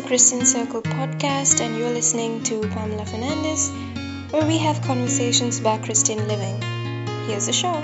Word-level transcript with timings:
the 0.00 0.06
Christian 0.06 0.46
Circle 0.46 0.80
podcast, 0.80 1.60
and 1.60 1.76
you're 1.76 1.90
listening 1.90 2.42
to 2.44 2.60
Pamela 2.68 3.04
Fernandez, 3.04 3.70
where 4.30 4.46
we 4.46 4.56
have 4.56 4.80
conversations 4.80 5.58
about 5.60 5.82
Christian 5.82 6.26
living. 6.26 6.58
Here's 7.26 7.44
the 7.44 7.52
show. 7.52 7.74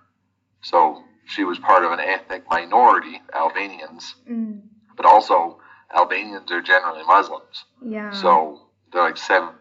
So 0.61 1.03
she 1.27 1.45
was 1.45 1.59
part 1.59 1.85
of 1.85 1.93
an 1.93 2.01
ethnic 2.01 2.45
minority, 2.51 3.23
Albanians, 3.35 4.17
Mm. 4.31 4.61
but 4.97 5.07
also 5.07 5.59
Albanians 5.97 6.51
are 6.53 6.61
generally 6.61 7.03
Muslims. 7.05 7.65
Yeah. 7.83 8.11
So 8.11 8.69
they're 8.93 9.03
like 9.03 9.17
70, 9.17 9.55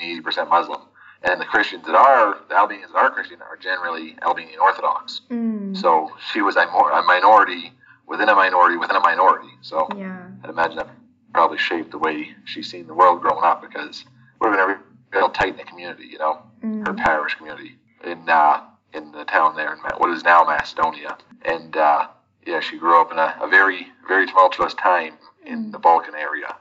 80% 0.00 0.48
Muslim. 0.48 0.80
And 1.22 1.40
the 1.40 1.44
Christians 1.44 1.84
that 1.86 1.94
are, 1.94 2.38
the 2.48 2.56
Albanians 2.56 2.92
that 2.92 2.98
are 2.98 3.10
Christian, 3.10 3.42
are 3.42 3.56
generally 3.56 4.16
Albanian 4.22 4.58
Orthodox. 4.58 5.20
Mm. 5.30 5.76
So 5.76 6.10
she 6.32 6.40
was 6.40 6.56
a, 6.56 6.66
more, 6.70 6.90
a 6.90 7.02
minority 7.02 7.72
within 8.06 8.28
a 8.28 8.34
minority 8.34 8.76
within 8.78 8.96
a 8.96 9.00
minority. 9.00 9.50
So 9.60 9.86
yeah. 9.96 10.28
I'd 10.42 10.50
imagine 10.50 10.78
that 10.78 10.88
probably 11.34 11.58
shaped 11.58 11.90
the 11.90 11.98
way 11.98 12.34
she's 12.44 12.70
seen 12.70 12.86
the 12.86 12.94
world 12.94 13.20
growing 13.20 13.44
up 13.44 13.60
because 13.62 14.04
we're 14.40 14.54
in 14.54 14.60
a 14.60 14.80
real 15.12 15.28
tight 15.28 15.56
knit 15.56 15.66
community, 15.66 16.06
you 16.10 16.18
know, 16.18 16.42
her 16.62 16.92
Mm. 16.92 16.96
parish 16.96 17.34
community 17.36 17.76
in 18.04 18.28
uh, 18.28 18.62
in 18.92 19.12
the 19.12 19.24
town 19.24 19.56
there 19.56 19.72
in 19.72 19.78
what 19.98 20.10
is 20.10 20.24
now 20.24 20.44
Macedonia. 20.44 21.16
And 21.42 21.76
uh, 21.76 22.08
yeah, 22.46 22.60
she 22.60 22.78
grew 22.78 23.00
up 23.00 23.12
in 23.12 23.18
a, 23.18 23.36
a 23.40 23.46
very 23.46 23.88
very 24.08 24.26
tumultuous 24.26 24.74
time 24.74 25.14
in 25.46 25.70
the 25.70 25.78
Balkan 25.78 26.14
area. 26.14 26.56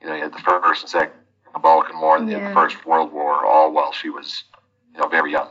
You 0.00 0.08
know, 0.08 0.14
you 0.14 0.22
had 0.22 0.32
the 0.32 0.38
first 0.38 0.82
and 0.82 0.90
second 0.90 1.14
Balkan 1.58 2.00
War, 2.00 2.16
and 2.16 2.28
Yeah. 2.28 2.48
the 2.48 2.54
First 2.54 2.84
World 2.86 3.12
War, 3.12 3.44
all 3.44 3.72
while 3.72 3.92
she 3.92 4.10
was 4.10 4.44
you 4.94 5.00
know 5.00 5.08
very 5.08 5.32
young. 5.32 5.50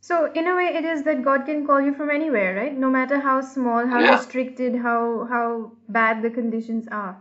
So, 0.00 0.26
in 0.32 0.46
a 0.46 0.54
way, 0.54 0.68
it 0.74 0.84
is 0.84 1.02
that 1.04 1.22
God 1.22 1.44
can 1.44 1.66
call 1.66 1.80
you 1.80 1.92
from 1.92 2.10
anywhere, 2.10 2.54
right? 2.54 2.76
No 2.76 2.88
matter 2.88 3.18
how 3.20 3.40
small, 3.40 3.86
how 3.86 4.00
Yeah. 4.00 4.12
restricted, 4.12 4.76
how 4.76 5.24
how 5.30 5.72
bad 5.88 6.22
the 6.22 6.30
conditions 6.30 6.88
are. 6.88 7.16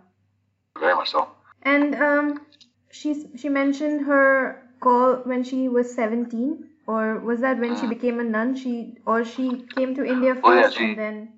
Very 0.79 0.95
much 0.95 1.09
so. 1.11 1.27
And 1.63 1.95
um, 1.95 2.45
she's 2.91 3.25
she 3.35 3.50
mentioned 3.50 4.06
her 4.06 4.63
call 4.79 5.16
when 5.31 5.44
she 5.44 5.67
was 5.67 5.94
17, 5.94 6.69
or 6.85 7.19
was 7.19 7.39
that 7.41 7.57
when 7.59 7.75
she 7.75 7.88
became 7.88 8.19
a 8.19 8.23
nun? 8.23 8.56
She 8.56 8.97
or 9.06 9.23
she 9.25 9.50
came 9.75 9.95
to 9.95 10.06
India 10.06 10.35
first 10.35 10.44
Well, 10.44 10.56
yeah, 10.61 10.69
she- 10.69 10.89
and 10.89 10.97
then. 10.97 11.33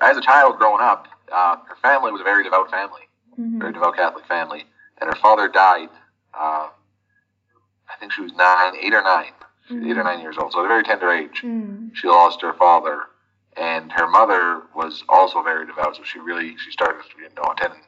As 0.00 0.16
a 0.16 0.20
child 0.20 0.58
growing 0.58 0.80
up, 0.80 1.06
uh, 1.30 1.56
her 1.68 1.76
family 1.76 2.10
was 2.10 2.20
a 2.20 2.24
very 2.24 2.42
devout 2.42 2.70
family. 2.70 3.08
Mhm. 3.38 3.60
very 3.60 3.72
devout 3.72 3.96
Catholic 3.96 4.26
family, 4.26 4.64
and 4.98 5.08
her 5.10 5.16
father 5.16 5.48
died. 5.48 5.90
Uh, 6.38 6.68
I 7.88 7.96
think 7.98 8.12
she 8.12 8.20
was 8.22 8.32
nine, 8.32 8.74
eight 8.80 8.92
or 8.94 9.02
nine, 9.02 9.32
She 9.68 9.74
was 9.74 9.84
eight 9.86 9.96
or 9.98 10.04
nine 10.04 10.20
years 10.20 10.36
old, 10.38 10.52
so 10.52 10.60
at 10.60 10.64
a 10.64 10.68
very 10.68 10.82
tender 10.82 11.10
age. 11.10 11.42
Mm. 11.42 11.90
She 11.94 12.08
lost 12.08 12.42
her 12.42 12.52
father, 12.54 13.04
and 13.56 13.90
her 13.92 14.06
mother 14.06 14.62
was 14.74 15.02
also 15.08 15.42
very 15.42 15.66
devout. 15.66 15.96
So 15.96 16.02
she 16.04 16.18
really 16.18 16.56
she 16.58 16.70
started 16.70 17.02
you 17.18 17.28
know 17.36 17.50
attending 17.52 17.80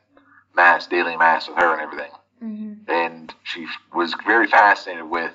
mass, 0.54 0.86
daily 0.86 1.16
mass 1.16 1.48
with 1.48 1.58
her 1.58 1.72
and 1.72 1.82
everything. 1.82 2.12
Mhm. 2.42 2.88
And 2.88 3.34
she 3.44 3.66
was 3.92 4.14
very 4.24 4.46
fascinated 4.46 5.08
with 5.10 5.34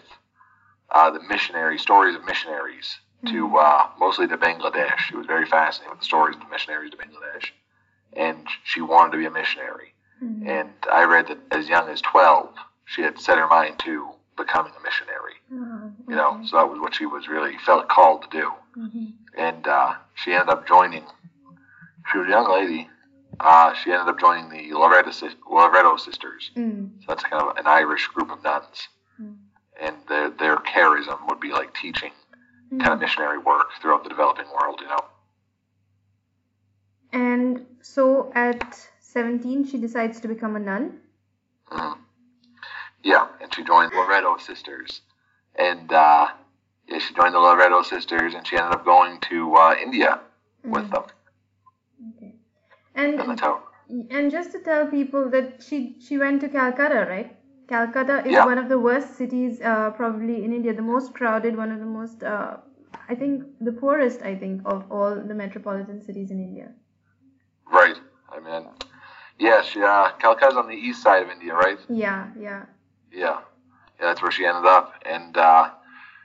uh, 0.90 1.12
the 1.12 1.22
missionary 1.22 1.78
stories 1.78 2.16
of 2.16 2.24
missionaries 2.26 3.00
to 3.28 3.58
uh, 3.58 3.88
mostly 4.00 4.28
to 4.28 4.38
Bangladesh. 4.38 4.98
She 5.00 5.16
was 5.16 5.26
very 5.28 5.46
fascinated 5.46 5.92
with 5.92 6.00
the 6.00 6.06
stories 6.06 6.36
of 6.36 6.42
the 6.42 6.50
missionaries 6.50 6.92
to 6.92 6.98
Bangladesh, 6.98 7.52
and 8.14 8.48
she 8.64 8.82
wanted 8.82 9.12
to 9.12 9.18
be 9.18 9.26
a 9.26 9.32
missionary. 9.32 9.94
Mhm. 10.22 10.48
And 10.48 10.74
I 10.92 11.04
read 11.06 11.28
that 11.28 11.40
as 11.52 11.70
young 11.70 11.88
as 11.90 12.02
12, 12.02 12.54
she 12.86 13.02
had 13.02 13.20
set 13.20 13.38
her 13.38 13.48
mind 13.48 13.80
to 13.80 14.10
becoming 14.38 14.74
a 14.78 14.84
missionary. 14.84 15.36
Oh, 15.52 15.92
You 16.10 16.16
know, 16.16 16.42
so 16.46 16.58
that 16.58 16.70
was 16.70 16.80
what 16.80 16.96
she 16.96 17.06
was 17.06 17.28
really 17.28 17.58
felt 17.60 17.88
called 17.88 18.24
to 18.24 18.30
do. 18.30 18.52
Mhm. 18.78 19.14
And 19.36 19.68
uh, 19.68 19.96
she 20.16 20.34
ended 20.34 20.50
up 20.50 20.68
joining. 20.68 21.06
She 22.12 22.18
was 22.18 22.28
a 22.28 22.32
young 22.32 22.50
lady. 22.50 22.90
Uh, 23.40 23.74
she 23.74 23.92
ended 23.92 24.08
up 24.08 24.20
joining 24.20 24.50
the 24.50 24.74
Loreto, 24.74 25.12
Loreto 25.50 25.98
Sisters. 25.98 26.52
Mm. 26.56 27.00
So 27.00 27.06
that's 27.08 27.24
kind 27.24 27.42
of 27.42 27.58
an 27.58 27.66
Irish 27.68 28.08
group 28.08 28.30
of 28.32 28.44
nuns. 28.44 28.90
Mm. 29.22 29.38
And 29.82 29.96
their, 30.08 30.30
their 30.30 30.58
charism 30.58 31.18
would 31.28 31.40
be 31.40 31.52
like 31.52 31.74
teaching 31.74 32.12
Mm. 32.72 32.80
kind 32.80 32.94
of 32.94 33.00
missionary 33.00 33.38
work 33.38 33.68
throughout 33.82 34.04
the 34.04 34.10
developing 34.10 34.46
world, 34.60 34.80
you 34.82 34.88
know. 34.88 35.06
And 37.12 37.66
so 37.82 38.32
at 38.34 38.88
17, 39.00 39.66
she 39.68 39.78
decides 39.78 40.20
to 40.22 40.28
become 40.28 40.56
a 40.56 40.60
nun. 40.60 41.00
Mhm. 41.72 41.98
Yeah, 43.04 43.28
and 43.42 43.54
she 43.54 43.64
joined 43.64 43.92
the 43.92 43.98
Loreto 43.98 44.38
Sisters, 44.38 45.02
and 45.56 45.92
uh, 45.92 46.28
yeah, 46.88 47.00
she 47.00 47.14
joined 47.14 47.34
the 47.36 47.40
Loreto 47.40 47.82
Sisters, 47.84 48.34
and 48.34 48.48
she 48.48 48.58
ended 48.58 48.74
up 48.74 48.86
going 48.86 49.20
to 49.30 49.56
uh, 49.56 49.76
India 49.82 50.22
with 50.64 50.86
Mm. 50.86 50.92
them, 50.92 51.04
Okay. 52.16 52.36
And 52.96 53.20
and. 53.20 53.42
And 54.10 54.32
just 54.32 54.52
to 54.54 54.60
tell 54.60 54.88
people 54.88 55.30
that 55.32 55.62
she 55.62 55.98
she 56.00 56.18
went 56.18 56.42
to 56.42 56.50
Calcutta, 56.50 57.06
right? 57.10 57.36
Calcutta 57.68 58.20
is 58.26 58.32
Yeah. 58.34 58.46
one 58.46 58.58
of 58.58 58.70
the 58.70 58.80
worst 58.80 59.16
cities, 59.18 59.62
uh, 59.62 59.92
probably 59.92 60.44
in 60.46 60.54
India, 60.54 60.74
the 60.74 60.82
most 60.82 61.14
crowded, 61.14 61.58
one 61.58 61.72
of 61.72 61.80
the 61.80 61.86
most, 61.86 62.24
uh, 62.24 62.58
I 63.10 63.16
think, 63.16 63.44
the 63.60 63.74
poorest, 63.74 64.22
I 64.24 64.36
think, 64.36 64.62
of 64.66 64.90
all 64.92 65.16
the 65.32 65.36
metropolitan 65.36 66.02
cities 66.02 66.32
in 66.32 66.40
India. 66.40 66.72
Right. 67.72 68.00
I 68.30 68.40
mean, 68.40 68.70
yes, 69.38 69.76
yeah, 69.76 69.86
uh, 69.86 70.12
Calcutta's 70.18 70.58
on 70.58 70.68
the 70.68 70.76
east 70.76 71.02
side 71.04 71.24
of 71.24 71.30
India, 71.30 71.54
right? 71.54 71.80
Yeah, 71.90 72.30
yeah. 72.40 72.66
Yeah, 73.14 73.40
yeah, 74.00 74.08
that's 74.08 74.22
where 74.22 74.32
she 74.32 74.46
ended 74.46 74.66
up, 74.66 74.94
and 75.06 75.38
uh, 75.38 75.70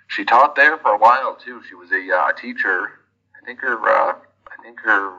she 0.09 0.25
taught 0.25 0.57
there 0.57 0.79
for 0.79 0.95
a 0.95 0.99
while 0.99 1.37
too. 1.37 1.63
She 1.69 1.75
was 1.75 1.91
a 1.93 2.17
uh, 2.17 2.33
teacher. 2.33 3.01
I 3.41 3.45
think 3.45 3.61
her, 3.61 3.79
uh, 3.89 4.15
I 4.15 4.63
think 4.63 4.81
her 4.81 5.19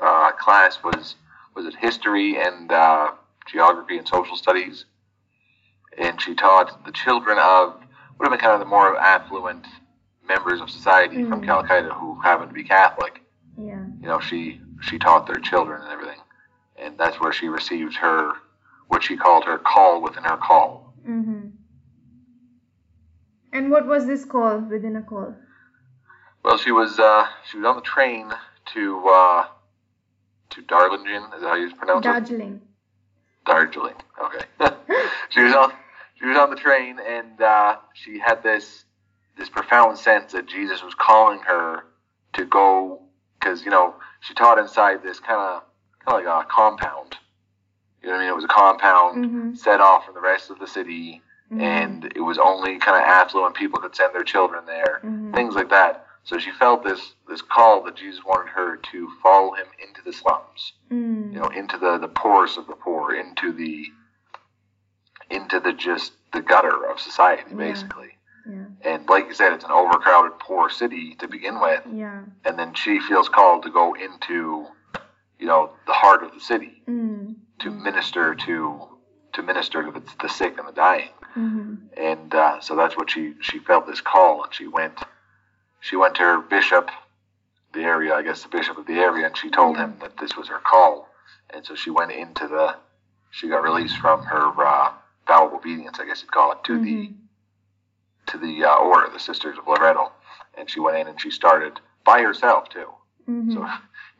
uh, 0.00 0.32
class 0.32 0.78
was 0.84 1.16
was 1.54 1.66
it 1.66 1.74
history 1.74 2.40
and 2.40 2.70
uh, 2.70 3.12
geography 3.50 3.98
and 3.98 4.06
social 4.06 4.36
studies, 4.36 4.84
and 5.98 6.20
she 6.20 6.34
taught 6.34 6.84
the 6.84 6.92
children 6.92 7.38
of 7.40 7.74
would 8.18 8.26
have 8.26 8.30
been 8.30 8.40
kind 8.40 8.54
of 8.54 8.60
the 8.60 8.66
more 8.66 8.96
affluent 8.96 9.66
members 10.26 10.60
of 10.60 10.70
society 10.70 11.24
from 11.24 11.42
Mm. 11.42 11.46
Calcutta 11.46 11.94
who 11.94 12.20
happened 12.20 12.48
to 12.50 12.54
be 12.54 12.64
Catholic. 12.64 13.22
Yeah. 13.58 13.84
You 14.00 14.08
know, 14.08 14.20
she 14.20 14.60
she 14.82 14.98
taught 14.98 15.26
their 15.26 15.40
children 15.40 15.82
and 15.82 15.90
everything, 15.90 16.20
and 16.78 16.96
that's 16.98 17.18
where 17.20 17.32
she 17.32 17.48
received 17.48 17.96
her 17.96 18.34
what 18.88 19.02
she 19.02 19.16
called 19.16 19.44
her 19.44 19.58
call 19.58 20.02
within 20.02 20.24
her 20.24 20.36
call. 20.36 20.94
Mm-hmm. 21.08 21.48
And 23.52 23.70
what 23.70 23.86
was 23.86 24.06
this 24.06 24.24
call 24.24 24.58
within 24.58 24.96
a 24.96 25.02
call? 25.02 25.34
Well, 26.44 26.58
she 26.58 26.72
was 26.72 26.98
uh, 26.98 27.26
she 27.50 27.58
was 27.58 27.66
on 27.66 27.76
the 27.76 27.82
train 27.82 28.30
to 28.74 29.08
uh, 29.08 29.46
to 30.50 30.62
Darlington. 30.62 31.22
Is 31.34 31.42
that 31.42 31.48
how 31.48 31.54
you 31.54 31.74
pronounce 31.74 32.04
it? 32.04 32.08
Darjeeling. 32.08 32.60
Darjeeling. 33.44 33.94
Okay. 34.22 34.44
she 35.30 35.40
was 35.40 35.54
on 35.54 35.72
she 36.18 36.26
was 36.26 36.36
on 36.36 36.50
the 36.50 36.56
train 36.56 36.98
and 37.06 37.40
uh, 37.40 37.76
she 37.94 38.18
had 38.18 38.42
this 38.42 38.84
this 39.38 39.48
profound 39.48 39.98
sense 39.98 40.32
that 40.32 40.46
Jesus 40.46 40.82
was 40.82 40.94
calling 40.94 41.40
her 41.40 41.84
to 42.34 42.44
go 42.44 43.02
because 43.38 43.64
you 43.64 43.70
know 43.70 43.94
she 44.20 44.34
taught 44.34 44.58
inside 44.58 45.02
this 45.02 45.20
kind 45.20 45.40
of 45.40 45.62
kind 46.04 46.20
of 46.20 46.24
like 46.24 46.44
a 46.44 46.48
compound. 46.48 47.16
You 48.02 48.08
know 48.08 48.14
what 48.14 48.20
I 48.20 48.24
mean? 48.24 48.30
It 48.32 48.36
was 48.36 48.44
a 48.44 48.48
compound 48.48 49.24
Mhm. 49.24 49.56
set 49.56 49.80
off 49.80 50.04
from 50.04 50.14
the 50.14 50.20
rest 50.20 50.50
of 50.50 50.58
the 50.58 50.66
city, 50.66 51.22
Mhm. 51.50 51.60
and 51.62 52.04
it 52.16 52.20
was 52.20 52.38
only 52.38 52.78
kind 52.78 52.96
of 52.96 53.02
affluent 53.08 53.54
people 53.54 53.80
could 53.80 53.94
send 53.96 54.14
their 54.14 54.22
children 54.24 54.64
there. 54.66 55.00
Mhm. 55.02 55.34
Things 55.34 55.54
like 55.54 55.70
that. 55.70 56.06
So 56.24 56.38
she 56.38 56.50
felt 56.52 56.82
this 56.82 57.14
this 57.28 57.42
call 57.42 57.82
that 57.82 57.96
Jesus 57.96 58.24
wanted 58.24 58.48
her 58.50 58.76
to 58.76 59.10
follow 59.22 59.52
him 59.54 59.66
into 59.78 60.02
the 60.02 60.12
slums 60.12 60.74
Mm. 60.90 61.32
you 61.32 61.40
know, 61.40 61.48
into 61.48 61.76
the 61.78 61.98
the 61.98 62.08
poorest 62.08 62.56
of 62.58 62.66
the 62.66 62.74
poor, 62.76 63.12
into 63.12 63.52
the 63.52 63.92
into 65.30 65.58
the 65.60 65.72
just 65.72 66.12
the 66.32 66.40
gutter 66.42 66.84
of 66.86 67.00
society, 67.00 67.44
Yeah. 67.50 67.56
basically. 67.56 68.16
Yeah. 68.48 68.64
And 68.82 69.08
like 69.08 69.26
you 69.26 69.34
said, 69.34 69.52
it's 69.52 69.64
an 69.64 69.72
overcrowded, 69.72 70.38
poor 70.38 70.68
city 70.70 71.16
to 71.16 71.26
begin 71.26 71.58
with, 71.60 71.82
Yeah. 71.92 72.22
and 72.44 72.56
then 72.58 72.74
she 72.74 73.00
feels 73.00 73.28
called 73.28 73.64
to 73.64 73.70
go 73.70 73.94
into, 73.94 74.66
you 75.38 75.46
know, 75.46 75.70
the 75.86 75.92
heart 75.92 76.22
of 76.22 76.32
the 76.32 76.40
city 76.40 76.82
Mm. 76.86 77.34
To 77.60 77.70
minister 77.70 78.34
to 78.34 78.88
to 79.34 79.42
minister 79.42 79.82
to 79.82 80.02
the, 80.22 80.28
sick 80.28 80.58
and 80.58 80.68
the 80.68 80.72
dying, 80.72 81.10
Mm-hmm. 81.36 81.74
and 81.98 82.34
uh, 82.34 82.60
so 82.60 82.74
that's 82.76 82.96
what 82.96 83.10
she 83.10 83.34
she 83.42 83.58
felt 83.58 83.86
this 83.86 84.00
call, 84.00 84.42
and 84.44 84.54
she 84.54 84.66
went 84.66 84.98
she 85.80 85.96
went 85.96 86.14
to 86.16 86.22
her 86.22 86.40
bishop, 86.40 86.90
the 87.74 87.80
area, 87.80 88.14
I 88.14 88.22
guess 88.22 88.42
the 88.42 88.48
bishop 88.48 88.78
of 88.78 88.86
the 88.86 88.94
area, 88.94 89.26
and 89.26 89.36
she 89.36 89.50
told 89.50 89.76
him 89.76 89.96
that 90.00 90.16
this 90.18 90.36
was 90.36 90.48
her 90.48 90.58
call, 90.60 91.08
and 91.50 91.64
so 91.66 91.74
she 91.74 91.90
went 91.90 92.12
into 92.12 92.48
the 92.48 92.76
she 93.30 93.48
got 93.48 93.62
released 93.62 93.98
from 93.98 94.22
her 94.24 94.48
uh, 94.66 94.92
vow 95.26 95.46
of 95.48 95.52
obedience, 95.54 95.98
I 96.00 96.06
guess 96.06 96.22
you'd 96.22 96.32
call 96.32 96.52
it, 96.52 96.64
to 96.64 96.78
the 96.82 97.12
to 98.28 98.38
the 98.38 98.64
uh, 98.64 98.76
order, 98.76 99.10
the 99.12 99.20
Sisters 99.20 99.58
of 99.58 99.66
Loreto, 99.66 100.12
and 100.56 100.68
she 100.70 100.80
went 100.80 100.96
in 100.98 101.06
and 101.06 101.20
she 101.20 101.30
started 101.30 101.80
by 102.04 102.22
herself 102.22 102.68
too. 102.70 102.88
Mm-hmm. 103.28 103.52
So 103.52 103.68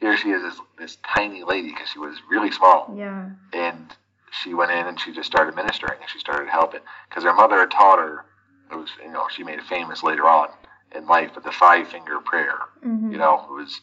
here 0.01 0.17
she 0.17 0.31
is, 0.31 0.43
this, 0.43 0.61
this 0.79 0.99
tiny 1.15 1.43
lady, 1.45 1.69
because 1.69 1.89
she 1.89 1.99
was 1.99 2.17
really 2.31 2.51
small, 2.51 2.93
Yeah. 2.97 3.31
and 3.53 3.95
she 4.43 4.55
went 4.55 4.71
in 4.71 4.87
and 4.87 5.01
she 5.01 5.13
just 5.13 5.27
started 5.31 5.55
ministering 5.55 5.99
and 6.01 6.11
she 6.11 6.19
started 6.19 6.49
helping 6.51 6.81
because 7.09 7.25
her 7.25 7.33
mother 7.33 7.59
had 7.61 7.71
taught 7.71 7.99
her. 7.99 8.25
It 8.71 8.77
was 8.77 8.91
you 9.03 9.11
know 9.13 9.27
she 9.31 9.45
made 9.45 9.59
it 9.59 9.65
famous 9.65 10.03
later 10.03 10.27
on 10.27 10.49
in 10.95 11.07
life, 11.07 11.31
but 11.35 11.45
the 11.45 11.53
five 11.53 11.89
finger 11.89 12.19
prayer. 12.21 12.59
Mm-hmm. 12.85 13.13
You 13.13 13.19
know, 13.19 13.45
it 13.49 13.53
was 13.53 13.81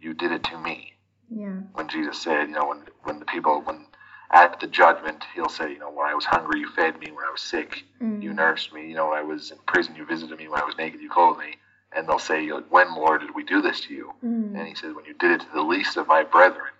you 0.00 0.12
did 0.12 0.32
it 0.32 0.42
to 0.44 0.58
me 0.58 0.92
Yeah. 1.30 1.60
when 1.72 1.88
Jesus 1.88 2.20
said, 2.20 2.48
you 2.48 2.54
know, 2.54 2.66
when 2.68 2.82
when 3.04 3.18
the 3.20 3.24
people 3.24 3.62
when 3.62 3.86
at 4.30 4.58
the 4.60 4.66
judgment 4.66 5.24
he'll 5.34 5.48
say, 5.48 5.72
you 5.72 5.78
know, 5.78 5.90
when 5.90 6.06
I 6.06 6.14
was 6.14 6.24
hungry 6.24 6.60
you 6.60 6.68
fed 6.70 6.98
me, 6.98 7.10
when 7.12 7.24
I 7.24 7.30
was 7.30 7.40
sick 7.40 7.84
Mm. 8.02 8.20
you 8.22 8.34
nursed 8.34 8.72
me, 8.74 8.88
you 8.88 8.94
know, 8.96 9.08
when 9.10 9.18
I 9.18 9.22
was 9.22 9.50
in 9.52 9.58
prison 9.66 9.94
you 9.96 10.04
visited 10.04 10.36
me, 10.38 10.48
when 10.48 10.60
I 10.60 10.64
was 10.64 10.76
naked 10.76 11.00
you 11.00 11.08
clothed 11.08 11.38
me, 11.38 11.56
and 11.96 12.08
they'll 12.08 12.18
say, 12.18 12.48
when 12.48 12.94
Lord 12.94 13.20
did 13.20 13.34
we 13.34 13.44
do 13.44 13.62
this 13.62 13.80
to 13.82 13.94
you? 13.94 14.12
Mm. 14.24 14.58
And 14.58 14.68
he 14.68 14.74
says, 14.74 14.94
when 14.94 15.04
you 15.04 15.14
did 15.14 15.30
it 15.30 15.40
to 15.40 15.46
the 15.54 15.62
least 15.62 15.96
of 15.96 16.06
my 16.06 16.24
brethren, 16.24 16.72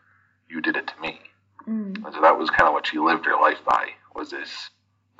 you 0.48 0.60
did 0.60 0.76
it 0.76 0.86
to 0.88 1.00
me. 1.00 1.20
Mm. 1.68 2.04
And 2.04 2.14
so 2.14 2.20
that 2.20 2.38
was 2.38 2.50
kind 2.50 2.68
of 2.68 2.72
what 2.72 2.86
she 2.86 2.98
lived 2.98 3.24
her 3.26 3.36
life 3.40 3.58
by 3.64 3.90
was 4.14 4.30
this 4.30 4.70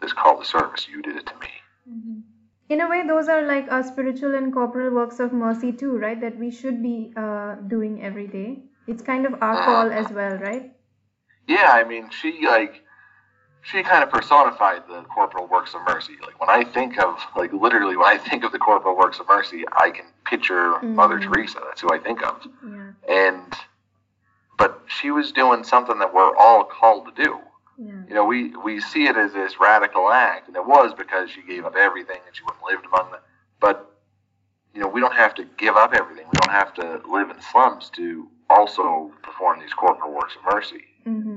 this 0.01 0.13
call 0.13 0.39
to 0.39 0.45
service. 0.45 0.87
You 0.89 1.03
did 1.03 1.17
it 1.17 1.27
to 1.27 1.35
me. 1.39 1.49
Mm-hmm. 1.91 2.21
In 2.69 2.81
a 2.81 2.89
way, 2.89 3.07
those 3.07 3.29
are 3.29 3.43
like 3.47 3.71
our 3.71 3.83
spiritual 3.83 4.35
and 4.35 4.53
corporal 4.53 4.95
works 4.95 5.21
of 5.21 5.33
mercy 5.33 5.73
too, 5.73 5.97
right? 5.97 6.21
That 6.21 6.39
we 6.39 6.51
should 6.51 6.83
be 6.83 7.13
uh, 7.17 7.57
doing 7.69 8.03
every 8.03 8.27
day. 8.27 8.63
It's 8.87 9.03
kind 9.03 9.27
of 9.27 9.43
our 9.43 9.65
call 9.65 9.93
as 9.93 10.11
well, 10.11 10.37
right? 10.39 10.73
Yeah, 11.47 11.73
I 11.73 11.85
mean, 11.85 12.11
she 12.11 12.47
like 12.47 12.83
she 13.65 13.83
kind 13.83 14.03
of 14.05 14.11
personified 14.11 14.83
the 14.89 15.03
corporal 15.05 15.47
works 15.47 15.75
of 15.75 15.81
mercy. 15.89 16.15
Like 16.21 16.39
when 16.41 16.51
I 16.51 16.65
think 16.65 16.99
of 16.99 17.19
like 17.37 17.53
literally 17.53 17.97
when 17.97 18.07
I 18.07 18.19
think 18.19 18.45
of 18.45 18.53
the 18.53 18.59
corporal 18.59 18.97
works 18.97 19.19
of 19.21 19.27
mercy, 19.29 19.65
I 19.73 19.91
can 19.91 20.05
picture 20.25 20.79
Mother 20.83 21.19
Mhm. 21.19 21.23
Teresa. 21.33 21.61
That's 21.67 21.81
who 21.81 21.91
I 21.91 21.99
think 21.99 22.23
of. 22.23 22.47
Yeah. 22.63 22.93
And 23.09 23.55
but 24.59 24.83
she 24.87 25.11
was 25.11 25.33
doing 25.33 25.65
something 25.65 25.99
that 25.99 26.13
we're 26.15 26.37
all 26.37 26.65
called 26.65 27.07
to 27.17 27.25
do. 27.25 27.39
Yeah. 27.79 27.93
You 28.09 28.15
know, 28.15 28.25
we 28.25 28.55
we 28.57 28.81
see 28.81 29.07
it 29.07 29.17
as 29.17 29.33
this 29.33 29.59
radical 29.59 30.11
act, 30.11 30.47
and 30.49 30.57
it 30.57 30.65
was 30.67 30.93
because 30.95 31.31
she 31.31 31.43
gave 31.43 31.65
up 31.65 31.75
everything 31.75 32.21
and 32.27 32.37
she 32.37 32.45
went 32.45 32.59
and 32.61 32.67
lived 32.71 32.87
among 32.87 33.11
them. 33.13 33.21
But 33.61 33.91
you 34.75 34.81
know, 34.81 34.89
we 34.89 35.01
don't 35.01 35.15
have 35.15 35.35
to 35.37 35.45
give 35.57 35.77
up 35.77 35.95
everything. 35.95 36.27
We 36.27 36.39
don't 36.41 36.53
have 36.53 36.75
to 36.75 37.01
live 37.09 37.31
in 37.31 37.41
slums 37.41 37.89
to 37.91 38.29
also 38.51 39.11
perform 39.23 39.61
these 39.61 39.73
corporal 39.73 40.13
works 40.13 40.35
of 40.37 40.43
mercy. 40.55 40.85
Mm-hmm. 41.07 41.34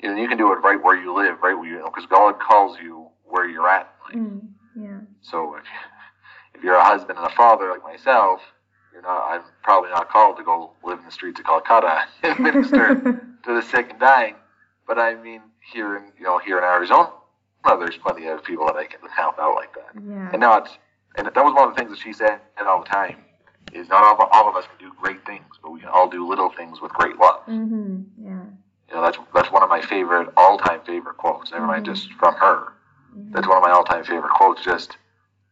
You 0.00 0.10
know, 0.10 0.20
you 0.20 0.28
can 0.28 0.38
do 0.38 0.52
it 0.52 0.56
right 0.56 0.82
where 0.82 0.96
you 0.96 1.14
live, 1.14 1.38
right 1.42 1.54
where 1.54 1.66
you, 1.68 1.82
because 1.84 2.06
God 2.06 2.38
calls 2.38 2.78
you 2.82 3.08
where 3.24 3.48
you're 3.48 3.68
at. 3.68 3.92
in 4.12 4.24
life. 4.24 4.32
Mm. 4.32 4.48
Yeah. 4.76 5.00
So 5.22 5.56
if 5.56 5.64
if 6.54 6.62
you're 6.62 6.76
a 6.76 6.84
husband 6.84 7.18
and 7.18 7.26
a 7.26 7.34
father 7.34 7.70
like 7.70 7.82
myself, 7.82 8.40
you're 8.92 9.02
not. 9.02 9.28
I'm 9.30 9.42
probably 9.62 9.90
not 9.90 10.08
called 10.08 10.36
to 10.38 10.44
go 10.44 10.72
live 10.84 10.98
in 11.00 11.04
the 11.04 11.10
streets 11.10 11.40
of 11.40 11.46
Calcutta 11.46 12.04
and 12.22 12.38
minister 12.38 12.94
to 13.44 13.54
the 13.54 13.62
sick 13.62 13.90
and 13.90 14.00
dying. 14.00 14.36
But 14.86 14.98
I 14.98 15.14
mean, 15.16 15.42
here 15.72 15.96
in 15.96 16.12
you 16.16 16.24
know 16.24 16.38
here 16.38 16.58
in 16.58 16.64
Arizona, 16.64 17.10
there's 17.64 17.96
plenty 17.98 18.26
of 18.28 18.44
people 18.44 18.66
that 18.66 18.76
I 18.76 18.86
can 18.86 19.00
help 19.14 19.38
out 19.38 19.54
like 19.56 19.74
that. 19.74 20.02
yeah. 20.08 20.30
And 20.32 20.40
now 20.40 20.58
it's 20.58 20.78
and 21.16 21.26
that 21.26 21.44
was 21.44 21.54
one 21.54 21.68
of 21.68 21.74
the 21.74 21.78
things 21.78 21.90
that 21.90 21.98
she 21.98 22.12
said 22.12 22.40
all 22.64 22.80
the 22.80 22.88
time, 22.88 23.16
is 23.72 23.88
not 23.88 24.02
all, 24.04 24.28
all 24.32 24.48
of 24.48 24.56
us 24.56 24.64
can 24.66 24.88
do 24.88 24.94
great 25.00 25.24
things, 25.26 25.44
but 25.62 25.70
we 25.70 25.80
can 25.80 25.88
all 25.88 26.08
do 26.08 26.26
little 26.26 26.50
things 26.50 26.80
with 26.80 26.92
great 26.92 27.16
love. 27.18 27.40
Mm-hmm. 27.46 28.17
Yeah. 28.88 28.94
You 28.94 29.00
know, 29.00 29.04
that's 29.06 29.18
that's 29.34 29.52
one 29.52 29.62
of 29.62 29.68
my 29.68 29.80
favorite, 29.82 30.28
all-time 30.36 30.80
favorite 30.86 31.16
quotes. 31.16 31.50
Never 31.52 31.66
mind 31.66 31.84
Mhm. 31.86 31.94
just 31.94 32.12
from 32.14 32.34
her. 32.34 32.72
Mhm. 33.16 33.32
That's 33.32 33.46
one 33.46 33.56
of 33.56 33.62
my 33.62 33.70
all-time 33.70 34.04
favorite 34.04 34.32
quotes, 34.34 34.62
just 34.62 34.96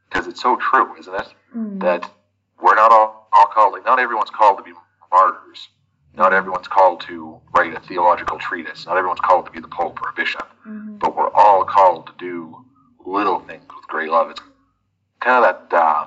because 0.08 0.26
it's 0.26 0.40
so 0.40 0.56
true, 0.56 0.94
isn't 0.96 1.14
it? 1.14 1.34
Mm. 1.54 1.80
That 1.80 2.10
we're 2.60 2.74
not 2.74 2.92
all, 2.92 3.28
all 3.32 3.46
called. 3.46 3.72
Like, 3.74 3.84
not 3.84 3.98
everyone's 3.98 4.30
called 4.30 4.58
to 4.58 4.64
be 4.64 4.72
martyrs. 5.12 5.68
Not 6.14 6.32
everyone's 6.32 6.68
called 6.68 7.00
to 7.02 7.40
write 7.54 7.74
a 7.74 7.80
theological 7.80 8.38
treatise. 8.38 8.86
Not 8.86 8.96
everyone's 8.96 9.20
called 9.20 9.44
to 9.46 9.52
be 9.52 9.60
the 9.60 9.68
pope 9.68 10.00
or 10.02 10.08
a 10.08 10.12
bishop. 10.14 10.46
Mhm. 10.66 10.98
But 10.98 11.14
we're 11.14 11.30
all 11.34 11.64
called 11.64 12.06
to 12.06 12.12
do 12.14 12.64
little 13.04 13.40
things 13.40 13.64
with 13.74 13.86
great 13.88 14.10
love. 14.10 14.30
It's 14.30 14.40
kind 15.20 15.44
of 15.44 15.68
that 15.70 15.76
uh, 15.76 16.06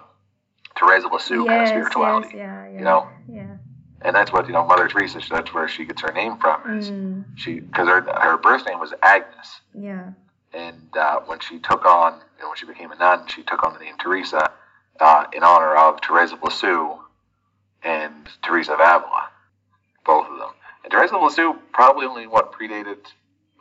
Teresa 0.76 1.06
of 1.08 1.14
Lisieux 1.14 1.46
kind 1.46 1.62
of 1.62 1.68
spirituality. 1.68 2.30
yes, 2.30 2.36
yeah, 2.38 2.68
yeah. 2.70 2.78
you 2.80 2.84
know? 2.84 3.08
Yeah. 3.28 3.58
And 4.02 4.16
that's 4.16 4.32
what, 4.32 4.48
you 4.48 4.54
know, 4.54 4.66
Mother 4.66 4.88
Teresa, 4.88 5.20
that's 5.30 5.54
where 5.54 5.68
she 5.68 5.84
gets 5.86 6.02
her 6.02 6.12
name 6.14 6.38
from. 6.38 6.78
Is 6.78 6.90
Mm. 6.90 7.26
She, 7.36 7.60
because 7.60 7.88
her, 7.88 8.02
her 8.02 8.38
birth 8.38 8.66
name 8.66 8.80
was 8.80 8.94
Agnes. 9.04 9.60
Yeah. 9.74 10.12
And 10.54 10.96
uh, 10.98 11.20
when 11.26 11.40
she 11.42 11.60
took 11.60 11.86
on, 11.86 12.14
you 12.38 12.44
know, 12.44 12.50
when 12.50 12.58
she 12.58 12.66
became 12.66 12.92
a 12.92 12.96
nun, 12.96 13.28
she 13.28 13.44
took 13.44 13.64
on 13.64 13.74
the 13.74 13.80
name 13.80 13.96
Teresa 14.00 14.52
uh, 15.00 15.26
in 15.34 15.44
honor 15.44 15.76
of 15.76 16.00
Teresa 16.02 16.36
of 16.36 16.44
Lisieux 16.44 16.98
and 17.84 18.28
Teresa 18.44 18.74
of 18.74 18.80
Avila, 18.80 19.30
both 20.06 20.28
of 20.28 20.38
them. 20.38 20.50
And 20.84 20.92
Teresa 20.92 21.16
of 21.16 21.22
Lisieux 21.24 21.54
probably 21.74 22.06
only 22.06 22.26
what 22.28 22.52
predated 22.54 22.98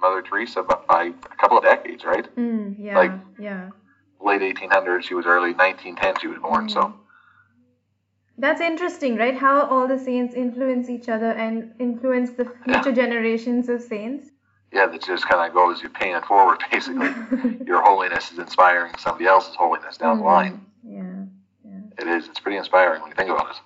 Mother 0.01 0.23
Teresa 0.23 0.63
by, 0.63 0.77
by 0.89 1.03
a 1.05 1.37
couple 1.37 1.59
of 1.59 1.65
decades, 1.65 2.05
right? 2.05 2.35
Mm. 2.37 2.77
Yeah. 2.79 2.97
Like- 2.97 3.13
yeah. 3.39 3.71
Late 4.21 4.41
1800s, 4.57 5.03
she 5.05 5.15
was 5.15 5.27
early 5.27 5.53
1910, 5.53 6.17
she 6.21 6.27
was 6.27 6.39
born. 6.41 6.69
So 6.69 6.93
That's 8.39 8.61
interesting, 8.61 9.17
right? 9.17 9.37
How 9.37 9.67
all 9.67 9.89
the 9.89 9.99
saints 9.99 10.35
influence 10.35 10.89
each 10.89 11.09
other 11.09 11.33
and 11.33 11.73
influence 11.81 12.31
the 12.31 12.45
future 12.65 12.93
generations 12.93 13.69
of 13.69 13.83
saints. 13.83 14.31
yeah, 14.73 14.87
that 14.87 15.03
just 15.03 15.25
kind 15.29 15.47
of 15.47 15.55
goes 15.55 15.83
you 15.83 15.89
paying 15.89 16.15
it 16.15 16.25
forward, 16.25 16.59
basically. 16.71 17.11
Your 17.67 17.83
holiness 17.83 18.31
is 18.33 18.39
inspiring 18.39 18.93
somebody 18.99 19.27
else's 19.27 19.57
holiness 19.57 19.97
down 19.97 20.19
the 20.19 20.25
line. 20.25 20.55
Mm, 20.87 20.97
Yeah. 20.99 21.25
It 22.01 22.07
is. 22.17 22.29
It's 22.29 22.39
pretty 22.39 22.59
inspiring 22.59 23.01
when 23.03 23.11
you 23.11 23.17
think 23.17 23.31
about 23.31 23.51
it. 23.51 23.57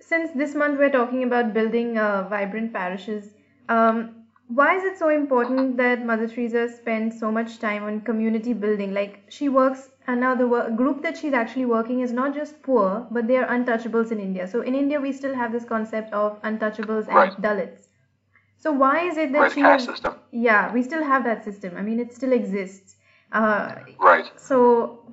Since 0.00 0.32
this 0.32 0.54
month 0.54 0.78
we're 0.78 0.90
talking 0.90 1.22
about 1.24 1.54
building 1.54 1.96
uh, 1.98 2.28
vibrant 2.28 2.72
parishes, 2.72 3.24
um, 3.70 3.96
why 4.48 4.76
is 4.76 4.84
it 4.84 4.98
so 4.98 5.08
important 5.10 5.76
that 5.78 6.04
Mother 6.04 6.26
Teresa 6.28 6.68
spends 6.68 7.18
so 7.18 7.30
much 7.30 7.58
time 7.58 7.84
on 7.84 8.00
community 8.02 8.52
building? 8.52 8.92
Like 8.92 9.22
she 9.28 9.48
works, 9.48 9.90
and 10.08 10.20
now 10.20 10.34
the 10.34 10.46
group 10.76 11.02
that 11.02 11.16
she's 11.18 11.34
actually 11.40 11.66
working 11.66 12.00
is 12.00 12.12
not 12.12 12.34
just 12.34 12.62
poor, 12.62 13.06
but 13.10 13.26
they 13.28 13.36
are 13.36 13.46
untouchables 13.56 14.10
in 14.16 14.20
India. 14.20 14.46
So 14.48 14.62
in 14.62 14.74
India, 14.74 15.00
we 15.00 15.12
still 15.12 15.34
have 15.34 15.52
this 15.52 15.64
concept 15.64 16.12
of 16.12 16.40
untouchables 16.42 17.08
and 17.08 17.16
Right. 17.22 17.42
Dalits. 17.46 17.88
So 18.58 18.72
why 18.72 18.94
is 19.08 19.16
it 19.16 19.32
that 19.32 19.42
Right, 19.42 19.52
she 19.52 19.60
caste 19.62 19.86
has- 19.86 19.86
system. 19.94 20.14
Yeah, 20.30 20.72
we 20.72 20.82
still 20.82 21.04
have 21.10 21.24
that 21.24 21.44
system. 21.44 21.76
I 21.76 21.82
mean, 21.90 22.00
it 22.06 22.14
still 22.20 22.32
exists. 22.38 22.96
Uh, 23.32 23.74
Right. 24.08 24.30
so 24.48 24.58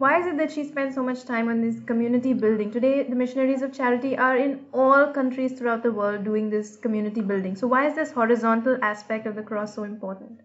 why 0.03 0.11
is 0.21 0.27
it 0.31 0.37
that 0.41 0.51
she 0.55 0.63
spends 0.71 0.95
so 0.95 1.03
much 1.09 1.25
time 1.25 1.49
on 1.53 1.61
this 1.61 1.79
community 1.91 2.33
building? 2.45 2.71
Today, 2.71 2.95
the 3.03 3.15
missionaries 3.23 3.61
of 3.67 3.73
charity 3.81 4.17
are 4.17 4.35
in 4.37 4.57
all 4.73 5.07
countries 5.19 5.53
throughout 5.59 5.83
the 5.83 5.93
world 6.01 6.23
doing 6.31 6.49
this 6.57 6.75
community 6.87 7.21
building. 7.33 7.55
So 7.63 7.67
why 7.75 7.85
is 7.87 7.95
this 8.01 8.11
horizontal 8.21 8.77
aspect 8.93 9.27
of 9.33 9.35
the 9.35 9.43
cross 9.53 9.75
so 9.75 9.83
important? 9.83 10.41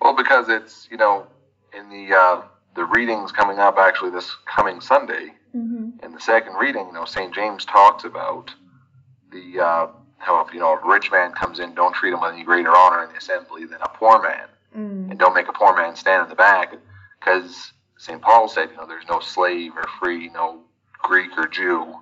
Well, 0.00 0.12
because 0.14 0.48
it's 0.48 0.88
you 0.90 0.96
know 0.96 1.26
in 1.72 1.88
the 1.88 2.14
uh, 2.14 2.42
the 2.78 2.84
readings 2.84 3.32
coming 3.32 3.58
up 3.58 3.76
actually 3.76 4.10
this 4.10 4.34
coming 4.46 4.80
Sunday 4.80 5.32
Mm-hmm. 5.56 6.04
in 6.04 6.12
the 6.12 6.20
second 6.20 6.54
reading, 6.56 6.86
you 6.88 6.92
know 6.92 7.06
Saint 7.06 7.34
James 7.34 7.64
talks 7.64 8.04
about 8.04 8.54
the 9.32 9.58
uh, 9.58 9.86
how 10.18 10.44
if 10.46 10.52
you 10.52 10.60
know 10.60 10.74
if 10.76 10.84
a 10.84 10.86
rich 10.86 11.10
man 11.10 11.32
comes 11.32 11.58
in, 11.58 11.74
don't 11.74 11.94
treat 11.94 12.12
him 12.12 12.20
with 12.20 12.34
any 12.34 12.44
greater 12.44 12.68
honor 12.76 13.02
in 13.02 13.10
the 13.10 13.16
assembly 13.16 13.64
than 13.64 13.80
a 13.82 13.88
poor 13.88 14.20
man, 14.22 14.46
Mm. 14.76 15.10
and 15.10 15.18
don't 15.18 15.34
make 15.34 15.48
a 15.48 15.52
poor 15.52 15.74
man 15.74 15.96
stand 15.96 16.22
in 16.24 16.28
the 16.28 16.34
back, 16.34 16.74
because 17.18 17.72
Saint 17.96 18.20
Paul 18.20 18.46
said 18.46 18.68
you 18.70 18.76
know 18.76 18.86
there's 18.86 19.08
no 19.08 19.20
slave 19.20 19.72
or 19.74 19.86
free, 19.98 20.28
no 20.28 20.60
Greek 21.02 21.30
or 21.38 21.48
Jew, 21.48 21.94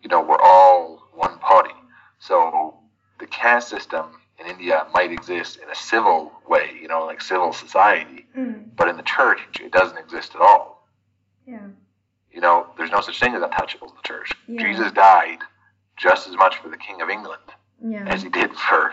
you 0.00 0.08
know 0.08 0.22
we're 0.22 0.40
all 0.40 1.08
one 1.12 1.38
party. 1.40 1.74
So 2.20 2.76
the 3.18 3.26
caste 3.26 3.68
system 3.70 4.06
in 4.44 4.50
India 4.50 4.86
might 4.92 5.10
exist 5.12 5.58
in 5.62 5.68
a 5.70 5.74
civil 5.74 6.32
way, 6.48 6.70
you 6.80 6.88
know, 6.88 7.04
like 7.06 7.20
civil 7.20 7.52
society, 7.52 8.26
Mm. 8.36 8.74
but 8.76 8.88
in 8.88 8.96
the 8.96 9.02
church 9.02 9.40
it 9.60 9.72
doesn't 9.72 9.98
exist 9.98 10.34
at 10.34 10.40
all. 10.40 10.86
Yeah. 11.46 11.68
You 12.30 12.40
know, 12.40 12.66
there's 12.76 12.90
no 12.90 13.00
such 13.00 13.20
thing 13.20 13.34
as 13.34 13.42
untouchables 13.42 13.90
in 13.90 13.96
the 13.96 14.02
church. 14.04 14.32
Yeah. 14.46 14.62
Jesus 14.62 14.90
died 14.92 15.38
just 15.96 16.26
as 16.28 16.34
much 16.36 16.56
for 16.58 16.68
the 16.68 16.76
King 16.78 17.02
of 17.02 17.10
England 17.10 17.42
Yeah. 17.80 18.04
as 18.06 18.22
he 18.22 18.28
did 18.30 18.54
for 18.56 18.92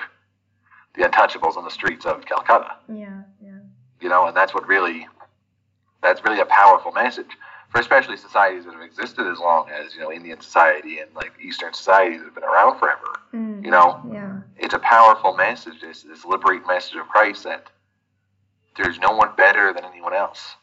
the 0.96 1.04
untouchables 1.04 1.56
on 1.58 1.64
the 1.64 1.72
streets 1.72 2.06
of 2.06 2.26
Calcutta. 2.26 2.76
Yeah. 2.88 3.22
Yeah. 3.42 3.60
You 4.02 4.10
know, 4.10 4.28
and 4.28 4.36
that's 4.36 4.54
what 4.54 4.68
really 4.68 5.08
that's 6.02 6.24
really 6.24 6.40
a 6.40 6.46
powerful 6.46 6.92
message 6.94 7.32
for 7.70 7.80
especially 7.80 8.18
societies 8.18 8.66
that 8.66 8.74
have 8.74 8.82
existed 8.82 9.28
as 9.28 9.40
long 9.40 9.70
as, 9.70 9.94
you 9.94 10.02
know, 10.02 10.12
Indian 10.12 10.42
society 10.42 11.00
and 11.00 11.14
like 11.16 11.32
Eastern 11.42 11.74
societies 11.74 12.20
that 12.20 12.26
have 12.26 12.36
been 12.36 12.44
around 12.44 12.80
forever. 12.80 13.20
Mm. 13.34 13.64
You 13.64 13.72
know, 13.72 14.02
Yeah. 14.12 14.42
it's 14.58 14.74
a 14.74 14.80
powerful 14.80 15.36
message, 15.36 15.82
this 15.82 16.04
this 16.04 16.26
liberating 16.26 16.66
message 16.68 16.96
of 16.96 17.08
Christ 17.08 17.44
that 17.44 17.68
there's 18.76 19.00
no 19.00 19.12
one 19.12 19.36
better 19.36 19.72
than 19.74 19.86
anyone 19.86 20.14
else. 20.14 20.56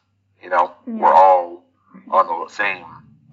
You 0.42 0.50
know, 0.50 0.72
we're 0.86 1.12
all 1.12 1.64
on 2.10 2.26
the 2.26 2.48
same 2.52 2.84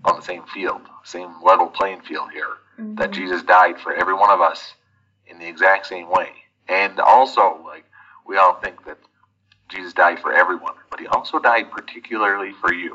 on 0.06 0.18
the 0.18 0.22
same 0.22 0.44
field, 0.48 0.82
same 1.04 1.42
level 1.42 1.68
playing 1.68 2.02
field 2.02 2.32
here. 2.32 2.58
That 2.78 3.12
Mhm. 3.12 3.14
Jesus 3.14 3.42
died 3.44 3.80
for 3.80 3.94
every 3.94 4.14
one 4.14 4.30
of 4.30 4.42
us 4.42 4.76
in 5.26 5.40
the 5.40 5.48
exact 5.48 5.86
same 5.86 6.10
way. 6.10 6.44
And 6.68 7.00
also, 7.00 7.62
like 7.66 7.86
we 8.26 8.38
all 8.38 8.56
think 8.56 8.84
that 8.86 8.98
Jesus 9.70 9.94
died 9.94 10.20
for 10.20 10.32
everyone, 10.34 10.76
but 10.90 11.00
he 11.00 11.08
also 11.08 11.40
died 11.40 11.72
particularly 11.72 12.52
for 12.54 12.74
you. 12.74 12.94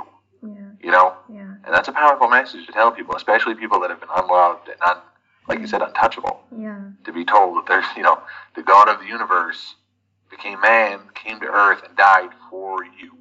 You 0.89 0.93
know, 0.93 1.17
Yeah. 1.29 1.43
and 1.65 1.75
that's 1.75 1.89
a 1.89 1.93
powerful 1.93 2.29
message 2.29 2.65
to 2.65 2.73
tell 2.73 2.91
people, 2.91 3.15
especially 3.15 3.55
people 3.55 3.79
that 3.81 3.91
have 3.91 4.01
been 4.01 4.09
unloved 4.21 4.69
and 4.69 4.81
un, 4.81 5.03
like 5.47 5.59
you 5.61 5.67
said, 5.67 5.83
untouchable 5.83 6.41
Yeah. 6.51 6.79
to 7.05 7.13
be 7.13 7.27
told 7.27 7.59
that 7.59 7.67
there's, 7.67 7.85
you 7.95 8.03
know, 8.03 8.23
the 8.55 8.63
God 8.63 8.89
of 8.89 8.99
the 9.01 9.05
universe 9.05 9.77
became 10.31 10.63
man, 10.63 11.11
came 11.15 11.41
to 11.41 11.47
earth, 11.47 11.83
and 11.83 11.95
died 11.95 12.31
for 12.49 12.83
you. 12.83 13.19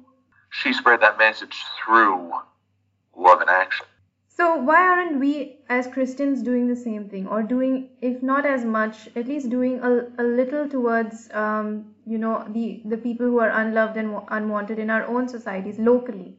She 0.48 0.72
spread 0.72 1.00
that 1.00 1.18
message 1.18 1.62
through 1.76 2.32
love 3.14 3.42
and 3.42 3.50
action. 3.50 3.86
So 4.28 4.56
why 4.56 4.80
aren't 4.88 5.18
we 5.18 5.58
as 5.68 5.88
Christians 5.88 6.42
doing 6.42 6.68
the 6.68 6.76
same 6.76 7.10
thing, 7.10 7.28
or 7.28 7.42
doing, 7.42 7.90
if 8.00 8.22
not 8.22 8.46
as 8.46 8.64
much, 8.64 9.10
at 9.14 9.28
least 9.28 9.50
doing 9.50 9.78
a, 9.80 10.06
a 10.16 10.22
little 10.22 10.66
towards, 10.66 11.30
um, 11.34 11.94
you 12.06 12.16
know, 12.16 12.46
the 12.48 12.80
the 12.86 12.96
people 12.96 13.26
who 13.26 13.40
are 13.40 13.50
unloved 13.50 13.98
and 13.98 14.18
unwanted 14.28 14.78
in 14.78 14.88
our 14.88 15.04
own 15.04 15.28
societies 15.28 15.78
locally? 15.78 16.38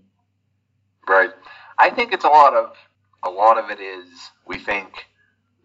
Right. 1.09 1.31
I 1.79 1.89
think 1.89 2.13
it's 2.13 2.23
a 2.23 2.29
lot 2.29 2.53
of 2.53 2.75
a 3.23 3.29
lot 3.31 3.57
of 3.57 3.71
it 3.71 3.79
is 3.81 4.07
we 4.45 4.59
think 4.59 5.07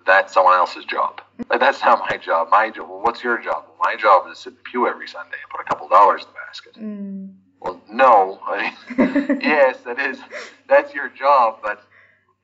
that's 0.06 0.32
someone 0.32 0.54
else's 0.54 0.86
job. 0.86 1.20
Like 1.50 1.60
that's 1.60 1.82
not 1.84 2.00
my 2.10 2.16
job. 2.16 2.48
My 2.50 2.70
job. 2.70 2.88
Well, 2.88 3.02
what's 3.02 3.22
your 3.22 3.36
job? 3.38 3.64
Well, 3.68 3.76
my 3.82 3.94
job 3.94 4.26
is 4.30 4.38
to 4.38 4.42
sit 4.44 4.50
in 4.52 4.56
the 4.56 4.62
pew 4.62 4.88
every 4.88 5.06
Sunday 5.06 5.36
and 5.42 5.50
put 5.50 5.60
a 5.60 5.64
couple 5.64 5.86
dollars 5.88 6.22
in 6.22 6.28
the 6.28 6.34
basket. 6.46 6.74
Mm. 6.82 7.34
Well, 7.60 7.80
no. 7.90 8.40
I 8.46 8.74
mean, 8.98 9.38
yes, 9.42 9.76
that 9.84 9.98
is 9.98 10.18
that's 10.66 10.94
your 10.94 11.10
job, 11.10 11.58
but 11.62 11.82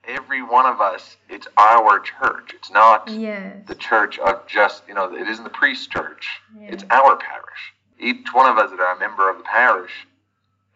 every 0.04 0.42
one 0.42 0.66
of 0.66 0.82
us, 0.82 1.16
it's 1.30 1.48
our 1.56 2.00
church. 2.00 2.52
It's 2.54 2.70
not 2.70 3.08
Yes. 3.10 3.56
the 3.66 3.74
church 3.74 4.18
of 4.18 4.46
just, 4.46 4.82
you 4.86 4.92
know, 4.94 5.14
it 5.14 5.26
isn't 5.26 5.44
the 5.44 5.50
priest's 5.50 5.86
church. 5.86 6.28
It's 6.60 6.84
our 6.90 7.16
parish. 7.16 7.72
Each 7.98 8.28
one 8.34 8.50
of 8.50 8.58
us 8.58 8.70
that 8.70 8.80
are 8.80 8.94
a 8.94 8.98
member 8.98 9.28
of 9.30 9.38
the 9.38 9.44
parish 9.44 9.92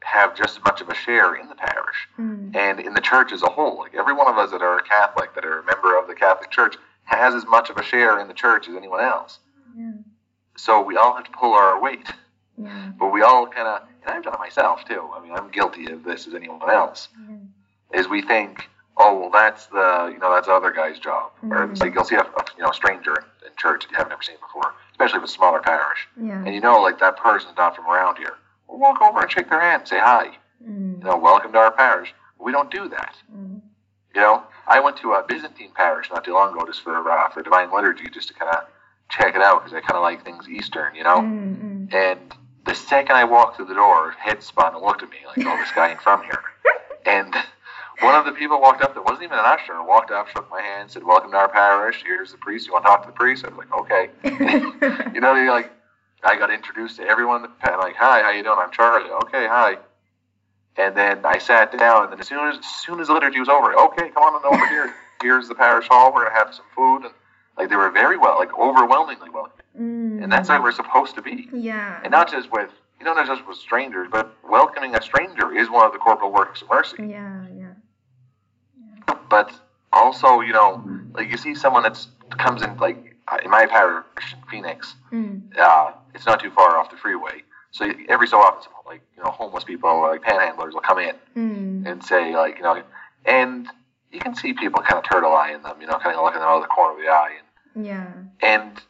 have 0.04 0.36
just 0.36 0.56
as 0.58 0.64
much 0.64 0.80
of 0.80 0.88
a 0.88 0.94
share 0.94 1.34
in 1.34 1.48
the 1.48 1.54
parish 1.54 1.96
Mm. 2.18 2.54
and 2.54 2.78
in 2.80 2.94
the 2.94 3.00
church 3.00 3.32
as 3.32 3.42
a 3.42 3.48
whole. 3.48 3.78
Like 3.78 3.94
every 3.94 4.12
one 4.12 4.28
of 4.28 4.36
us 4.38 4.50
that 4.50 4.62
are 4.62 4.78
a 4.78 4.82
Catholic, 4.82 5.34
that 5.34 5.44
are 5.44 5.60
a 5.60 5.64
member 5.64 5.98
of 5.98 6.06
the 6.06 6.14
Catholic 6.14 6.50
Church, 6.50 6.76
has 7.04 7.34
as 7.34 7.44
much 7.46 7.70
of 7.70 7.76
a 7.76 7.82
share 7.82 8.18
in 8.20 8.28
the 8.28 8.34
church 8.34 8.68
as 8.68 8.76
anyone 8.76 9.00
else. 9.02 9.38
Yeah. 9.76 9.92
So 10.56 10.80
we 10.82 10.96
all 10.96 11.14
have 11.16 11.24
to 11.24 11.30
pull 11.32 11.52
our 11.52 11.80
weight. 11.80 12.06
Yeah. 12.56 12.92
But 12.98 13.08
we 13.08 13.22
all 13.22 13.46
kind 13.48 13.66
of, 13.66 13.82
and 14.06 14.14
I've 14.14 14.22
done 14.22 14.34
it 14.34 14.38
myself 14.38 14.84
too. 14.84 15.10
I 15.16 15.20
mean, 15.22 15.32
I'm 15.32 15.50
guilty 15.50 15.90
of 15.90 16.04
this 16.04 16.26
as 16.28 16.34
anyone 16.34 16.70
else. 16.70 17.08
Yeah. 17.28 17.98
Is 17.98 18.08
we 18.08 18.22
think, 18.22 18.68
oh 18.96 19.18
well, 19.18 19.30
that's 19.30 19.66
the 19.66 20.10
you 20.12 20.18
know 20.18 20.32
that's 20.32 20.46
the 20.46 20.52
other 20.52 20.70
guy's 20.70 20.98
job, 20.98 21.32
or 21.50 21.64
it's 21.64 21.80
like 21.80 21.94
you'll 21.94 22.04
see 22.04 22.14
a, 22.16 22.20
a 22.22 22.44
you 22.56 22.62
know 22.62 22.70
a 22.70 22.74
stranger 22.74 23.14
in, 23.16 23.24
in 23.48 23.52
church 23.56 23.82
that 23.84 23.90
you 23.90 23.96
haven't 23.96 24.12
ever 24.12 24.22
seen 24.22 24.36
before, 24.40 24.74
especially 24.92 25.18
if 25.18 25.24
it's 25.24 25.32
a 25.32 25.36
smaller 25.36 25.60
parish, 25.60 26.06
Yeah. 26.20 26.42
and 26.44 26.54
you 26.54 26.60
know 26.60 26.80
like 26.80 26.98
that 27.00 27.16
person's 27.16 27.56
not 27.56 27.74
from 27.76 27.86
around 27.86 28.18
here. 28.18 28.34
Walk 28.78 29.00
over 29.00 29.20
and 29.20 29.30
shake 29.30 29.48
their 29.48 29.60
hand, 29.60 29.82
and 29.82 29.88
say 29.88 29.98
hi. 29.98 30.36
Mm. 30.62 30.98
You 30.98 31.04
know, 31.04 31.16
welcome 31.16 31.52
to 31.52 31.58
our 31.58 31.72
parish. 31.72 32.12
We 32.38 32.52
don't 32.52 32.70
do 32.70 32.88
that. 32.88 33.14
Mm. 33.34 33.60
You 34.14 34.20
know, 34.20 34.42
I 34.66 34.80
went 34.80 34.96
to 34.98 35.12
a 35.12 35.24
Byzantine 35.26 35.72
parish 35.74 36.10
not 36.10 36.24
too 36.24 36.34
long 36.34 36.54
ago 36.54 36.64
just 36.66 36.82
for 36.82 37.10
uh, 37.10 37.28
for 37.30 37.42
divine 37.42 37.72
liturgy, 37.72 38.08
just 38.12 38.28
to 38.28 38.34
kind 38.34 38.54
of 38.54 38.64
check 39.10 39.34
it 39.34 39.42
out 39.42 39.64
because 39.64 39.74
I 39.74 39.80
kind 39.80 39.96
of 39.96 40.02
like 40.02 40.24
things 40.24 40.48
Eastern, 40.48 40.94
you 40.94 41.04
know. 41.04 41.18
Mm, 41.18 41.88
mm. 41.88 41.94
And 41.94 42.34
the 42.66 42.74
second 42.74 43.16
I 43.16 43.24
walked 43.24 43.56
through 43.56 43.66
the 43.66 43.74
door, 43.74 44.12
head 44.12 44.42
spun 44.42 44.74
and 44.74 44.84
looked 44.84 45.02
at 45.02 45.10
me 45.10 45.18
like, 45.26 45.46
"Oh, 45.46 45.56
this 45.56 45.70
guy 45.72 45.90
ain't 45.90 46.02
from 46.02 46.22
here." 46.22 46.42
And 47.06 47.34
one 48.00 48.14
of 48.14 48.24
the 48.24 48.32
people 48.32 48.58
walked 48.62 48.80
up 48.80 48.94
that 48.94 49.04
wasn't 49.04 49.24
even 49.24 49.38
an 49.38 49.44
usher, 49.44 49.74
walked 49.82 50.10
up, 50.10 50.26
shook 50.28 50.50
my 50.50 50.62
hand, 50.62 50.90
said, 50.90 51.04
"Welcome 51.04 51.32
to 51.32 51.36
our 51.36 51.50
parish. 51.50 52.02
Here's 52.02 52.32
the 52.32 52.38
priest. 52.38 52.66
You 52.66 52.72
want 52.72 52.86
to 52.86 52.88
talk 52.88 53.02
to 53.02 53.08
the 53.08 53.12
priest?" 53.12 53.44
I 53.44 53.48
was 53.48 53.58
like, 53.58 53.72
"Okay." 53.74 54.08
you 55.14 55.20
know, 55.20 55.34
you're 55.34 55.52
like, 55.52 55.70
I 56.24 56.36
got 56.36 56.50
introduced 56.50 56.96
to 56.96 57.02
everyone. 57.06 57.44
in 57.44 57.50
the 57.62 57.70
like, 57.76 57.96
"Hi, 57.96 58.22
how 58.22 58.30
you 58.30 58.42
doing? 58.42 58.58
I'm 58.58 58.70
Charlie." 58.70 59.10
Okay, 59.24 59.46
hi. 59.46 59.78
And 60.76 60.96
then 60.96 61.24
I 61.24 61.38
sat 61.38 61.76
down, 61.78 62.04
and 62.04 62.12
then 62.12 62.20
as 62.20 62.26
soon 62.26 62.48
as, 62.48 62.58
as 62.58 62.66
soon 62.66 62.98
as 63.00 63.06
the 63.06 63.12
liturgy 63.12 63.38
was 63.38 63.48
over, 63.48 63.74
okay, 63.74 64.10
come 64.10 64.22
on 64.22 64.44
over 64.44 64.66
here. 64.68 64.92
Here's 65.22 65.48
the 65.48 65.54
parish 65.54 65.86
hall. 65.88 66.12
We're 66.12 66.24
gonna 66.24 66.36
have 66.36 66.54
some 66.54 66.64
food, 66.74 67.04
and 67.04 67.14
like 67.56 67.68
they 67.68 67.76
were 67.76 67.90
very 67.90 68.16
well, 68.16 68.38
like 68.38 68.52
overwhelmingly 68.58 69.30
well. 69.30 69.50
Mm. 69.78 70.22
and 70.22 70.30
that's 70.30 70.48
how 70.48 70.62
we're 70.62 70.70
supposed 70.70 71.16
to 71.16 71.22
be 71.22 71.48
Yeah. 71.52 71.98
and 72.04 72.12
not 72.12 72.30
just 72.30 72.48
with 72.52 72.70
you 73.00 73.04
know 73.04 73.12
not 73.12 73.26
just 73.26 73.44
with 73.46 73.56
strangers, 73.56 74.06
but 74.08 74.32
welcoming 74.48 74.94
a 74.94 75.02
stranger 75.02 75.52
is 75.52 75.68
one 75.68 75.84
of 75.84 75.92
the 75.92 75.98
corporal 75.98 76.30
works 76.32 76.62
of 76.62 76.68
mercy. 76.70 76.96
Yeah. 77.00 77.44
Yeah. 77.52 77.72
yeah. 79.08 79.14
But 79.28 79.52
also, 79.92 80.40
you 80.42 80.52
know, 80.52 80.84
like 81.12 81.28
you 81.28 81.36
see 81.36 81.56
someone 81.56 81.82
that's 81.82 82.06
comes 82.38 82.62
in 82.62 82.76
like 82.76 83.13
in 83.42 83.50
my 83.50 83.66
parish, 83.66 84.04
Phoenix, 84.50 84.94
Mm. 85.12 85.56
uh, 85.58 85.92
it's 86.14 86.26
not 86.26 86.40
too 86.40 86.50
far 86.50 86.76
off 86.78 86.90
the 86.90 86.96
freeway. 86.96 87.42
So 87.70 87.90
every 88.08 88.26
so 88.26 88.38
often, 88.38 88.70
like 88.86 89.02
you 89.16 89.22
know, 89.22 89.30
homeless 89.30 89.64
people 89.64 89.88
or 89.90 90.10
like 90.12 90.22
panhandlers 90.22 90.72
will 90.74 90.80
come 90.80 90.98
in 90.98 91.16
Mm. 91.36 91.86
and 91.86 92.04
say 92.04 92.34
like 92.36 92.56
you 92.58 92.62
know, 92.62 92.82
and 93.24 93.68
you 94.12 94.20
can 94.20 94.34
see 94.34 94.52
people 94.52 94.80
kind 94.82 94.98
of 94.98 95.04
turtle 95.04 95.34
eyeing 95.34 95.62
them, 95.62 95.80
you 95.80 95.86
know, 95.86 95.98
kind 95.98 96.16
of 96.16 96.22
looking 96.24 96.40
them 96.40 96.48
out 96.48 96.56
of 96.56 96.62
the 96.62 96.68
corner 96.68 96.94
of 96.98 97.04
the 97.04 97.08
eye, 97.10 97.32
and 97.74 97.86
Yeah. 97.86 98.12
and 98.40 98.82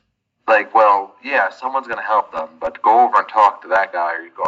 like, 0.47 0.75
well, 0.75 1.14
yeah, 1.23 1.49
someone's 1.50 1.87
gonna 1.87 2.03
help 2.03 2.31
them, 2.33 2.49
but 2.61 2.83
go 2.83 3.00
over 3.00 3.19
and 3.19 3.29
talk 3.29 3.62
to 3.62 3.69
that 3.69 3.93
guy, 3.93 4.14
or 4.17 4.21
you 4.23 4.31
go. 4.37 4.45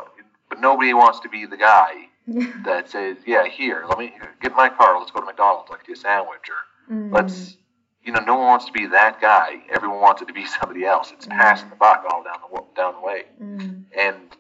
But 0.49 0.61
nobody 0.61 0.93
wants 0.95 1.21
to 1.21 1.29
be 1.29 1.47
the 1.47 1.57
guy 1.57 2.09
that 2.65 2.89
says, 2.91 3.17
"Yeah, 3.27 3.45
here, 3.47 3.85
let 3.89 3.99
me 3.99 4.13
get 4.43 4.55
my 4.55 4.69
car. 4.69 4.99
Let's 4.99 5.11
go 5.11 5.21
to 5.21 5.27
McDonald's, 5.27 5.71
like 5.71 5.87
get 5.87 5.97
a 5.97 6.01
sandwich, 6.01 6.49
or 6.51 6.93
Mm. 6.95 7.13
let's." 7.13 7.57
You 8.07 8.13
know, 8.13 8.21
no 8.21 8.37
one 8.37 8.47
wants 8.47 8.67
to 8.67 8.73
be 8.73 8.87
that 8.87 9.21
guy. 9.21 9.57
Everyone 9.69 10.01
wants 10.01 10.23
it 10.23 10.27
to 10.29 10.33
be 10.33 10.47
somebody 10.47 10.85
else. 10.85 11.11
It's 11.13 11.27
passing 11.27 11.69
the 11.71 11.75
buck 11.77 12.05
all 12.09 12.23
down 12.23 12.37
the 12.41 12.63
down 12.77 12.95
the 12.95 13.01
way, 13.01 13.25
Mm. 13.43 13.85
and 13.99 14.37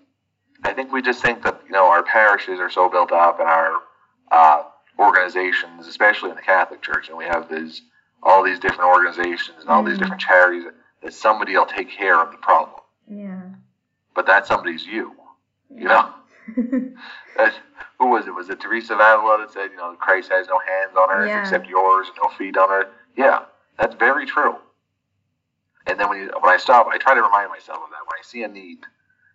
I 0.64 0.72
think 0.72 0.92
we 0.92 1.02
just 1.02 1.20
think 1.20 1.42
that 1.42 1.60
you 1.66 1.72
know 1.72 1.86
our 1.86 2.04
parishes 2.04 2.60
are 2.60 2.70
so 2.70 2.88
built 2.88 3.10
up, 3.10 3.40
and 3.40 3.48
our 3.48 3.82
uh, 4.30 4.62
organizations, 5.00 5.86
especially 5.88 6.30
in 6.30 6.36
the 6.36 6.42
Catholic 6.42 6.80
Church, 6.80 7.08
and 7.08 7.18
we 7.18 7.24
have 7.24 7.48
these 7.50 7.82
all 8.22 8.42
these 8.44 8.58
different 8.60 8.84
organizations 8.90 9.58
and 9.60 9.68
all 9.68 9.82
these 9.82 9.96
Mm. 9.96 10.00
different 10.02 10.20
charities 10.22 10.64
that 11.02 11.12
somebody 11.12 11.56
will 11.56 11.66
take 11.66 11.90
care 11.90 12.20
of 12.20 12.30
the 12.30 12.38
problem. 12.38 12.80
Yeah. 13.08 13.40
But 14.14 14.26
that 14.26 14.46
somebody's 14.46 14.86
you. 14.86 15.12
You 15.74 15.88
know, 15.88 16.14
That- 17.36 17.52
who 17.98 18.06
was 18.08 18.26
it? 18.26 18.34
Was 18.34 18.48
it 18.50 18.60
Teresa 18.60 18.94
of 18.94 19.00
Avila 19.00 19.38
that 19.38 19.52
said, 19.52 19.70
you 19.70 19.76
know, 19.78 19.94
Christ 19.98 20.30
has 20.30 20.46
no 20.48 20.58
hands 20.58 20.96
on 20.96 21.10
earth 21.10 21.28
Yeah. 21.28 21.40
except 21.40 21.66
yours 21.66 22.08
and 22.08 22.16
no 22.22 22.28
feet 22.36 22.56
on 22.56 22.70
earth? 22.70 22.88
Yeah, 23.16 23.40
that's 23.78 23.94
very 23.94 24.26
true. 24.26 24.56
And 25.86 25.98
then 26.00 26.08
when 26.08 26.18
you, 26.18 26.30
when 26.40 26.52
I 26.52 26.56
stop, 26.56 26.86
I 26.88 26.98
try 26.98 27.14
to 27.14 27.22
remind 27.22 27.48
myself 27.50 27.78
of 27.78 27.90
that 27.90 28.00
when 28.06 28.18
I 28.18 28.22
see 28.22 28.42
a 28.42 28.48
need, 28.48 28.78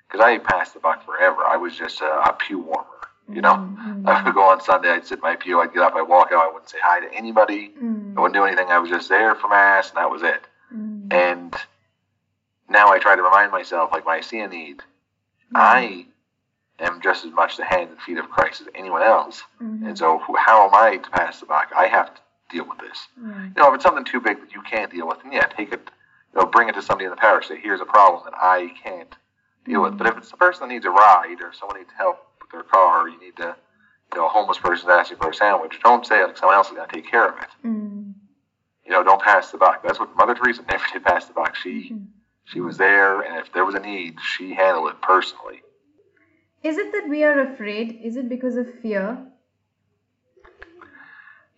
because 0.07 0.19
I 0.23 0.37
passed 0.37 0.73
the 0.73 0.79
buck 0.79 1.05
forever. 1.05 1.43
I 1.47 1.55
was 1.57 1.75
just 1.77 2.01
a, 2.01 2.05
a 2.29 2.33
pew 2.33 2.59
warmer, 2.59 2.85
you 3.31 3.41
know. 3.41 3.53
Mm, 3.55 4.05
I 4.07 4.21
would 4.23 4.33
go 4.33 4.43
on 4.49 4.59
Sunday, 4.61 4.89
I'd 4.91 5.05
sit 5.05 5.19
in 5.19 5.21
my 5.21 5.35
pew, 5.37 5.61
I'd 5.61 5.73
get 5.73 5.81
up, 5.83 5.95
I'd 5.95 6.01
walk 6.03 6.31
out, 6.33 6.43
I 6.43 6.47
wouldn't 6.51 6.69
say 6.69 6.79
hi 6.83 6.99
to 6.99 7.13
anybody, 7.13 7.71
mm, 7.81 8.17
I 8.17 8.21
wouldn't 8.21 8.35
do 8.35 8.43
anything. 8.43 8.67
I 8.69 8.79
was 8.79 8.89
just 8.89 9.07
there 9.09 9.33
for 9.35 9.47
mass, 9.47 9.89
and 9.89 9.97
that 9.97 10.09
was 10.11 10.23
it. 10.23 10.41
mm, 10.75 11.13
And 11.13 11.55
now 12.69 12.89
I 12.89 12.99
try 12.99 13.15
to 13.15 13.21
remind 13.21 13.51
myself, 13.51 13.91
like 13.93 14.05
when 14.05 14.17
I 14.17 14.21
see 14.21 14.39
a 14.39 14.47
need, 14.47 14.77
mm, 14.77 14.83
I 15.55 16.05
am 16.79 16.99
just 17.01 17.23
as 17.25 17.31
much 17.31 17.55
the 17.55 17.63
hands 17.63 17.91
and 17.91 18.01
feet 18.01 18.17
of 18.17 18.29
Christ 18.29 18.59
as 18.61 18.67
anyone 18.75 19.03
else. 19.03 19.43
mhm, 19.61 19.87
And 19.87 19.97
so, 19.97 20.21
how 20.37 20.67
am 20.67 20.73
I 20.73 20.97
to 20.97 21.09
pass 21.11 21.39
the 21.39 21.45
buck? 21.45 21.71
I 21.77 21.87
have 21.87 22.13
to 22.15 22.21
deal 22.51 22.65
with 22.67 22.79
this. 22.79 23.07
right. 23.17 23.51
You 23.55 23.61
know, 23.61 23.69
if 23.69 23.75
it's 23.75 23.83
something 23.83 24.05
too 24.05 24.19
big 24.21 24.39
that 24.41 24.51
you 24.53 24.61
can't 24.61 24.91
deal 24.91 25.07
with, 25.07 25.19
then 25.23 25.31
yeah, 25.31 25.45
take 25.47 25.71
it. 25.71 25.89
You 26.33 26.39
know, 26.41 26.45
bring 26.47 26.69
it 26.69 26.73
to 26.75 26.81
somebody 26.81 27.05
in 27.05 27.11
the 27.11 27.17
parish. 27.17 27.47
Say, 27.47 27.59
here's 27.59 27.81
a 27.81 27.85
problem 27.85 28.21
that 28.25 28.33
I 28.35 28.71
can't 28.81 29.13
deal 29.65 29.81
with. 29.83 29.97
But 29.97 30.07
if 30.07 30.17
it's 30.17 30.31
the 30.31 30.37
person 30.37 30.67
that 30.67 30.73
needs 30.73 30.85
a 30.85 30.89
ride, 30.89 31.37
or 31.41 31.51
someone 31.53 31.77
needs 31.79 31.91
help 31.97 32.25
with 32.41 32.51
their 32.51 32.63
car, 32.63 33.05
or 33.05 33.09
you 33.09 33.19
need 33.19 33.35
to, 33.37 33.55
you 34.13 34.19
know, 34.19 34.27
a 34.27 34.29
homeless 34.29 34.57
person's 34.57 34.89
asking 34.89 35.17
for 35.17 35.29
a 35.29 35.33
sandwich, 35.33 35.79
don't 35.83 36.05
say 36.05 36.23
like 36.23 36.37
someone 36.37 36.55
else 36.55 36.67
is 36.67 36.73
going 36.73 36.87
to 36.87 36.95
take 36.95 37.09
care 37.09 37.27
of 37.29 37.37
it. 37.37 37.49
Mm, 37.65 38.13
You 38.85 38.91
know, 38.91 39.03
don't 39.03 39.21
pass 39.21 39.51
the 39.51 39.57
buck. 39.57 39.83
That's 39.83 39.99
what 39.99 40.15
Mother 40.15 40.35
Teresa 40.35 40.61
never 40.69 40.83
did 40.93 41.03
pass 41.03 41.25
the 41.25 41.33
buck. 41.33 41.55
She 41.55 41.91
mhm. 41.93 42.07
she 42.45 42.59
was 42.61 42.77
there, 42.77 43.21
and 43.21 43.37
if 43.37 43.51
there 43.53 43.65
was 43.65 43.75
a 43.75 43.79
need, 43.79 44.15
she 44.21 44.53
handled 44.53 44.89
it 44.91 45.01
personally. 45.01 45.61
Is 46.63 46.77
it 46.77 46.91
that 46.91 47.07
we 47.09 47.23
are 47.23 47.39
afraid? 47.41 47.99
Is 48.03 48.15
it 48.17 48.29
because 48.29 48.55
of 48.55 48.67
fear? 48.81 49.17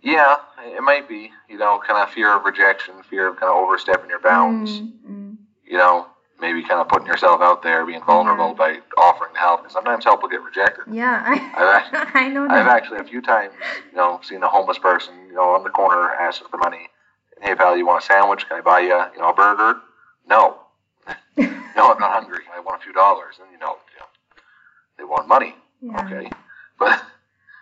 Yeah, 0.03 0.35
it 0.59 0.83
might 0.83 1.07
be. 1.07 1.31
You 1.49 1.57
know, 1.57 1.79
kind 1.85 1.97
of 2.03 2.13
fear 2.13 2.35
of 2.35 2.43
rejection, 2.43 2.95
fear 3.09 3.27
of 3.27 3.37
kind 3.37 3.49
of 3.49 3.55
overstepping 3.57 4.09
your 4.09 4.19
bounds. 4.19 4.69
Mm, 4.81 4.91
mm, 5.07 5.35
You 5.65 5.77
know, 5.77 6.07
maybe 6.41 6.61
kind 6.61 6.81
of 6.81 6.89
putting 6.89 7.07
yourself 7.07 7.41
out 7.41 7.63
there, 7.63 7.85
being 7.85 8.03
vulnerable 8.03 8.49
Yeah. 8.49 8.53
by 8.53 8.79
offering 8.97 9.33
help. 9.35 9.63
And 9.63 9.71
sometimes 9.71 10.03
help 10.03 10.21
will 10.21 10.29
get 10.29 10.41
rejected. 10.43 10.85
yeah, 10.91 11.23
I, 11.25 12.11
I 12.25 12.27
know 12.27 12.45
I've 12.49 12.67
actually 12.67 12.99
a 12.99 13.03
few 13.05 13.21
times, 13.21 13.53
you 13.91 13.97
know, 13.97 14.19
seen 14.23 14.43
a 14.43 14.49
homeless 14.49 14.77
person, 14.77 15.13
you 15.27 15.33
know, 15.33 15.51
on 15.55 15.63
the 15.63 15.69
corner 15.69 16.11
asking 16.11 16.49
for 16.49 16.57
money. 16.57 16.89
Hey, 17.41 17.55
pal, 17.55 17.77
you 17.77 17.85
want 17.85 18.03
a 18.03 18.05
sandwich? 18.05 18.47
Can 18.47 18.57
I 18.57 18.61
buy 18.61 18.79
you, 18.81 18.87
you 19.13 19.19
know, 19.19 19.29
a 19.29 19.33
burger? 19.33 19.79
No. 20.27 20.59
no, 21.37 21.91
I'm 21.91 21.99
not 21.99 22.11
hungry. 22.11 22.43
I 22.53 22.59
want 22.59 22.81
a 22.81 22.83
few 22.83 22.93
dollars. 22.93 23.35
And, 23.41 23.49
you 23.51 23.57
know, 23.57 23.77
you 23.93 23.99
know 23.99 24.05
they 24.97 25.03
want 25.05 25.27
money. 25.27 25.55
Yeah. 25.81 26.01
Okay. 26.05 26.29
But 26.79 27.01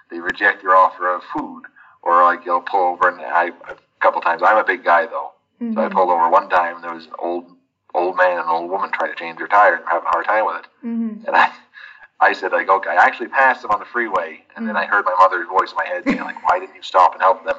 they 0.10 0.20
reject 0.20 0.64
your 0.64 0.76
offer 0.76 1.14
of 1.14 1.22
food. 1.36 1.64
Or, 2.04 2.24
like, 2.24 2.46
you'll 2.46 2.62
pull 2.62 2.82
over, 2.94 3.10
and 3.10 3.22
I, 3.22 3.52
a 3.70 3.76
couple 4.00 4.22
times, 4.22 4.42
I'm 4.44 4.58
a 4.58 4.64
big 4.64 4.84
guy, 4.84 5.06
though. 5.06 5.32
Mhm. 5.62 5.76
So 5.76 5.82
I 5.86 5.90
pulled 5.90 6.10
over 6.10 6.28
one 6.30 6.50
time, 6.50 6.76
and 6.76 6.84
there 6.84 6.94
was 6.94 7.06
an 7.06 7.14
old 7.20 7.46
old 7.94 8.16
man 8.16 8.32
and 8.40 8.40
an 8.40 8.48
old 8.48 8.70
woman 8.72 8.90
trying 8.92 9.12
to 9.12 9.16
change 9.20 9.38
their 9.38 9.50
tire 9.50 9.76
and 9.76 9.84
having 9.86 10.08
a 10.08 10.12
hard 10.12 10.26
time 10.26 10.46
with 10.46 10.56
it. 10.64 10.66
Mhm. 10.84 11.28
And 11.28 11.36
I, 11.36 11.52
I 12.22 12.32
said, 12.34 12.54
like, 12.54 12.70
okay, 12.70 12.90
I 12.90 12.96
actually 12.96 13.28
passed 13.28 13.62
them 13.64 13.72
on 13.72 13.80
the 13.80 13.86
freeway, 13.86 14.46
and 14.56 14.66
then 14.68 14.78
I 14.78 14.86
heard 14.86 15.04
my 15.06 15.14
mother's 15.20 15.48
voice 15.48 15.72
in 15.72 15.76
my 15.78 15.86
head 15.86 16.04
saying, 16.06 16.22
like, 16.22 16.42
why 16.48 16.58
didn't 16.60 16.76
you 16.76 16.82
stop 16.84 17.14
and 17.14 17.22
help 17.22 17.44
them? 17.46 17.58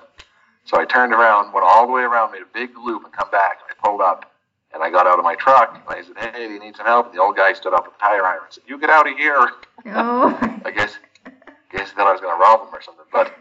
So 0.64 0.80
I 0.80 0.84
turned 0.86 1.12
around, 1.12 1.52
went 1.52 1.66
all 1.66 1.86
the 1.86 1.92
way 1.92 2.02
around, 2.02 2.32
made 2.32 2.40
a 2.42 2.46
big 2.46 2.70
loop, 2.78 3.04
and 3.04 3.12
come 3.12 3.28
back, 3.30 3.58
and 3.60 3.76
I 3.78 3.86
pulled 3.86 4.00
up, 4.00 4.32
and 4.72 4.82
I 4.82 4.88
got 4.90 5.06
out 5.06 5.18
of 5.18 5.24
my 5.24 5.34
truck, 5.34 5.74
and 5.74 5.82
I 5.88 6.02
said, 6.02 6.16
hey, 6.34 6.46
do 6.46 6.54
you 6.54 6.60
need 6.60 6.76
some 6.76 6.86
help? 6.86 7.06
And 7.06 7.14
the 7.14 7.20
old 7.20 7.36
guy 7.36 7.52
stood 7.52 7.74
up 7.74 7.84
with 7.84 7.94
the 7.94 8.00
tire 8.00 8.24
iron 8.24 8.40
and 8.44 8.52
said, 8.54 8.64
you 8.66 8.78
get 8.78 8.88
out 8.88 9.06
of 9.06 9.14
here. 9.18 9.50
Oh. 9.86 10.38
I 10.64 10.70
guess, 10.70 10.96
guess 11.70 11.90
he 11.90 11.94
thought 11.96 12.06
I 12.06 12.12
was 12.12 12.20
going 12.22 12.34
to 12.34 12.40
rob 12.40 12.60
him 12.66 12.72
or 12.72 12.80
something. 12.80 13.04
But 13.12 13.34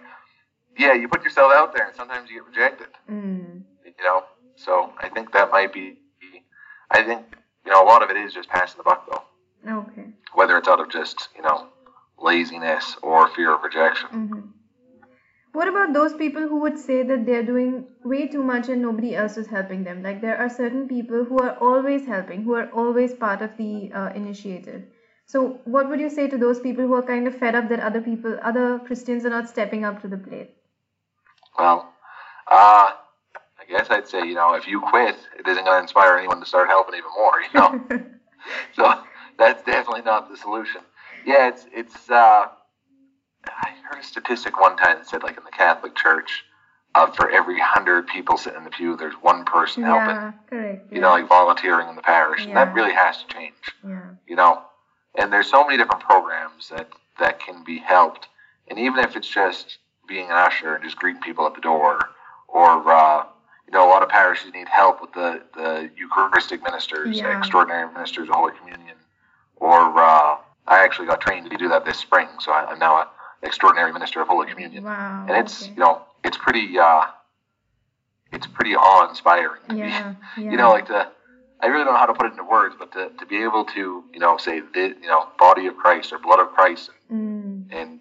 yeah, 0.78 0.94
you 0.94 1.08
put 1.08 1.24
yourself 1.24 1.52
out 1.54 1.74
there, 1.74 1.86
and 1.88 1.96
sometimes 1.96 2.30
you 2.30 2.38
get 2.38 2.46
rejected 2.46 2.88
Mm, 3.10 3.64
you 3.86 4.04
know. 4.04 4.24
So 4.56 4.94
I 5.00 5.10
think 5.10 5.34
that 5.34 5.52
might 5.52 5.74
be. 5.74 5.98
I 6.90 7.04
think 7.04 7.26
you 7.66 7.72
know 7.72 7.84
a 7.84 7.88
lot 7.88 8.04
of 8.04 8.10
it 8.10 8.18
is 8.18 8.34
just 8.34 8.50
passing 8.50 8.78
the 8.78 8.84
buck 8.84 9.02
though, 9.10 9.24
okay. 9.80 10.08
whether 10.34 10.58
it's 10.58 10.68
out 10.68 10.80
of 10.80 10.90
just 10.90 11.30
you 11.36 11.42
know 11.42 11.68
laziness 12.20 12.98
or 13.02 13.28
fear 13.30 13.54
of 13.54 13.64
rejection. 13.64 14.10
hmm 14.10 14.40
What 15.54 15.68
about 15.68 15.94
those 15.94 16.14
people 16.14 16.48
who 16.48 16.58
would 16.62 16.78
say 16.78 17.04
that 17.04 17.26
they're 17.26 17.44
doing 17.44 17.86
way 18.04 18.28
too 18.28 18.44
much 18.44 18.70
and 18.70 18.82
nobody 18.82 19.16
else 19.16 19.36
is 19.38 19.48
helping 19.48 19.84
them? 19.84 20.02
Like 20.04 20.22
there 20.22 20.38
are 20.38 20.50
certain 20.50 20.88
people 20.88 21.26
who 21.26 21.40
are 21.40 21.58
always 21.60 22.06
helping, 22.06 22.44
who 22.44 22.54
are 22.54 22.70
always 22.72 23.14
part 23.14 23.42
of 23.42 23.58
the 23.58 23.92
uh, 23.94 24.10
initiative. 24.14 24.84
So 25.26 25.60
what 25.66 25.90
would 25.90 26.00
you 26.00 26.10
say 26.10 26.28
to 26.30 26.38
those 26.38 26.60
people 26.62 26.86
who 26.88 26.94
are 26.94 27.10
kind 27.14 27.28
of 27.28 27.38
fed 27.38 27.56
up 27.56 27.68
that 27.70 27.82
other 27.82 28.02
people, 28.02 28.40
other 28.42 28.80
Christians 28.80 29.26
are 29.26 29.30
not 29.30 29.50
stepping 29.50 29.84
up 29.84 30.02
to 30.02 30.08
the 30.08 30.18
plate? 30.18 30.56
Well, 31.58 31.94
uh, 32.48 32.92
I 32.96 33.66
guess 33.70 33.88
I'd 33.90 34.08
say 34.08 34.26
you 34.26 34.36
know 34.36 34.54
if 34.56 34.68
you 34.68 34.80
quit, 34.82 35.16
it 35.38 35.48
isn't 35.48 35.64
going 35.66 35.78
to 35.78 35.82
inspire 35.82 36.18
anyone 36.18 36.40
to 36.40 36.46
start 36.46 36.68
helping 36.68 36.96
even 36.96 37.10
more. 37.18 37.42
You 37.42 37.60
know, 37.60 38.02
so 38.76 39.02
that's 39.38 39.64
definitely 39.64 40.02
not 40.04 40.30
the 40.30 40.38
solution. 40.38 40.82
Yeah, 41.26 41.48
it's 41.50 41.66
it's. 41.74 42.10
Uh, 42.10 42.48
I 43.48 43.70
heard 43.90 44.00
a 44.00 44.04
statistic 44.04 44.60
one 44.60 44.78
time 44.78 44.98
that 44.98 45.08
said 45.08 45.24
like 45.24 45.38
in 45.38 45.44
the 45.44 45.52
Catholic 45.52 45.96
Church, 45.96 46.44
uh, 46.96 47.10
for 47.12 47.30
every 47.30 47.60
hundred 47.60 48.08
people 48.08 48.38
sitting 48.38 48.60
in 48.60 48.64
the 48.66 48.70
pew, 48.70 48.96
there's 48.96 49.16
one 49.16 49.46
person 49.46 49.84
helping. 49.84 50.16
yeah, 50.16 50.32
correct. 50.50 50.92
you 50.92 50.96
yeah. 50.98 51.02
know, 51.02 51.10
like 51.12 51.28
volunteering 51.28 51.90
in 51.90 51.96
the 51.96 52.02
parish. 52.02 52.42
And 52.42 52.50
Yeah. 52.50 52.66
that 52.66 52.74
really 52.74 52.94
has 52.94 53.24
to 53.24 53.34
change, 53.34 53.56
yeah. 53.84 54.02
you 54.28 54.36
know. 54.36 54.64
And 55.18 55.32
there's 55.34 55.50
so 55.50 55.64
many 55.66 55.78
different 55.78 56.02
programs 56.04 56.70
that, 56.70 56.88
that 57.20 57.40
can 57.40 57.64
be 57.64 57.80
helped. 57.80 58.28
And 58.70 58.80
even 58.80 59.00
if 59.00 59.16
it's 59.16 59.28
just 59.28 59.80
being 60.12 60.26
an 60.26 60.36
usher 60.36 60.76
and 60.76 60.84
just 60.84 60.98
greeting 60.98 61.22
people 61.22 61.48
at 61.48 61.56
the 61.56 61.62
door, 61.62 62.10
or, 62.50 62.92
uh, 62.92 63.24
you 63.66 63.72
know, 63.74 63.88
a 63.88 63.90
lot 63.90 64.04
of 64.04 64.10
parishes 64.10 64.52
need 64.54 64.68
help 64.68 65.02
with 65.02 65.14
the, 65.14 65.42
the 65.56 65.90
Eucharistic 65.98 66.62
ministers, 66.62 67.18
Yeah. 67.18 67.38
extraordinary 67.38 67.92
ministers 67.94 68.28
of 68.28 68.36
Holy 68.36 68.54
Communion. 68.60 68.98
Or 69.56 69.80
uh, 69.80 70.36
I 70.68 70.84
actually 70.84 71.08
got 71.08 71.22
trained 71.22 71.50
to 71.50 71.58
do 71.58 71.70
that 71.70 71.86
this 71.86 71.98
spring, 71.98 72.28
so 72.40 72.52
I, 72.52 72.66
I'm 72.66 72.80
now 72.80 73.02
an 73.02 73.08
extraordinary 73.44 73.94
minister 73.94 74.22
of 74.22 74.28
Holy 74.28 74.50
Communion. 74.50 74.84
Wow. 74.84 75.26
And 75.30 75.38
it's, 75.38 75.64
okay. 75.64 75.72
you 75.76 75.80
know, 75.80 76.02
it's 76.26 76.38
pretty, 76.38 76.78
uh, 76.78 77.04
it's 78.34 78.48
pretty 78.48 78.76
awe-inspiring 78.76 79.62
to 79.70 79.74
be 79.74 79.80
yeah, 79.80 80.14
yeah. 80.38 80.52
you 80.52 80.58
know, 80.58 80.72
like 80.72 80.88
to, 80.88 81.08
I 81.62 81.68
really 81.68 81.86
don't 81.86 81.94
know 81.94 82.00
how 82.00 82.08
to 82.08 82.14
put 82.14 82.26
it 82.26 82.32
into 82.32 82.44
words, 82.44 82.76
but 82.78 82.92
to, 82.94 83.12
to 83.18 83.26
be 83.26 83.38
able 83.44 83.64
to, 83.66 84.04
you 84.14 84.20
know, 84.20 84.36
say, 84.38 84.60
the, 84.60 84.96
you 85.02 85.08
know, 85.08 85.28
body 85.40 85.68
of 85.68 85.78
Christ 85.78 86.12
or 86.12 86.20
blood 86.20 86.40
of 86.42 86.50
Christ 86.52 86.90
Mm, 87.12 87.66
and, 87.72 87.74
and, 87.74 88.00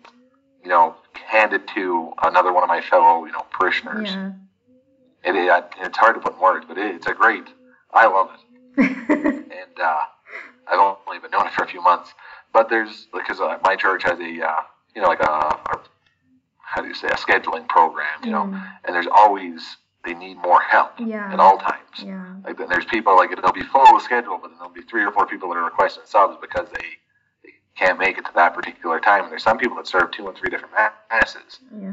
you 0.62 0.68
know, 0.68 0.94
hand 1.26 1.52
it 1.52 1.66
to 1.74 2.12
another 2.22 2.52
one 2.52 2.62
of 2.62 2.68
my 2.68 2.80
fellow, 2.80 3.24
you 3.24 3.32
know, 3.32 3.46
parishioners. 3.52 4.08
yeah. 4.10 4.32
It, 5.22 5.34
it, 5.36 5.64
it's 5.80 5.98
hard 5.98 6.14
to 6.14 6.20
put 6.20 6.34
in 6.34 6.40
words, 6.40 6.64
but 6.66 6.78
it, 6.78 6.94
it's 6.94 7.06
a 7.06 7.12
great, 7.14 7.44
I 7.92 8.06
love 8.06 8.30
it. 8.34 8.40
And, 9.10 9.80
uh, 9.82 10.00
I've 10.68 10.78
only 11.06 11.18
been 11.20 11.30
doing 11.30 11.46
it 11.46 11.52
for 11.52 11.64
a 11.64 11.66
few 11.66 11.82
months, 11.82 12.10
but 12.52 12.68
there's, 12.70 13.08
because 13.12 13.40
uh, 13.40 13.58
my 13.64 13.74
church 13.76 14.02
has 14.04 14.18
a, 14.20 14.22
uh, 14.48 14.60
you 14.94 15.02
know, 15.02 15.08
like 15.08 15.20
a, 15.20 15.24
a, 15.30 15.80
how 16.62 16.80
do 16.82 16.88
you 16.88 16.94
say, 16.94 17.08
a 17.08 17.14
scheduling 17.16 17.66
program, 17.68 18.06
you 18.24 18.30
know, 18.30 18.44
Mm, 18.44 18.62
and 18.84 18.94
there's 18.94 19.08
always, 19.12 19.76
they 20.04 20.14
need 20.14 20.36
more 20.38 20.60
help 20.60 20.92
Yeah. 20.98 21.32
at 21.32 21.40
all 21.40 21.58
times. 21.58 22.04
yeah. 22.04 22.36
Like 22.44 22.56
then 22.56 22.68
there's 22.68 22.84
people 22.86 23.16
like 23.16 23.32
it'll 23.32 23.52
be 23.52 23.62
full 23.62 23.96
of 23.96 24.00
schedule, 24.02 24.38
but 24.40 24.48
then 24.48 24.58
there'll 24.58 24.72
be 24.72 24.82
three 24.82 25.02
or 25.04 25.10
four 25.12 25.26
people 25.26 25.48
that 25.50 25.56
are 25.56 25.64
requesting 25.64 26.04
subs 26.06 26.36
because 26.40 26.68
they 26.72 26.86
can't 27.80 27.98
make 27.98 28.18
it 28.18 28.24
to 28.26 28.30
that 28.34 28.54
particular 28.54 29.00
time. 29.00 29.22
And 29.24 29.32
there's 29.32 29.42
some 29.42 29.58
people 29.58 29.76
that 29.78 29.86
serve 29.86 30.10
two 30.12 30.28
and 30.28 30.36
three 30.36 30.50
different 30.50 30.74
masses, 31.10 31.58
Yeah. 31.80 31.92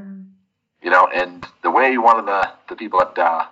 you 0.82 0.90
know. 0.90 1.08
And 1.08 1.46
the 1.64 1.72
way 1.72 1.98
one 1.98 2.20
of 2.20 2.26
the 2.26 2.42
the 2.70 2.76
people 2.76 3.02
at 3.02 3.18
uh, 3.18 3.46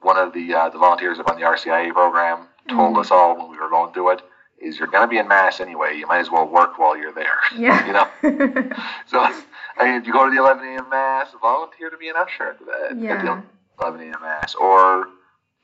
one 0.00 0.16
of 0.16 0.32
the 0.32 0.54
uh, 0.54 0.68
the 0.70 0.78
volunteers 0.78 1.16
that 1.18 1.24
run 1.28 1.38
the 1.40 1.46
RCIA 1.46 1.92
program 1.92 2.46
told 2.68 2.96
Mhm. 2.96 3.00
us 3.00 3.10
all 3.10 3.36
when 3.36 3.50
we 3.50 3.58
were 3.58 3.68
going 3.68 3.92
through 3.92 4.10
it 4.10 4.22
is 4.58 4.78
you're 4.78 4.88
going 4.88 5.02
to 5.02 5.08
be 5.08 5.18
in 5.18 5.28
mass 5.28 5.60
anyway. 5.60 5.96
You 5.96 6.06
might 6.06 6.20
as 6.20 6.30
well 6.30 6.46
work 6.48 6.78
while 6.78 6.96
you're 6.96 7.12
there. 7.12 7.38
Yeah. 7.56 7.86
you 7.86 7.92
know. 7.92 8.08
So 9.06 9.18
I 9.78 9.84
mean, 9.84 9.94
if 10.00 10.06
you 10.06 10.12
go 10.12 10.24
to 10.24 10.30
the 10.34 10.38
11 10.40 10.64
a.m. 10.66 10.88
mass, 10.88 11.28
volunteer 11.42 11.90
to 11.90 11.96
be 11.98 12.08
an 12.08 12.16
usher 12.16 12.50
at 12.50 12.58
the, 12.58 12.72
at 12.90 12.96
the 12.98 13.04
yeah. 13.04 13.40
11 13.80 14.00
a.m. 14.00 14.22
mass, 14.22 14.54
or 14.54 15.08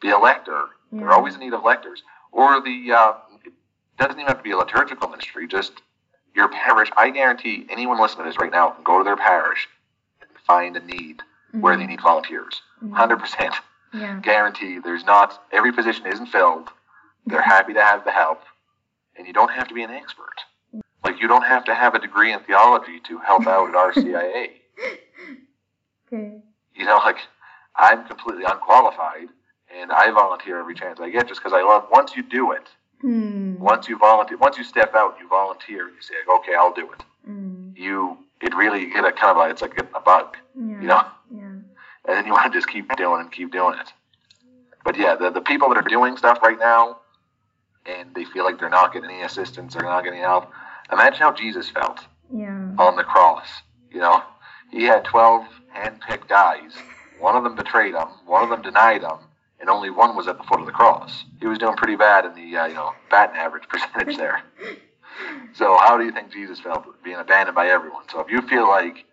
be 0.00 0.10
a 0.10 0.18
lector. 0.18 0.64
Yeah. 0.90 0.98
They're 1.00 1.12
always 1.12 1.34
in 1.34 1.40
need 1.40 1.54
of 1.54 1.64
lectors. 1.64 2.02
Or 2.32 2.60
the, 2.60 2.92
uh, 2.92 3.12
it 3.46 3.52
doesn't 3.98 4.16
even 4.20 4.26
have 4.26 4.36
to 4.38 4.42
be 4.42 4.50
a 4.50 4.56
liturgical 4.58 5.08
ministry, 5.08 5.46
just 5.48 5.72
your 6.34 6.48
parish. 6.48 6.90
I 6.96 7.10
guarantee 7.10 7.66
anyone 7.70 8.00
listening 8.00 8.24
to 8.24 8.30
this 8.30 8.38
right 8.40 8.50
now 8.50 8.70
can 8.70 8.82
go 8.84 8.98
to 8.98 9.04
their 9.04 9.16
parish 9.16 9.68
and 10.20 10.30
find 10.46 10.76
a 10.76 10.80
need 10.80 11.22
where 11.60 11.76
they 11.76 11.84
Mhm. 11.84 11.88
need 11.88 12.00
volunteers. 12.00 12.62
Mhm. 12.82 12.90
100%. 12.92 13.54
Yeah. 13.92 14.18
Guarantee 14.20 14.78
there's 14.78 15.04
not, 15.04 15.46
every 15.52 15.72
position 15.72 16.06
isn't 16.06 16.26
filled. 16.26 16.70
They're 17.26 17.42
happy 17.42 17.74
to 17.74 17.82
have 17.82 18.04
the 18.04 18.10
help. 18.10 18.42
And 19.16 19.26
you 19.26 19.32
don't 19.34 19.50
have 19.50 19.68
to 19.68 19.74
be 19.74 19.82
an 19.82 19.90
expert. 19.90 20.44
Like, 21.04 21.20
you 21.20 21.28
don't 21.28 21.42
have 21.44 21.64
to 21.64 21.74
have 21.74 21.94
a 21.94 21.98
degree 21.98 22.32
in 22.32 22.40
theology 22.40 23.00
to 23.00 23.18
help 23.18 23.46
out 23.46 23.68
at 23.68 23.74
RCIA. 23.74 24.58
Okay. 26.06 26.42
You 26.74 26.84
know, 26.84 26.98
like, 26.98 27.16
I'm 27.76 28.06
completely 28.06 28.44
unqualified, 28.44 29.28
and 29.74 29.90
I 29.90 30.10
volunteer 30.10 30.58
every 30.58 30.74
chance 30.74 31.00
I 31.00 31.08
get 31.08 31.26
just 31.26 31.40
because 31.40 31.52
I 31.54 31.62
love. 31.62 31.86
Once 31.90 32.14
you 32.16 32.22
do 32.22 32.52
it, 32.52 32.68
Hmm. 33.02 33.58
once 33.58 33.88
you 33.88 33.98
volunteer, 33.98 34.36
once 34.38 34.56
you 34.56 34.64
step 34.64 34.94
out, 34.94 35.16
you 35.20 35.28
volunteer. 35.28 35.88
You 35.88 36.00
say, 36.00 36.14
okay, 36.38 36.54
I'll 36.54 36.72
do 36.72 36.90
it. 36.92 37.02
Mm. 37.28 37.76
You, 37.76 38.16
it 38.40 38.54
really 38.54 38.86
get 38.86 39.04
a 39.04 39.12
kind 39.12 39.36
of 39.36 39.44
a, 39.44 39.50
it's 39.50 39.60
like 39.60 39.74
getting 39.76 39.90
a 39.94 40.00
bug, 40.00 40.36
Yeah. 40.56 40.80
you 40.80 40.86
know, 40.86 41.02
Yeah. 41.30 41.42
and 41.48 41.64
then 42.16 42.26
you 42.26 42.32
want 42.32 42.52
to 42.52 42.56
just 42.58 42.68
keep 42.68 42.88
doing 42.96 43.18
it 43.18 43.22
and 43.24 43.32
keep 43.32 43.50
doing 43.52 43.78
it. 43.78 43.92
but 44.84 44.96
yeah, 44.96 45.14
the, 45.16 45.30
the 45.30 45.40
people 45.40 45.68
that 45.68 45.76
are 45.78 45.88
doing 45.88 46.16
stuff 46.16 46.38
right 46.42 46.58
now, 46.58 46.98
and 47.86 48.14
they 48.14 48.24
feel 48.24 48.44
like 48.44 48.58
they're 48.58 48.68
not 48.80 48.92
getting 48.92 49.10
any 49.10 49.22
assistance, 49.22 49.74
they're 49.74 49.82
not 49.82 50.02
getting 50.04 50.20
help. 50.20 50.50
Imagine 50.92 51.18
how 51.20 51.32
Jesus 51.32 51.68
felt 51.68 52.00
Yeah. 52.32 52.70
on 52.78 52.96
the 52.96 53.04
cross. 53.04 53.48
You 53.90 54.00
know, 54.00 54.22
he 54.70 54.84
had 54.84 55.04
12 55.04 55.44
hand-picked 55.70 56.28
guys. 56.28 56.72
One 57.18 57.36
of 57.36 57.42
them 57.44 57.54
betrayed 57.56 57.94
him, 57.94 58.08
one 58.26 58.42
of 58.44 58.50
them 58.50 58.62
denied 58.62 59.02
him, 59.02 59.18
and 59.62 59.70
only 59.70 59.88
one 59.88 60.14
was 60.14 60.26
at 60.28 60.36
the 60.36 60.44
foot 60.44 60.60
of 60.60 60.66
the 60.66 60.72
cross. 60.72 61.24
He 61.40 61.46
was 61.46 61.58
doing 61.58 61.74
pretty 61.76 61.96
bad 61.96 62.26
in 62.26 62.34
the 62.34 62.56
uh, 62.58 62.66
you 62.66 62.74
know 62.74 62.92
batting 63.10 63.36
average 63.36 63.66
percentage 63.68 64.16
there. 64.18 64.42
So 65.54 65.76
how 65.78 65.96
do 65.96 66.04
you 66.04 66.12
think 66.12 66.30
Jesus 66.32 66.58
felt 66.60 66.84
being 67.02 67.16
abandoned 67.16 67.54
by 67.54 67.68
everyone? 67.68 68.04
So 68.10 68.20
if 68.20 68.30
you 68.30 68.42
feel 68.42 68.68
like 68.68 69.04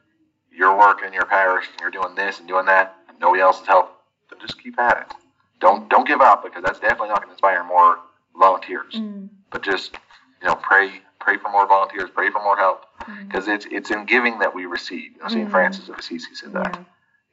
you're 0.51 0.77
working 0.77 1.07
in 1.07 1.13
your 1.13 1.25
parish 1.25 1.65
and 1.71 1.79
you're 1.81 1.91
doing 1.91 2.15
this 2.15 2.39
and 2.39 2.47
doing 2.47 2.65
that, 2.65 2.95
and 3.07 3.17
nobody 3.19 3.41
else 3.41 3.61
is 3.61 3.67
helping, 3.67 3.95
then 4.29 4.39
just 4.39 4.61
keep 4.61 4.77
at 4.79 4.97
it. 5.01 5.15
Don't 5.61 5.87
don't 5.89 6.07
give 6.07 6.19
up 6.21 6.43
because 6.43 6.63
that's 6.63 6.79
definitely 6.79 7.09
not 7.09 7.17
going 7.17 7.29
to 7.29 7.33
inspire 7.33 7.63
more 7.63 7.99
volunteers. 8.37 8.95
Mm. 8.95 9.29
But 9.51 9.61
just 9.63 9.93
you 10.41 10.47
know 10.47 10.55
pray 10.55 11.01
pray 11.19 11.37
for 11.37 11.49
more 11.51 11.67
volunteers, 11.67 12.09
pray 12.13 12.29
for 12.31 12.41
more 12.43 12.57
help 12.57 12.85
Mm. 13.07 13.27
because 13.29 13.47
it's 13.47 13.65
it's 13.71 13.91
in 13.91 14.05
giving 14.05 14.39
that 14.39 14.53
we 14.53 14.65
receive. 14.65 15.13
You 15.15 15.21
know, 15.21 15.29
Saint 15.29 15.47
Mhm. 15.47 15.51
Francis 15.51 15.87
of 15.87 15.97
Assisi 15.97 16.35
said 16.35 16.51
that. 16.51 16.75
Yeah. 16.75 16.83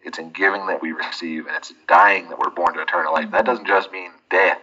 It's 0.04 0.18
in 0.18 0.30
giving 0.30 0.66
that 0.66 0.80
we 0.82 0.92
receive, 0.92 1.46
and 1.46 1.56
it's 1.56 1.70
in 1.70 1.76
dying 1.88 2.28
that 2.28 2.38
we're 2.38 2.50
born 2.50 2.74
to 2.74 2.80
eternal 2.80 3.12
life. 3.12 3.30
That 3.32 3.44
doesn't 3.44 3.66
just 3.66 3.90
mean 3.92 4.11
death 4.30 4.61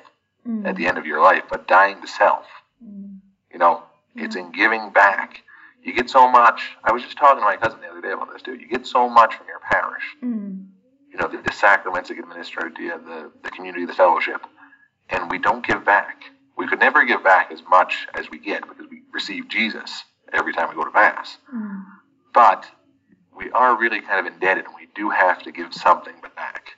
Mm. 0.47 0.67
at 0.67 0.75
the 0.75 0.87
end 0.87 0.97
of 0.97 1.05
your 1.05 1.21
life, 1.21 1.43
but 1.49 1.69
dying 1.69 2.01
to 2.01 2.07
self. 2.07 2.45
Mm. 2.85 3.19
You 3.49 3.59
know, 3.59 3.83
it's 4.13 4.35
in 4.35 4.51
giving 4.51 4.89
back. 4.89 5.41
You 5.81 5.93
get 5.93 6.09
so 6.09 6.29
much. 6.29 6.61
I 6.83 6.91
was 6.91 7.01
just 7.01 7.17
talking 7.17 7.37
to 7.39 7.45
my 7.45 7.55
cousin 7.55 7.79
the 7.79 7.87
other 7.87 8.01
day 8.01 8.11
about 8.11 8.29
this 8.33 8.41
too. 8.41 8.55
You 8.55 8.67
get 8.67 8.85
so 8.85 9.07
much 9.09 9.35
from 9.35 9.47
your 9.47 9.59
parish. 9.71 10.03
Mm. 10.21 10.65
You 11.09 11.17
know, 11.17 11.29
the, 11.29 11.37
the 11.41 11.53
sacraments 11.53 12.09
that 12.09 12.15
get 12.15 12.25
administered 12.25 12.75
to 12.75 12.81
you, 12.81 12.89
the, 13.05 13.31
the 13.41 13.51
community, 13.51 13.85
the 13.85 13.93
fellowship, 13.93 14.41
and 15.09 15.31
we 15.31 15.37
don't 15.37 15.65
give 15.65 15.85
back. 15.85 16.23
We 16.57 16.67
could 16.67 16.79
never 16.79 17.05
give 17.05 17.23
back 17.23 17.49
as 17.49 17.61
much 17.69 18.07
as 18.13 18.29
we 18.29 18.37
get 18.37 18.67
because 18.67 18.87
we 18.91 19.01
receive 19.13 19.47
Jesus 19.47 20.03
every 20.33 20.51
time 20.51 20.67
we 20.67 20.75
go 20.75 20.83
to 20.83 20.91
mass. 20.91 21.37
Mm. 21.55 21.85
But 22.33 22.65
we 23.33 23.49
are 23.51 23.77
really 23.79 24.01
kind 24.01 24.19
of 24.27 24.33
indebted, 24.33 24.65
and 24.65 24.73
we 24.75 24.82
do 24.95 25.09
have 25.09 25.41
to 25.43 25.51
give 25.51 25.73
something 25.73 26.15
back. 26.35 26.75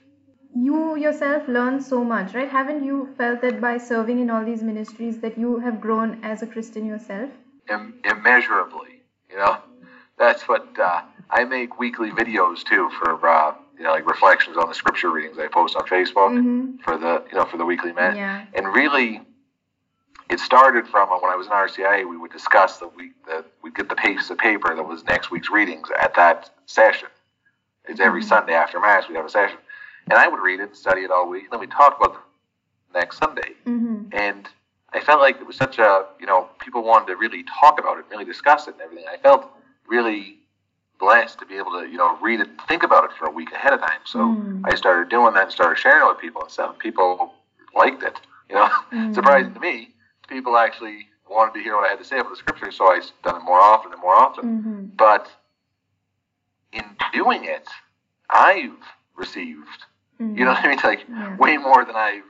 You 0.53 0.95
yourself 0.95 1.47
learn 1.47 1.81
so 1.81 2.03
much, 2.03 2.33
right? 2.33 2.47
Haven't 2.49 2.83
you 2.83 3.09
felt 3.17 3.41
that 3.41 3.59
by 3.59 3.77
serving 3.77 4.19
in 4.19 4.29
all 4.29 4.45
these 4.45 4.63
ministries 4.63 5.19
that 5.19 5.37
you 5.37 5.59
have 5.59 5.81
grown 5.81 6.23
as 6.23 6.41
a 6.41 6.47
Christian 6.47 6.85
yourself? 6.85 7.29
Im- 7.69 7.95
immeasurably. 8.05 9.01
You 9.29 9.37
know, 9.37 9.57
that's 10.17 10.47
what 10.47 10.79
uh, 10.79 11.01
I 11.29 11.43
make 11.43 11.77
weekly 11.77 12.09
videos 12.11 12.63
too 12.63 12.89
for 12.97 13.27
uh, 13.27 13.53
you 13.77 13.83
know 13.83 13.91
like 13.91 14.07
reflections 14.07 14.55
on 14.55 14.69
the 14.69 14.75
scripture 14.75 15.11
readings 15.11 15.37
I 15.37 15.47
post 15.47 15.75
on 15.75 15.85
Facebook 15.87 16.31
Mm-hmm. 16.37 16.77
for 16.77 16.97
the 16.97 17.23
you 17.29 17.37
know 17.37 17.45
for 17.45 17.57
the 17.57 17.65
weekly 17.65 17.91
mass. 17.91 18.15
Yeah. 18.15 18.45
And 18.53 18.67
really, 18.67 19.21
it 20.29 20.39
started 20.39 20.87
from 20.87 21.11
uh, 21.11 21.19
when 21.19 21.31
I 21.31 21.35
was 21.35 21.47
in 21.47 21.53
RCIA. 21.53 22.09
We 22.09 22.15
would 22.17 22.31
discuss 22.31 22.77
the 22.77 22.87
week 22.87 23.11
that 23.27 23.45
we'd 23.61 23.75
get 23.75 23.89
the 23.89 23.95
piece 23.95 24.29
of 24.29 24.37
paper 24.37 24.73
that 24.73 24.83
was 24.83 25.03
next 25.03 25.31
week's 25.31 25.49
readings 25.49 25.89
at 25.99 26.15
that 26.15 26.49
session. 26.65 27.09
It's 27.87 27.99
every. 27.99 28.21
Sunday 28.21 28.53
after 28.53 28.79
mass 28.79 29.07
we'd 29.07 29.15
have 29.15 29.25
a 29.25 29.29
session, 29.29 29.57
and 30.09 30.13
I 30.17 30.27
would 30.27 30.39
read 30.41 30.59
it, 30.59 30.63
and 30.69 30.75
study 30.75 31.01
it 31.01 31.11
all 31.11 31.29
week, 31.29 31.43
and 31.43 31.51
then 31.53 31.59
we 31.59 31.65
would 31.67 31.71
talk 31.75 31.97
about 31.99 32.13
the 32.91 32.99
next 32.99 33.17
Sunday 33.17 33.51
Mm-hmm. 33.65 34.15
and 34.17 34.47
I 34.93 35.01
felt 35.01 35.19
like 35.19 35.35
it 35.41 35.45
was 35.47 35.57
such 35.57 35.77
a 35.79 36.05
you 36.19 36.25
know 36.25 36.47
people 36.59 36.83
wanted 36.83 37.07
to 37.07 37.15
really 37.17 37.43
talk 37.43 37.79
about 37.79 37.97
it, 37.97 38.05
really 38.09 38.25
discuss 38.25 38.67
it, 38.67 38.73
and 38.75 38.81
everything. 38.81 39.05
I 39.11 39.17
felt 39.17 39.47
really 39.87 40.39
blessed 40.99 41.39
to 41.39 41.45
be 41.45 41.55
able 41.57 41.71
to 41.71 41.87
you 41.89 41.97
know 41.97 42.17
read 42.21 42.39
it, 42.39 42.47
think 42.67 42.83
about 42.83 43.03
it 43.03 43.11
for 43.17 43.25
a 43.25 43.31
week 43.31 43.51
ahead 43.51 43.73
of 43.73 43.81
time. 43.81 43.99
So 44.05 44.19
Mm. 44.19 44.61
I 44.63 44.75
started 44.75 45.09
doing 45.09 45.33
that 45.33 45.43
and 45.43 45.51
started 45.51 45.77
sharing 45.77 46.05
it 46.05 46.09
with 46.09 46.19
people 46.19 46.41
and 46.41 46.51
stuff. 46.51 46.77
People 46.79 47.33
liked 47.75 48.03
it, 48.03 48.19
you 48.49 48.55
know, 48.55 48.69
Mm. 48.93 49.13
surprising 49.13 49.53
to 49.53 49.59
me. 49.59 49.93
People 50.29 50.55
actually 50.57 51.07
wanted 51.29 51.53
to 51.55 51.59
hear 51.61 51.75
what 51.75 51.85
I 51.85 51.89
had 51.89 51.99
to 51.99 52.05
say 52.05 52.19
about 52.19 52.29
the 52.31 52.37
scripture, 52.37 52.71
so 52.71 52.87
I've 52.91 53.11
done 53.23 53.35
it 53.35 53.43
more 53.43 53.59
often 53.59 53.91
and 53.91 54.01
more 54.01 54.15
often. 54.15 54.45
Mm-hmm. 54.45 54.85
But 54.95 55.27
in 56.75 56.83
doing 57.13 57.45
it, 57.45 57.67
I've 58.29 58.77
received 59.15 59.67
Mm-hmm. 60.21 60.37
you 60.37 60.45
know 60.45 60.51
what 60.51 60.63
I 60.63 60.67
mean? 60.69 60.79
Like 60.81 61.03
Yeah. 61.09 61.35
way 61.35 61.57
more 61.57 61.83
than 61.83 61.97
I've 61.97 62.23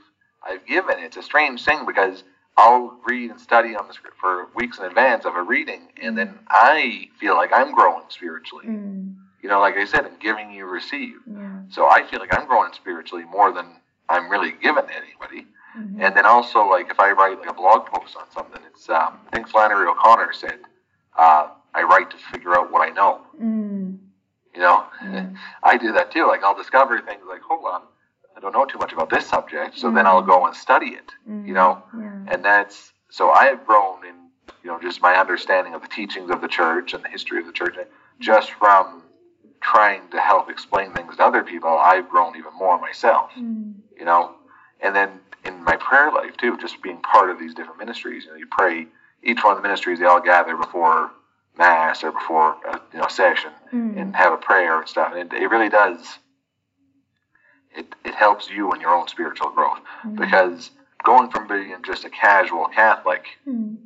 I've 0.47 0.65
given. 0.65 0.97
It's 0.99 1.17
a 1.17 1.21
strange 1.21 1.63
thing 1.63 1.85
because 1.85 2.23
I'll 2.57 2.97
read 3.05 3.29
and 3.29 3.39
study 3.39 3.75
on 3.75 3.87
the 3.87 3.93
script 3.93 4.17
for 4.19 4.47
weeks 4.55 4.79
in 4.79 4.85
advance 4.85 5.23
of 5.25 5.35
a 5.35 5.43
reading, 5.43 5.89
and 6.01 6.17
then 6.17 6.39
I 6.49 7.09
feel 7.19 7.35
like 7.35 7.51
I'm 7.53 7.71
growing 7.75 8.05
spiritually. 8.09 8.65
Mm. 8.65 9.15
You 9.43 9.49
know, 9.49 9.59
like 9.59 9.75
I 9.77 9.85
said, 9.85 10.03
in 10.07 10.13
giving 10.19 10.49
you 10.51 10.65
receive. 10.65 11.17
Yeah. 11.31 11.59
So 11.69 11.87
I 11.87 11.99
feel 12.09 12.19
like 12.19 12.33
I'm 12.35 12.47
growing 12.47 12.73
spiritually 12.73 13.25
more 13.25 13.51
than 13.51 13.67
I'm 14.09 14.31
really 14.31 14.53
giving 14.65 14.87
to 14.87 14.95
anybody. 15.03 15.41
Mhm. 15.77 16.01
And 16.03 16.15
then 16.17 16.25
also, 16.25 16.59
like 16.75 16.89
if 16.89 16.99
I 16.99 17.11
write 17.11 17.37
like 17.39 17.49
a 17.49 17.53
blog 17.53 17.81
post 17.93 18.15
on 18.17 18.25
something, 18.31 18.61
it's 18.71 18.89
um, 18.89 19.19
I 19.27 19.29
think 19.35 19.47
Flannery 19.47 19.87
O'Connor 19.87 20.31
said, 20.33 20.59
uh, 21.17 21.49
"I 21.75 21.83
write 21.83 22.09
to 22.11 22.17
figure 22.31 22.55
out 22.57 22.71
what 22.71 22.81
I 22.87 22.91
know." 22.99 23.21
Mm. 23.39 23.74
You 24.55 24.61
know, 24.61 24.85
Yeah. 25.03 25.27
I 25.63 25.77
do 25.77 25.91
that 25.93 26.11
too. 26.11 26.27
Like 26.27 26.43
I'll 26.43 26.55
discover 26.55 26.99
things 27.01 27.21
like, 27.27 27.41
hold 27.41 27.65
on, 27.65 27.81
I 28.35 28.39
don't 28.39 28.53
know 28.53 28.65
too 28.65 28.77
much 28.79 28.93
about 28.93 29.09
this 29.09 29.25
subject, 29.27 29.77
so 29.77 29.91
then 29.91 30.05
I'll 30.07 30.21
go 30.21 30.45
and 30.45 30.55
study 30.55 30.87
it. 31.01 31.11
Mm. 31.29 31.47
You 31.47 31.53
know, 31.53 31.83
Yeah. 31.97 32.33
and 32.33 32.43
that's 32.45 32.93
so 33.09 33.31
I 33.31 33.45
have 33.45 33.65
grown 33.65 34.05
in 34.05 34.15
you 34.63 34.69
know 34.71 34.79
just 34.79 35.01
my 35.01 35.15
understanding 35.15 35.73
of 35.73 35.81
the 35.81 35.87
teachings 35.89 36.29
of 36.31 36.41
the 36.41 36.47
church 36.47 36.93
and 36.93 37.03
the 37.03 37.09
history 37.09 37.39
of 37.39 37.45
the 37.45 37.51
church, 37.51 37.75
just 38.19 38.51
from 38.51 39.03
trying 39.61 40.07
to 40.11 40.19
help 40.19 40.49
explain 40.49 40.91
things 40.93 41.17
to 41.17 41.23
other 41.23 41.43
people. 41.43 41.69
I've 41.77 42.07
grown 42.09 42.35
even 42.37 42.53
more 42.57 42.79
myself. 42.79 43.31
Mm. 43.37 43.73
You 43.97 44.05
know, 44.05 44.35
and 44.81 44.95
then 44.95 45.19
in 45.43 45.63
my 45.63 45.75
prayer 45.75 46.11
life 46.11 46.37
too, 46.37 46.57
just 46.57 46.81
being 46.81 46.97
part 47.01 47.29
of 47.29 47.39
these 47.39 47.53
different 47.53 47.79
ministries. 47.79 48.23
You 48.25 48.31
know, 48.31 48.37
you 48.37 48.47
pray 48.49 48.87
each 49.23 49.43
one 49.43 49.55
of 49.55 49.57
the 49.61 49.67
ministries. 49.67 49.99
They 49.99 50.05
all 50.05 50.21
gather 50.21 50.55
before 50.55 51.11
mass 51.57 52.03
or 52.03 52.11
before 52.11 52.57
a, 52.67 52.79
you 52.93 52.99
know 52.99 53.07
session 53.07 53.51
Mm. 53.73 53.99
and 53.99 54.15
have 54.15 54.31
a 54.33 54.37
prayer 54.37 54.79
and 54.79 54.87
stuff. 54.87 55.13
And 55.15 55.33
it, 55.33 55.41
it 55.43 55.47
really 55.47 55.69
does. 55.69 56.19
It 57.75 57.87
it 58.03 58.15
helps 58.15 58.49
you 58.49 58.71
in 58.73 58.81
your 58.81 58.93
own 58.93 59.07
spiritual 59.07 59.49
growth 59.51 59.79
Mm. 60.05 60.15
because 60.17 60.71
going 61.03 61.29
from 61.29 61.47
being 61.47 61.75
just 61.83 62.05
a 62.05 62.09
casual 62.09 62.65
Catholic 62.67 63.23
Mm. 63.47 63.77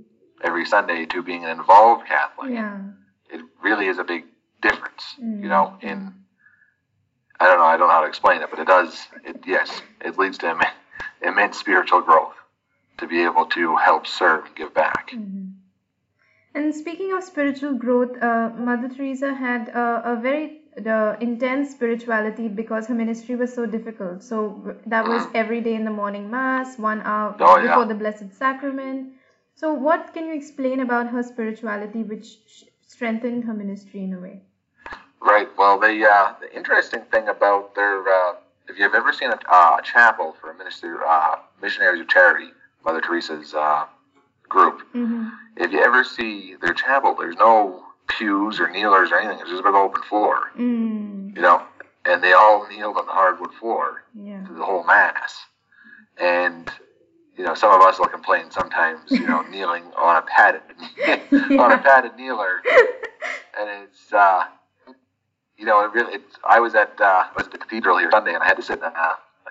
every 0.41 0.65
Sunday 0.65 1.05
to 1.07 1.21
being 1.21 1.43
an 1.45 1.51
involved 1.51 2.05
Catholic, 2.07 2.51
Yeah. 2.51 2.79
it 3.29 3.41
really 3.61 3.87
is 3.87 3.97
a 3.97 4.03
big 4.03 4.25
difference. 4.61 5.15
You 5.17 5.47
know, 5.49 5.77
in 5.81 6.13
I 7.41 7.45
don't 7.47 7.57
know, 7.57 7.63
I 7.65 7.77
don't 7.77 7.87
know 7.87 7.93
how 7.93 8.01
to 8.01 8.07
explain 8.07 8.41
it, 8.41 8.49
but 8.49 8.59
it 8.59 8.67
does. 8.67 9.07
It 9.23 9.37
yes, 9.45 9.81
it 10.01 10.17
leads 10.17 10.37
to 10.39 10.49
Im- 10.51 10.61
immense 11.21 11.57
spiritual 11.57 12.01
growth 12.01 12.35
to 12.97 13.07
be 13.07 13.23
able 13.23 13.45
to 13.45 13.77
help 13.77 14.05
serve 14.07 14.45
and 14.45 14.55
give 14.55 14.73
back. 14.73 15.11
Mhm. 15.11 15.53
And 16.55 16.73
speaking 16.73 17.13
of 17.13 17.23
spiritual 17.23 17.73
growth, 17.73 18.21
uh, 18.21 18.49
Mother 18.57 18.89
Teresa 18.89 19.33
had 19.33 19.69
uh, 19.69 20.01
a 20.03 20.15
very 20.15 20.61
uh, 20.85 21.15
intense 21.19 21.71
spirituality 21.71 22.47
because 22.47 22.87
her 22.87 22.95
ministry 22.95 23.35
was 23.35 23.53
so 23.53 23.65
difficult. 23.65 24.23
So 24.23 24.75
that 24.87 25.07
was 25.07 25.27
every 25.33 25.61
day 25.61 25.75
in 25.75 25.85
the 25.85 25.91
morning 25.91 26.29
mass, 26.31 26.77
one 26.77 27.01
hour 27.01 27.35
Oh, 27.39 27.57
yeah. 27.57 27.67
before 27.67 27.85
the 27.85 27.95
Blessed 27.95 28.33
Sacrament. 28.33 29.13
So, 29.55 29.73
what 29.73 30.13
can 30.13 30.25
you 30.27 30.33
explain 30.33 30.79
about 30.79 31.07
her 31.09 31.21
spirituality, 31.21 32.03
which 32.03 32.37
strengthened 32.87 33.43
her 33.43 33.53
ministry 33.53 34.03
in 34.03 34.13
a 34.13 34.19
way? 34.19 34.41
Right. 35.21 35.49
Well, 35.57 35.77
the 35.77 36.07
uh, 36.09 36.33
the 36.39 36.55
interesting 36.55 37.01
thing 37.11 37.27
about 37.27 37.75
their 37.75 38.07
uh, 38.07 38.35
if 38.69 38.79
you've 38.79 38.95
ever 38.95 39.11
seen 39.11 39.31
a, 39.31 39.39
uh, 39.51 39.77
a 39.79 39.81
chapel 39.83 40.33
for 40.39 40.51
a 40.51 40.57
minister 40.57 41.03
uh, 41.05 41.39
missionaries 41.61 41.99
of 41.99 42.07
charity, 42.07 42.51
Mother 42.85 43.01
Teresa's 43.01 43.53
uh, 43.53 43.85
group, 44.49 44.81
Mm-hmm. 44.93 45.27
if 45.57 45.71
you 45.71 45.81
ever 45.81 46.03
see 46.03 46.55
their 46.61 46.73
chapel, 46.73 47.15
there's 47.17 47.35
no 47.37 47.83
pews 48.07 48.59
or 48.59 48.69
kneelers 48.69 49.11
or 49.11 49.19
anything. 49.19 49.39
It's 49.39 49.49
just 49.49 49.61
a 49.61 49.63
big 49.63 49.73
open 49.75 50.01
floor, 50.03 50.51
Mm. 50.57 51.35
you 51.35 51.41
know, 51.41 51.61
and 52.05 52.23
they 52.23 52.33
all 52.33 52.67
kneeled 52.67 52.97
on 52.97 53.05
the 53.05 53.11
hardwood 53.11 53.53
floor 53.53 54.03
Yeah. 54.15 54.43
through 54.45 54.57
the 54.57 54.65
whole 54.65 54.83
mass. 54.83 55.45
And 56.17 56.69
you 57.37 57.45
know, 57.45 57.53
some 57.53 57.71
of 57.71 57.81
us 57.81 57.97
will 57.99 58.07
complain 58.07 58.51
sometimes, 58.51 59.11
you 59.11 59.25
know, 59.25 59.41
kneeling 59.49 59.83
on 59.97 60.17
a 60.17 60.21
padded 60.23 60.61
on 61.59 61.71
a 61.71 61.77
padded 61.77 62.13
kneeler, 62.17 62.61
and 63.57 63.69
it's 63.69 64.11
uh, 64.11 64.43
you 65.57 65.65
know, 65.65 65.83
it 65.85 65.91
really. 65.93 66.15
It's, 66.15 66.35
I 66.43 66.59
was 66.59 66.75
at 66.75 66.91
uh, 66.99 67.23
I 67.29 67.31
was 67.37 67.45
at 67.45 67.51
the 67.53 67.57
cathedral 67.57 67.97
here 67.97 68.09
Sunday, 68.11 68.33
and 68.33 68.43
I 68.43 68.47
had 68.47 68.57
to 68.57 68.63
sit 68.63 68.79
in 68.79 68.83
a 68.85 68.91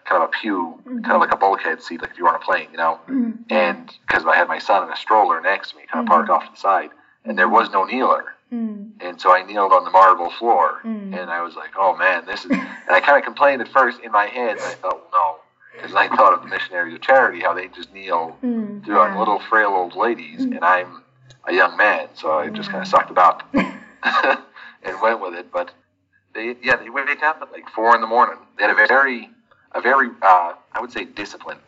kind 0.05 0.23
of 0.23 0.29
a 0.29 0.33
pew, 0.41 0.81
kind 0.87 1.13
of 1.13 1.21
like 1.21 1.33
a 1.33 1.37
bulkhead 1.37 1.83
seat, 1.83 2.01
like 2.01 2.11
if 2.11 2.19
you 2.19 2.25
were 2.25 2.31
on 2.31 2.37
a 2.37 2.39
plane, 2.39 2.69
you 2.71 2.77
know. 2.77 2.99
Mhm. 3.09 3.39
And 3.51 3.93
because 4.07 4.25
I 4.27 4.37
had 4.37 4.49
my 4.49 4.59
son 4.59 4.85
in 4.85 4.93
a 4.93 4.97
stroller 4.97 5.41
next 5.41 5.71
to 5.71 5.77
me, 5.77 5.83
kind 5.91 6.03
of 6.05 6.09
parked 6.09 6.31
off 6.31 6.45
to 6.47 6.51
the 6.53 6.57
side, 6.59 6.91
and 7.25 7.39
there 7.39 7.49
was 7.49 7.71
no 7.71 7.85
kneeler, 7.85 8.25
Mm. 8.53 8.93
and 9.01 9.21
so 9.21 9.33
I 9.35 9.43
kneeled 9.43 9.73
on 9.73 9.85
the 9.85 9.91
marble 9.91 10.31
floor, 10.31 10.81
Mm. 10.85 11.19
and 11.19 11.31
I 11.31 11.43
was 11.43 11.55
like, 11.57 11.71
oh 11.77 11.95
man, 11.97 12.25
this 12.27 12.45
is. 12.45 12.51
And 12.51 12.97
I 12.97 13.01
kind 13.01 13.19
of 13.19 13.25
complained 13.25 13.61
at 13.61 13.69
first 13.69 14.01
in 14.01 14.11
my 14.13 14.27
head, 14.27 14.57
and 14.57 14.67
I 14.67 14.75
thought, 14.75 14.95
well, 14.95 15.11
no, 15.13 15.37
because 15.77 15.95
I 15.95 16.09
thought 16.09 16.33
of 16.33 16.43
the 16.43 16.49
missionaries 16.49 16.95
of 16.95 17.01
charity, 17.03 17.41
how 17.41 17.53
they 17.53 17.69
just 17.69 17.93
kneel 17.93 18.37
Mm. 18.43 18.85
through 18.85 18.99
on 19.01 19.13
Yeah. 19.13 19.19
little 19.19 19.39
frail 19.41 19.71
old 19.71 19.95
ladies, 19.97 20.45
and 20.45 20.65
I'm 20.65 21.03
a 21.45 21.53
young 21.53 21.77
man, 21.77 22.09
so 22.15 22.39
I 22.39 22.49
just 22.49 22.71
kind 22.71 22.83
of 22.83 22.89
sucked 22.89 23.11
it 23.11 23.19
up 23.19 23.43
and 24.83 25.01
went 25.01 25.21
with 25.21 25.35
it. 25.35 25.51
But 25.53 25.73
they, 26.35 26.57
yeah, 26.63 26.77
they 26.77 26.89
wake 26.91 27.23
up 27.23 27.41
at 27.43 27.53
like 27.53 27.69
four 27.71 27.95
in 27.95 28.01
the 28.01 28.07
morning. 28.07 28.39
They 28.57 28.65
had 28.65 28.71
a 28.71 28.87
very 28.87 29.31
a 29.73 29.81
very, 29.81 30.09
uh, 30.23 30.53
I 30.73 30.81
would 30.81 30.93
say, 30.93 31.05
disciplined 31.05 31.61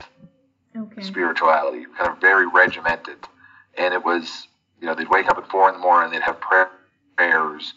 Okay. 0.77 1.03
spirituality, 1.03 1.85
kind 1.99 2.11
of 2.11 2.19
very 2.19 2.47
regimented. 2.47 3.19
And 3.77 3.93
it 3.93 4.05
was, 4.05 4.47
you 4.81 4.87
know, 4.87 4.95
they'd 4.95 5.09
wake 5.09 5.29
up 5.29 5.37
at 5.37 5.49
four 5.51 5.69
in 5.69 5.75
the 5.75 5.81
morning, 5.81 6.13
they'd 6.13 6.23
have 6.23 6.41
prayers, 6.41 7.75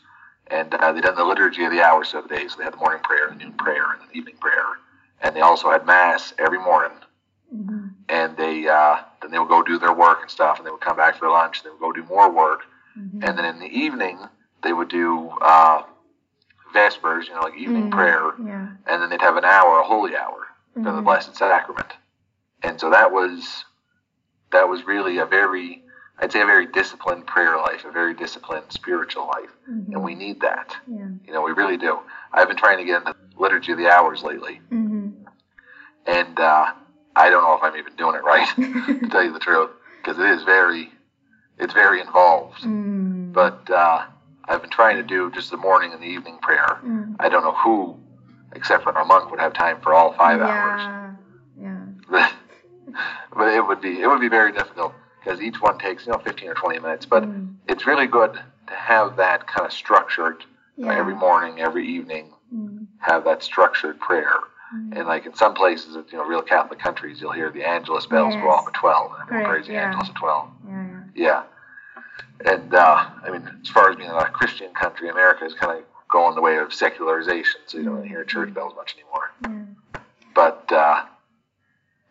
and 0.48 0.74
uh, 0.76 0.92
they'd 0.92 1.02
done 1.02 1.16
the 1.16 1.24
liturgy 1.26 1.64
of 1.66 1.72
the 1.72 1.82
hours 1.82 2.14
of 2.14 2.28
the 2.28 2.36
day. 2.36 2.48
So 2.48 2.58
they 2.58 2.64
had 2.64 2.74
the 2.74 2.78
morning 2.78 3.02
prayer, 3.04 3.30
the 3.30 3.36
noon 3.36 3.54
prayer, 3.54 3.94
and 3.94 4.08
the 4.10 4.16
evening 4.16 4.36
prayer. 4.40 4.66
And 5.22 5.36
they 5.36 5.42
also 5.42 5.72
had 5.72 5.86
mass 5.86 6.34
every 6.38 6.60
morning. 6.60 6.98
Mm-hmm. 7.54 7.88
And 8.10 8.38
they 8.38 8.68
uh, 8.68 8.98
then 9.22 9.32
they 9.32 9.40
would 9.40 9.50
go 9.50 9.64
do 9.64 9.80
their 9.80 9.94
work 9.94 10.20
and 10.22 10.30
stuff, 10.30 10.58
and 10.58 10.66
they 10.68 10.72
would 10.72 10.82
come 10.82 10.98
back 10.98 11.18
for 11.18 11.30
lunch. 11.30 11.58
And 11.60 11.66
they 11.66 11.70
would 11.72 11.80
go 11.80 11.92
do 11.92 12.04
more 12.08 12.30
work, 12.32 12.62
Mm-hmm. 12.98 13.24
and 13.24 13.38
then 13.38 13.46
in 13.46 13.60
the 13.60 13.66
evening 13.66 14.20
they 14.62 14.72
would 14.72 14.88
do 14.90 15.30
uh, 15.42 15.82
vespers, 16.74 17.28
you 17.28 17.34
know, 17.36 17.42
like 17.42 17.56
evening 17.56 17.86
Mm, 17.90 17.92
prayer, 17.92 18.32
Yeah. 18.44 18.68
and 18.88 19.02
then 19.02 19.10
they'd 19.10 19.22
have 19.22 19.38
an 19.38 19.46
hour, 19.46 19.80
a 19.80 19.84
holy 19.84 20.16
hour 20.18 20.48
for 20.74 20.82
the 20.92 21.02
Mhm. 21.02 21.04
Blessed 21.06 21.36
Sacrament. 21.36 21.94
And 22.64 22.80
so 22.80 22.90
that 22.90 23.12
was 23.12 23.66
that 24.52 24.68
was 24.70 24.86
really 24.86 25.18
a 25.18 25.26
very 25.26 25.80
I'd 26.20 26.32
say 26.32 26.42
a 26.42 26.46
very 26.46 26.68
disciplined 26.68 27.26
prayer 27.26 27.58
life, 27.58 27.86
a 27.86 27.92
very 27.92 28.14
disciplined 28.14 28.72
spiritual 28.72 29.26
life. 29.26 29.50
Mhm. 29.68 29.94
And 29.94 30.04
we 30.04 30.14
need 30.14 30.42
that. 30.42 30.78
Yeah. 30.88 31.08
You 31.26 31.34
know, 31.34 31.42
we 31.42 31.52
really 31.54 31.76
do. 31.78 32.00
I've 32.32 32.48
been 32.48 32.56
trying 32.58 32.78
to 32.78 32.84
get 32.84 32.98
into 33.02 33.14
the 33.14 33.42
liturgy 33.42 33.72
of 33.72 33.78
the 33.80 33.90
hours 33.90 34.22
lately, 34.24 34.62
Mm-hmm. 34.72 35.26
and 36.06 36.40
uh, 36.40 36.72
I 37.16 37.30
don't 37.30 37.44
know 37.44 37.56
if 37.56 37.64
I'm 37.64 37.76
even 37.78 37.96
doing 37.96 38.16
it 38.16 38.24
right, 38.24 38.48
to 39.02 39.08
tell 39.10 39.24
you 39.24 39.34
the 39.34 39.40
truth, 39.40 39.72
because 40.02 40.20
it 40.20 40.26
is 40.30 40.44
very 40.44 40.92
it's 41.58 41.74
very 41.74 42.00
involved. 42.02 42.62
mm. 42.64 43.32
But 43.34 43.70
uh, 43.72 44.06
I've 44.46 44.62
been 44.62 44.70
trying 44.70 44.98
to 44.98 45.04
do 45.04 45.32
just 45.32 45.52
the 45.52 45.58
morning 45.58 45.94
and 45.94 46.02
the 46.02 46.08
evening 46.08 46.38
prayer. 46.42 46.80
Mm. 46.84 47.16
I 47.20 47.30
don't 47.30 47.44
know 47.44 47.54
who, 47.54 47.98
except 48.54 48.84
for 48.84 48.92
a 48.92 49.06
monk, 49.06 49.32
would 49.32 49.40
have 49.40 49.54
time 49.54 49.80
for 49.82 49.94
all 49.94 50.14
five 50.14 50.42
hours. 50.42 50.82
yeah. 50.82 51.14
Yeah. 52.10 52.30
but 53.36 53.48
it 53.54 53.66
would 53.66 53.80
be 53.82 54.02
it 54.02 54.08
would 54.08 54.20
be 54.20 54.28
very 54.30 54.52
difficult 54.52 54.94
because 55.24 55.42
each 55.42 55.62
one 55.62 55.78
takes 55.80 56.06
you 56.06 56.12
know 56.12 56.18
15 56.20 56.50
or 56.50 56.54
20 56.56 56.80
minutes. 56.80 57.06
But 57.06 57.24
Mm. 57.24 57.56
it's 57.68 57.88
really 57.88 58.08
good 58.08 58.34
to 58.68 58.74
have 58.76 59.16
that 59.18 59.48
kind 59.48 59.66
of 59.66 59.72
structured 59.74 60.44
Yeah. 60.76 60.94
every 60.94 61.16
morning, 61.16 61.60
every 61.62 61.88
evening, 61.88 62.34
Mm. 62.54 62.88
have 63.00 63.24
that 63.24 63.42
structured 63.44 64.00
prayer. 64.00 64.34
Mm. 64.76 64.98
And 64.98 65.08
like 65.08 65.26
in 65.26 65.34
some 65.36 65.54
places, 65.54 65.96
you 66.12 66.18
know, 66.18 66.26
real 66.26 66.42
Catholic 66.42 66.80
countries, 66.80 67.22
you'll 67.22 67.32
hear 67.32 67.50
the 67.52 67.64
Angelus 67.64 68.06
bells 68.08 68.36
go 68.36 68.50
off 68.50 68.68
at 68.68 68.74
12, 68.74 69.12
and 69.14 69.22
everyone 69.30 69.46
prays 69.50 69.68
the 69.68 69.74
yeah. 69.74 69.86
Angelus 69.88 70.10
at 70.10 70.16
12. 70.16 70.50
Yeah. 71.16 71.44
And 72.46 72.74
uh, 72.74 73.06
I 73.26 73.30
mean, 73.32 73.50
as 73.62 73.70
far 73.70 73.90
as 73.90 73.96
being 73.96 74.10
a 74.10 74.26
Christian 74.26 74.74
country, 74.74 75.10
America 75.10 75.46
is 75.46 75.54
kind 75.54 75.80
of 75.80 75.86
going 76.10 76.36
the 76.36 76.42
way 76.42 76.58
of 76.58 76.74
secularization, 76.74 77.62
so 77.66 77.78
you 77.78 77.86
don't 77.86 78.06
hear 78.06 78.24
church 78.24 78.54
bells 78.54 78.74
much 78.76 78.96
anymore. 78.96 79.32
Yeah. 79.42 80.02
But 80.36 80.72
uh, 80.72 81.06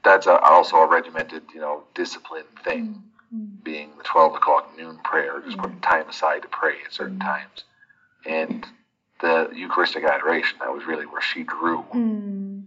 that's 0.05 0.27
a, 0.27 0.39
also 0.41 0.77
a 0.77 0.87
regimented, 0.89 1.43
you 1.55 1.61
know, 1.61 1.85
disciplined 1.95 2.49
thing, 2.65 3.03
Mm. 3.35 3.65
being 3.65 3.97
the 3.97 4.05
12 4.05 4.35
o'clock 4.35 4.77
noon 4.77 4.99
prayer, 5.05 5.41
just 5.47 5.57
putting 5.57 5.81
time 5.81 6.07
aside 6.07 6.43
to 6.43 6.49
pray 6.49 6.75
at 6.85 6.93
certain 6.93 7.19
times. 7.19 7.65
And 8.27 8.67
the 9.23 9.49
Eucharistic 9.55 10.05
adoration, 10.05 10.59
that 10.61 10.71
was 10.71 10.85
really 10.85 11.07
where 11.07 11.23
she 11.23 11.43
drew 11.43 11.83
Mm. 11.95 12.65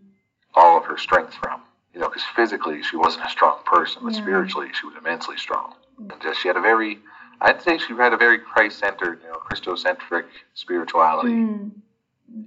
all 0.55 0.75
of 0.75 0.85
her 0.85 0.97
strength 0.97 1.35
from. 1.35 1.61
You 1.93 1.99
know, 1.99 2.07
because 2.07 2.23
physically 2.35 2.81
she 2.81 2.95
wasn't 2.95 3.25
a 3.25 3.29
strong 3.29 3.59
person, 3.63 4.01
but 4.03 4.13
Yeah. 4.13 4.21
spiritually 4.23 4.69
she 4.73 4.87
was 4.87 4.95
immensely 4.95 5.37
strong. 5.37 5.75
And 5.99 6.19
just 6.19 6.39
she 6.41 6.47
had 6.47 6.57
a 6.57 6.61
very, 6.61 6.99
I'd 7.41 7.61
say 7.61 7.77
she 7.77 7.93
had 7.93 8.13
a 8.13 8.17
very 8.17 8.39
Christ-centered, 8.39 9.21
you 9.23 9.29
know, 9.29 9.35
Christocentric 9.39 10.25
spirituality, 10.53 11.33
Mm. 11.35 11.71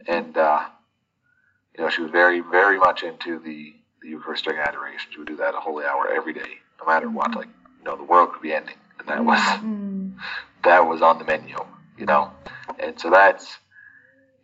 and 0.06 0.36
uh, 0.36 0.66
you 1.76 1.84
know, 1.84 1.90
she 1.90 2.02
was 2.02 2.10
very, 2.10 2.40
very 2.40 2.78
much 2.78 3.02
into 3.02 3.38
the 3.38 3.74
the 4.00 4.08
Eucharistic 4.08 4.56
adoration. 4.56 5.10
She 5.12 5.18
would 5.18 5.26
do 5.28 5.36
that 5.36 5.54
a 5.54 5.60
holy 5.60 5.84
hour 5.84 6.08
every 6.08 6.32
day, 6.32 6.60
no 6.80 6.86
matter 6.86 7.10
what. 7.10 7.34
Like, 7.34 7.48
you 7.78 7.84
know, 7.84 7.96
the 7.96 8.04
world 8.04 8.32
could 8.32 8.42
be 8.42 8.52
ending, 8.52 8.76
and 8.98 9.08
that 9.08 9.24
was 9.24 9.38
Mm. 9.40 10.12
that 10.64 10.86
was 10.86 11.02
on 11.02 11.18
the 11.18 11.24
menu, 11.24 11.56
you 11.96 12.06
know. 12.06 12.30
And 12.78 12.98
so 12.98 13.10
that's 13.10 13.58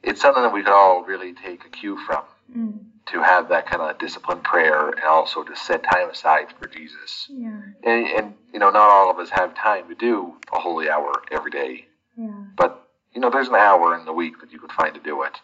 it's 0.02 0.20
something 0.20 0.42
that 0.42 0.52
we 0.52 0.62
could 0.62 0.72
all 0.72 1.02
really 1.04 1.32
take 1.32 1.64
a 1.64 1.68
cue 1.68 1.96
from 2.06 2.24
Mm. 2.54 2.84
To 3.06 3.22
have 3.22 3.48
that 3.50 3.66
kind 3.66 3.82
of 3.82 3.98
disciplined 3.98 4.42
prayer 4.44 4.88
and 4.88 5.04
also 5.04 5.42
to 5.42 5.54
set 5.56 5.82
time 5.82 6.08
aside 6.10 6.46
for 6.58 6.66
Jesus. 6.68 7.26
Yeah. 7.28 7.60
And, 7.82 8.06
and 8.06 8.34
you 8.52 8.58
know, 8.58 8.70
not 8.70 8.88
all 8.88 9.10
of 9.10 9.18
us 9.18 9.28
have 9.30 9.54
time 9.54 9.88
to 9.88 9.94
do 9.94 10.34
a 10.52 10.58
holy 10.58 10.88
hour 10.88 11.12
every 11.30 11.50
day, 11.50 11.86
Yeah. 12.16 12.44
but 12.56 12.80
you 13.12 13.20
know, 13.20 13.30
there's 13.30 13.48
an 13.48 13.54
hour 13.54 13.96
in 13.98 14.06
the 14.06 14.12
week 14.12 14.40
that 14.40 14.52
you 14.52 14.58
could 14.58 14.72
find 14.72 14.94
to 14.94 15.00
do 15.00 15.22
it, 15.22 15.38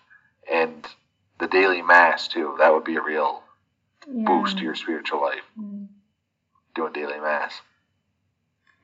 and 0.50 0.86
the 1.38 1.46
daily 1.46 1.82
mass 1.82 2.26
too. 2.28 2.56
That 2.58 2.72
would 2.72 2.84
be 2.84 2.96
a 2.96 3.02
real 3.02 3.42
Yeah. 4.06 4.24
boost 4.26 4.58
to 4.58 4.64
your 4.64 4.74
spiritual 4.74 5.20
life. 5.20 5.44
Mm. 5.58 5.88
Doing 6.74 6.92
daily 6.92 7.20
mass. 7.20 7.60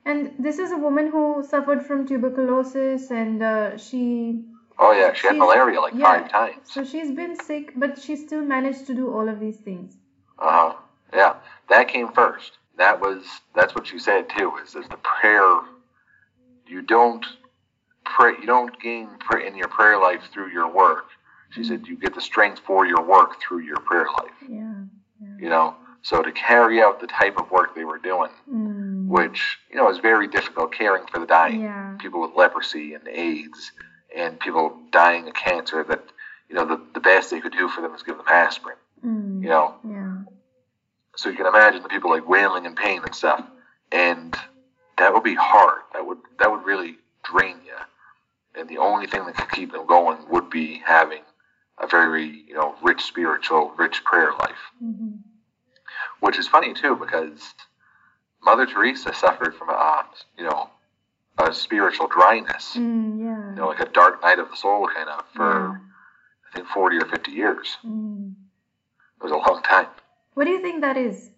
And 0.05 0.35
this 0.39 0.57
is 0.59 0.71
a 0.71 0.77
woman 0.77 1.09
who 1.09 1.43
suffered 1.43 1.85
from 1.85 2.07
tuberculosis, 2.07 3.11
and 3.11 3.41
uh, 3.41 3.77
she. 3.77 4.43
Oh 4.79 4.91
yeah, 4.91 5.13
she 5.13 5.27
had 5.27 5.37
malaria 5.37 5.81
like 5.81 5.93
yeah, 5.95 6.03
five 6.03 6.31
times. 6.31 6.55
So 6.65 6.83
she's 6.83 7.11
been 7.11 7.35
sick, 7.35 7.73
but 7.75 7.97
she 7.99 8.15
still 8.15 8.43
managed 8.43 8.85
to 8.87 8.93
do 8.93 9.11
all 9.11 9.27
of 9.27 9.39
these 9.39 9.57
things. 9.57 9.97
Uh 10.39 10.51
huh. 10.51 10.73
Yeah, 11.13 11.35
that 11.69 11.87
came 11.87 12.11
first. 12.11 12.57
That 12.77 12.99
was 12.99 13.25
that's 13.55 13.73
what 13.73 13.87
she 13.87 13.97
said 13.97 14.29
too. 14.29 14.53
Is 14.63 14.75
is 14.75 14.87
the 14.89 14.97
prayer? 14.97 15.61
You 16.67 16.81
don't 16.81 17.25
pray. 18.05 18.33
You 18.39 18.45
don't 18.45 18.79
gain 18.79 19.09
pray 19.19 19.47
in 19.47 19.55
your 19.55 19.67
prayer 19.67 19.99
life 19.99 20.21
through 20.31 20.51
your 20.51 20.69
work. 20.71 21.05
She 21.51 21.63
said 21.63 21.87
you 21.87 21.95
get 21.97 22.13
the 22.13 22.21
strength 22.21 22.59
for 22.67 22.85
your 22.85 23.01
work 23.01 23.39
through 23.41 23.59
your 23.59 23.77
prayer 23.79 24.05
life. 24.19 24.31
Yeah. 24.49 24.73
yeah. 25.21 25.27
You 25.39 25.49
know, 25.49 25.75
so 26.01 26.21
to 26.21 26.31
carry 26.33 26.81
out 26.81 26.99
the 26.99 27.07
type 27.07 27.37
of 27.37 27.49
work 27.51 27.73
they 27.73 27.85
were 27.85 27.97
doing, 27.97 28.29
Mm. 28.51 29.07
which 29.07 29.57
you 29.71 29.77
know 29.77 29.89
is 29.89 29.97
very 29.99 30.27
difficult, 30.27 30.71
caring 30.73 31.05
for 31.07 31.19
the 31.19 31.25
dying, 31.25 31.61
Yeah. 31.61 31.95
people 31.99 32.21
with 32.21 32.31
leprosy 32.35 32.93
and 32.93 33.07
AIDS, 33.07 33.71
and 34.17 34.39
people 34.39 34.75
dying 34.91 35.27
of 35.27 35.33
cancer. 35.35 35.83
That 35.83 36.01
you 36.49 36.55
know 36.55 36.65
the 36.65 36.81
the 36.93 36.99
best 36.99 37.29
they 37.31 37.39
could 37.39 37.53
do 37.53 37.67
for 37.69 37.81
them 37.81 37.93
is 37.93 38.03
give 38.03 38.17
them 38.17 38.25
aspirin. 38.27 38.77
Mm. 39.05 39.43
You 39.43 39.49
know, 39.49 39.75
Yeah. 39.87 40.17
so 41.15 41.29
you 41.29 41.35
can 41.35 41.45
imagine 41.45 41.83
the 41.83 41.89
people 41.89 42.09
like 42.09 42.27
wailing 42.27 42.65
in 42.65 42.75
pain 42.75 43.01
and 43.05 43.13
stuff, 43.15 43.43
and 43.91 44.35
that 44.97 45.13
would 45.13 45.23
be 45.23 45.35
hard. 45.35 45.81
That 45.93 46.05
would 46.05 46.17
that 46.39 46.51
would 46.51 46.63
really 46.65 46.97
drain 47.23 47.57
you. 47.65 47.73
And 48.59 48.67
the 48.67 48.79
only 48.79 49.05
thing 49.07 49.25
that 49.25 49.35
could 49.37 49.51
keep 49.51 49.71
them 49.71 49.85
going 49.85 50.17
would 50.29 50.49
be 50.49 50.81
having 50.85 51.21
a 51.79 51.85
very 51.87 52.25
you 52.47 52.55
know 52.55 52.75
rich 52.81 53.01
spiritual, 53.03 53.71
rich 53.77 54.03
prayer 54.03 54.31
life. 54.33 54.63
Mhm. 54.83 55.19
Which 56.19 56.39
is 56.39 56.47
funny 56.47 56.73
too 56.73 56.95
because 56.95 57.53
Mother 58.41 58.65
Teresa 58.65 59.13
suffered 59.13 59.55
from 59.55 59.69
a 59.69 60.05
you 60.37 60.45
know 60.45 60.69
a 61.39 61.53
spiritual 61.53 62.07
dryness, 62.07 62.73
Mm, 62.75 63.19
yeah. 63.19 63.49
you 63.51 63.55
know, 63.55 63.67
like 63.67 63.79
a 63.79 63.89
dark 63.89 64.21
night 64.21 64.39
of 64.39 64.49
the 64.49 64.55
soul 64.55 64.87
kind 64.87 65.09
of 65.09 65.23
for 65.35 65.51
Yeah. 65.51 65.77
I 66.49 66.55
think 66.55 66.67
forty 66.67 66.97
or 66.97 67.05
fifty 67.05 67.31
years. 67.31 67.77
Mm. 67.85 68.33
It 69.17 69.23
was 69.23 69.31
a 69.31 69.37
long 69.37 69.61
time. 69.63 69.87
What 70.35 70.45
do 70.45 70.51
you 70.51 70.61
think 70.61 70.81
that 70.81 70.97
is? 70.97 71.31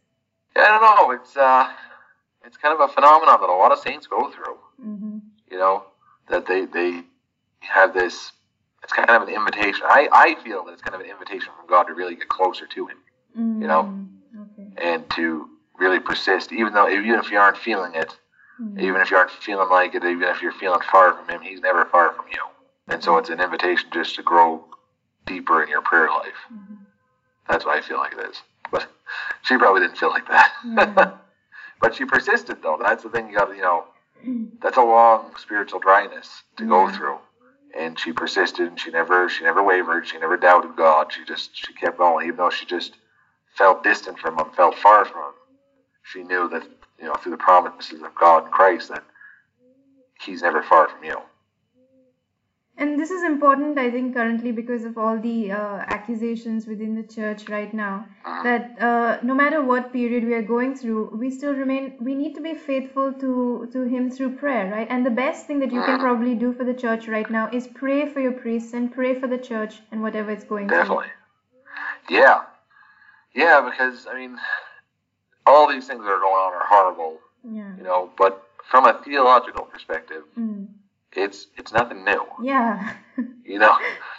I 0.56 0.68
don't 0.68 0.82
know. 0.82 1.12
It's 1.12 1.36
uh, 1.38 1.70
it's 2.46 2.58
kind 2.58 2.74
of 2.74 2.90
a 2.90 2.94
phenomenon 2.94 3.40
that 3.42 3.50
a 3.50 3.54
lot 3.54 3.72
of 3.72 3.80
saints 3.80 4.08
go 4.08 4.30
through. 4.32 4.58
Mm-hmm. 4.86 5.18
You 5.52 5.58
know, 5.58 5.84
that 6.30 6.46
they 6.46 6.66
they 6.66 7.04
have 7.60 7.94
this. 7.94 8.32
It's 8.84 8.94
kind 8.94 9.10
of 9.10 9.22
an 9.28 9.30
invitation. 9.34 9.84
I 9.86 10.08
I 10.12 10.36
feel 10.44 10.64
that 10.66 10.72
it's 10.74 10.82
kind 10.82 10.96
of 10.96 11.02
an 11.02 11.08
invitation 11.10 11.50
from 11.58 11.68
God 11.68 11.84
to 11.84 11.94
really 11.94 12.16
get 12.16 12.30
closer 12.30 12.66
to 12.68 12.88
Him 12.88 12.98
Mm. 13.38 13.62
You 13.62 13.68
know? 13.68 13.96
Okay. 14.44 14.70
and 14.78 15.08
to 15.12 15.50
really 15.78 16.00
persist, 16.00 16.52
even 16.52 16.74
though 16.74 16.90
even 16.90 17.20
if 17.20 17.30
you 17.32 17.38
aren't 17.38 17.58
feeling 17.58 17.94
it, 17.96 18.18
Mm. 18.62 18.80
even 18.82 19.02
if 19.02 19.10
you 19.10 19.18
aren't 19.18 19.32
feeling 19.32 19.70
like 19.70 19.96
it, 19.96 20.04
even 20.04 20.24
if 20.24 20.42
you're 20.42 20.52
feeling 20.52 20.82
far 20.92 21.14
from 21.14 21.30
Him, 21.30 21.42
He's 21.42 21.62
never 21.62 21.86
far 21.86 22.12
from 22.14 22.26
you. 22.32 22.44
And 22.88 23.04
so 23.04 23.18
it's 23.18 23.30
an 23.30 23.40
invitation 23.40 23.90
just 23.94 24.16
to 24.16 24.24
grow 24.24 24.64
deeper 25.26 25.62
in 25.64 25.70
your 25.70 25.82
prayer 25.82 26.10
life. 26.10 26.34
Mhm. 26.52 26.78
That's 27.48 27.66
what 27.66 27.78
I 27.78 27.82
feel 27.82 27.98
like 27.98 28.14
it 28.14 28.30
is. 28.30 28.42
But 28.72 28.88
she 29.44 29.58
probably 29.58 29.82
didn't 29.82 29.98
feel 29.98 30.10
like 30.10 30.28
that. 30.28 30.52
Yeah. 30.66 31.12
but 31.82 31.96
she 31.96 32.06
persisted 32.06 32.62
though. 32.62 32.78
That's 32.82 33.04
the 33.04 33.10
thing 33.10 33.30
you 33.30 33.38
got 33.38 33.46
to, 33.46 33.56
you 33.56 33.62
know, 33.62 33.86
that's 34.62 34.78
a 34.78 34.82
long 34.84 35.36
spiritual 35.38 35.80
dryness 35.80 36.44
to 36.58 36.66
go 36.66 36.90
through. 36.90 37.20
And 37.78 37.98
she 38.00 38.12
persisted 38.12 38.68
and 38.68 38.80
she 38.80 38.92
never 38.92 39.30
she 39.30 39.44
never 39.44 39.64
wavered, 39.64 40.08
she 40.08 40.18
never 40.18 40.38
doubted 40.38 40.76
God. 40.76 41.12
She 41.14 41.24
just 41.24 41.52
she 41.56 41.74
kept 41.74 41.98
going, 41.98 42.26
even 42.26 42.38
though 42.38 42.50
she 42.50 42.66
just 42.66 42.98
felt 43.56 43.84
distant 43.84 44.20
from 44.20 44.38
him, 44.40 44.50
felt 44.52 44.76
far 44.76 45.06
from 45.06 45.22
him. 45.22 45.34
She 46.04 46.24
knew 46.24 46.50
that, 46.50 46.64
you 47.02 47.08
know, 47.08 47.16
through 47.16 47.32
the 47.32 47.38
promises 47.38 48.02
of 48.02 48.14
God 48.16 48.44
and 48.46 48.52
Christ 48.52 48.90
that 48.90 49.04
he's 50.22 50.42
never 50.42 50.62
far 50.62 50.90
from 50.90 51.04
you. 51.04 51.18
And 52.80 52.98
this 52.98 53.12
is 53.12 53.24
important, 53.24 53.78
I 53.78 53.92
think, 53.92 54.16
currently 54.16 54.54
because 54.54 54.86
of 54.86 54.98
all 54.98 55.20
the 55.20 55.52
uh, 55.52 55.84
accusations 55.88 56.66
within 56.66 56.96
the 56.96 57.04
church 57.04 57.50
right 57.50 57.74
now. 57.74 58.08
That 58.44 58.82
uh, 58.82 59.18
no 59.22 59.34
matter 59.34 59.62
what 59.62 59.92
period 59.92 60.24
we 60.24 60.34
are 60.34 60.42
going 60.42 60.78
through, 60.78 61.10
we 61.14 61.30
still 61.30 61.54
remain. 61.54 61.98
We 62.00 62.16
need 62.16 62.36
to 62.36 62.42
be 62.42 62.54
faithful 62.54 63.12
to 63.12 63.68
to 63.74 63.84
Him 63.84 64.10
through 64.10 64.38
prayer, 64.38 64.72
right? 64.72 64.88
And 64.90 65.06
the 65.06 65.10
best 65.10 65.46
thing 65.46 65.60
that 65.60 65.74
you 65.74 65.82
can 65.82 66.00
probably 66.00 66.36
do 66.36 66.54
for 66.54 66.64
the 66.64 66.74
church 66.74 67.10
right 67.10 67.30
now 67.30 67.50
is 67.52 67.68
pray 67.68 68.08
for 68.08 68.22
your 68.22 68.32
priests 68.32 68.74
and 68.74 68.94
pray 68.94 69.20
for 69.20 69.28
the 69.28 69.38
church 69.38 69.82
and 69.92 70.02
whatever 70.02 70.32
it's 70.32 70.46
going 70.46 70.68
Definitely. 70.68 71.12
Yeah. 72.10 72.44
Yeah, 73.36 73.60
because 73.70 74.08
I 74.08 74.16
mean, 74.16 74.38
all 75.50 75.68
these 75.68 75.88
things 75.88 76.02
that 76.04 76.10
are 76.10 76.20
going 76.20 76.34
on 76.48 76.54
are 76.54 76.66
horrible, 76.68 77.20
Yeah. 77.44 77.76
you 77.78 77.84
know. 77.84 78.12
But 78.18 78.44
from 78.70 78.86
a 78.86 78.94
theological 79.04 79.66
perspective, 79.66 80.24
Mm. 80.38 80.68
it's 81.14 81.48
it's 81.58 81.72
nothing 81.74 82.04
new. 82.04 82.24
Yeah. 82.42 82.94
You 83.44 83.58
know, 83.58 83.76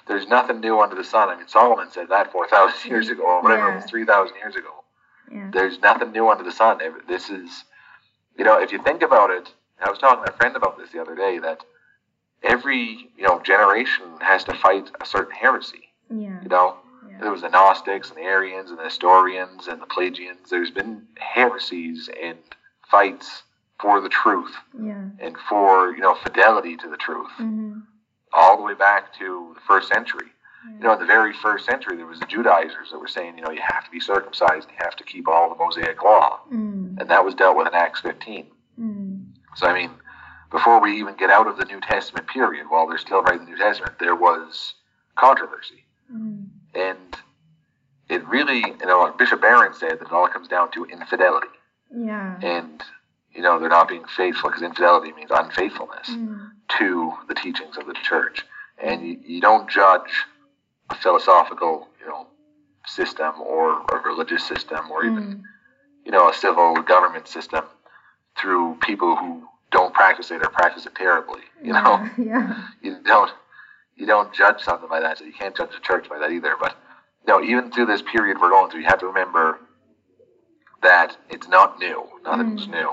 there's 0.08 0.26
nothing 0.26 0.58
new 0.60 0.80
under 0.80 0.96
the 0.96 1.04
sun. 1.04 1.28
I 1.28 1.36
mean, 1.36 1.46
Solomon 1.46 1.88
said 1.92 2.08
that 2.08 2.32
four 2.32 2.48
thousand 2.48 2.90
years 2.90 3.08
ago, 3.08 3.22
or 3.22 3.42
whatever 3.42 3.70
it 3.70 3.74
was, 3.76 3.84
three 3.84 4.04
thousand 4.04 4.36
years 4.38 4.56
ago. 4.56 4.82
yeah. 5.30 5.48
There's 5.52 5.78
nothing 5.78 6.10
new 6.10 6.28
under 6.28 6.42
the 6.42 6.50
sun. 6.50 6.78
This 7.06 7.30
is, 7.30 7.64
you 8.36 8.44
know, 8.44 8.60
if 8.60 8.72
you 8.72 8.82
think 8.82 9.02
about 9.02 9.30
it, 9.30 9.54
I 9.80 9.88
was 9.88 10.00
talking 10.00 10.24
to 10.24 10.32
a 10.32 10.36
friend 10.36 10.56
about 10.56 10.76
this 10.78 10.90
the 10.90 11.00
other 11.00 11.14
day 11.14 11.38
that 11.38 11.60
every 12.42 13.10
you 13.16 13.22
know 13.26 13.40
generation 13.40 14.04
has 14.20 14.44
to 14.44 14.54
fight 14.54 14.90
a 15.00 15.06
certain 15.06 15.32
heresy. 15.34 15.84
Yeah. 16.10 16.42
You 16.42 16.48
know, 16.48 16.74
Yeah. 16.74 16.89
There 17.20 17.30
was 17.30 17.42
the 17.42 17.48
Gnostics 17.48 18.08
and 18.08 18.18
the 18.18 18.22
Arians 18.22 18.70
and 18.70 18.78
the 18.78 18.84
Nestorians 18.84 19.66
and 19.68 19.80
the 19.80 19.86
Pelagians. 19.86 20.50
There's 20.50 20.70
been 20.70 21.06
heresies 21.18 22.08
and 22.22 22.38
fights 22.90 23.42
for 23.80 24.00
the 24.00 24.08
truth 24.08 24.54
Yeah. 24.78 25.04
and 25.20 25.36
for 25.48 25.92
you 25.94 26.00
know 26.00 26.14
fidelity 26.16 26.76
to 26.76 26.88
the 26.88 26.96
truth, 26.96 27.30
Mm-hmm. 27.38 27.80
all 28.32 28.56
the 28.56 28.62
way 28.62 28.74
back 28.74 29.14
to 29.18 29.52
the 29.54 29.60
first 29.60 29.88
century. 29.88 30.26
Yeah. 30.68 30.74
You 30.76 30.80
know, 30.84 30.92
in 30.94 30.98
the 31.00 31.06
very 31.06 31.32
first 31.32 31.64
century, 31.64 31.96
there 31.96 32.04
was 32.06 32.20
the 32.20 32.26
Judaizers 32.26 32.90
that 32.90 32.98
were 32.98 33.08
saying, 33.08 33.38
you 33.38 33.42
know, 33.42 33.50
you 33.50 33.62
have 33.62 33.82
to 33.84 33.90
be 33.90 33.98
circumcised, 34.00 34.68
you 34.68 34.76
have 34.84 34.94
to 34.96 35.04
keep 35.04 35.26
all 35.26 35.48
the 35.48 35.54
Mosaic 35.56 36.02
law, 36.02 36.40
Mm. 36.52 37.00
and 37.00 37.08
that 37.08 37.24
was 37.24 37.34
dealt 37.34 37.56
with 37.56 37.66
in 37.68 37.74
Acts 37.74 38.00
15. 38.02 38.46
Mm. 38.78 39.24
So 39.56 39.66
I 39.66 39.72
mean, 39.72 39.90
before 40.50 40.78
we 40.80 40.98
even 40.98 41.14
get 41.16 41.30
out 41.30 41.46
of 41.46 41.56
the 41.56 41.64
New 41.64 41.80
Testament 41.80 42.26
period, 42.26 42.66
while 42.68 42.86
they're 42.86 42.98
still 42.98 43.22
writing 43.22 43.46
the 43.46 43.52
New 43.52 43.56
Testament, 43.56 43.98
there 43.98 44.14
was 44.16 44.74
controversy. 45.16 45.79
And 46.74 47.16
it 48.08 48.26
really, 48.26 48.58
you 48.58 48.86
know, 48.86 49.00
like 49.00 49.18
Bishop 49.18 49.40
Barron 49.40 49.72
said 49.74 49.92
that 49.98 50.02
it 50.06 50.12
all 50.12 50.28
comes 50.28 50.48
down 50.48 50.70
to 50.72 50.84
infidelity. 50.86 51.48
Yeah. 51.94 52.38
And, 52.42 52.82
you 53.32 53.42
know, 53.42 53.58
they're 53.58 53.68
not 53.68 53.88
being 53.88 54.04
faithful 54.16 54.50
because 54.50 54.62
infidelity 54.62 55.12
means 55.12 55.30
unfaithfulness 55.30 56.08
Mm. 56.10 56.50
to 56.78 57.12
the 57.28 57.34
teachings 57.34 57.76
of 57.76 57.86
the 57.86 57.94
church. 57.94 58.44
And 58.82 59.02
you, 59.02 59.18
you 59.24 59.40
don't 59.40 59.68
judge 59.68 60.26
a 60.90 60.94
philosophical, 60.94 61.88
you 62.00 62.06
know, 62.06 62.26
system 62.86 63.40
or 63.40 63.82
a 63.92 63.96
religious 64.04 64.44
system 64.46 64.90
or 64.90 65.04
even, 65.04 65.22
Mm. 65.22 65.42
you 66.04 66.12
know, 66.12 66.28
a 66.28 66.34
civil 66.34 66.74
government 66.82 67.28
system 67.28 67.64
through 68.38 68.76
people 68.80 69.16
who 69.16 69.46
don't 69.70 69.92
practice 69.94 70.30
it 70.30 70.42
or 70.42 70.48
practice 70.50 70.86
it 70.86 70.94
terribly. 70.94 71.42
You 71.62 71.72
know, 71.74 72.08
Yeah. 72.16 72.56
you 72.80 72.98
don't 73.04 73.30
you 74.00 74.06
don't 74.06 74.32
judge 74.32 74.62
something 74.62 74.88
by 74.88 75.00
that. 75.00 75.18
So 75.18 75.24
you 75.24 75.32
can't 75.32 75.54
judge 75.56 75.70
the 75.72 75.80
church 75.80 76.08
by 76.08 76.18
that 76.18 76.30
either. 76.32 76.56
But 76.58 76.74
you 77.26 77.32
know, 77.32 77.42
even 77.42 77.70
through 77.70 77.86
this 77.86 78.02
period 78.02 78.38
we're 78.40 78.50
going 78.50 78.70
through, 78.70 78.80
you 78.80 78.86
have 78.86 78.98
to 79.00 79.06
remember 79.06 79.60
that 80.82 81.16
it's 81.28 81.46
not 81.48 81.78
new. 81.78 82.08
Nothing's 82.24 82.66
Mm. 82.66 82.70
new. 82.70 82.92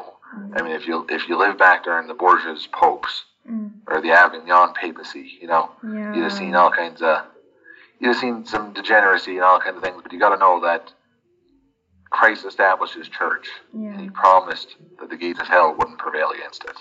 I 0.55 0.61
mean, 0.61 0.73
if 0.73 0.85
you 0.85 1.05
if 1.09 1.27
you 1.29 1.37
live 1.37 1.57
back 1.57 1.83
during 1.83 2.07
the 2.07 2.13
Borgias 2.13 2.67
popes 2.71 3.25
Mm. 3.49 3.71
or 3.87 4.01
the 4.01 4.11
Avignon 4.11 4.73
papacy, 4.73 5.37
you 5.41 5.47
know, 5.47 5.71
Yeah. 5.81 6.13
you'd 6.13 6.23
have 6.23 6.33
seen 6.33 6.53
all 6.55 6.69
kinds 6.69 7.01
of 7.01 7.25
you'd 7.99 8.09
have 8.09 8.17
seen 8.17 8.45
some 8.45 8.73
degeneracy 8.73 9.35
and 9.37 9.45
all 9.45 9.59
kinds 9.59 9.77
of 9.77 9.83
things. 9.83 10.01
But 10.03 10.11
you 10.11 10.19
got 10.19 10.29
to 10.29 10.37
know 10.37 10.59
that 10.59 10.91
Christ 12.09 12.45
established 12.45 12.93
His 12.95 13.07
church, 13.09 13.49
and 13.73 14.01
He 14.01 14.09
promised 14.09 14.75
that 14.99 15.09
the 15.09 15.17
gates 15.17 15.39
of 15.39 15.47
hell 15.47 15.73
wouldn't 15.73 15.97
prevail 15.97 16.29
against 16.31 16.63
it. 16.65 16.77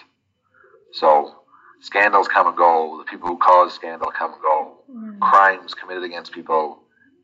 So 0.93 1.37
scandals 1.81 2.29
come 2.29 2.47
and 2.47 2.57
go. 2.57 2.99
The 2.99 3.05
people 3.05 3.29
who 3.29 3.37
cause 3.39 3.73
scandal 3.75 4.11
come 4.11 4.33
and 4.35 4.43
go. 4.43 4.73
Yeah. 4.89 5.13
Crimes 5.21 5.75
committed 5.75 6.05
against 6.05 6.33
people 6.33 6.81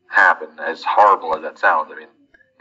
happen. 0.09 0.49
As 0.59 0.83
horrible 0.83 1.35
as 1.35 1.41
that 1.41 1.57
sounds, 1.59 1.91
I 1.93 1.97
mean, 1.99 2.07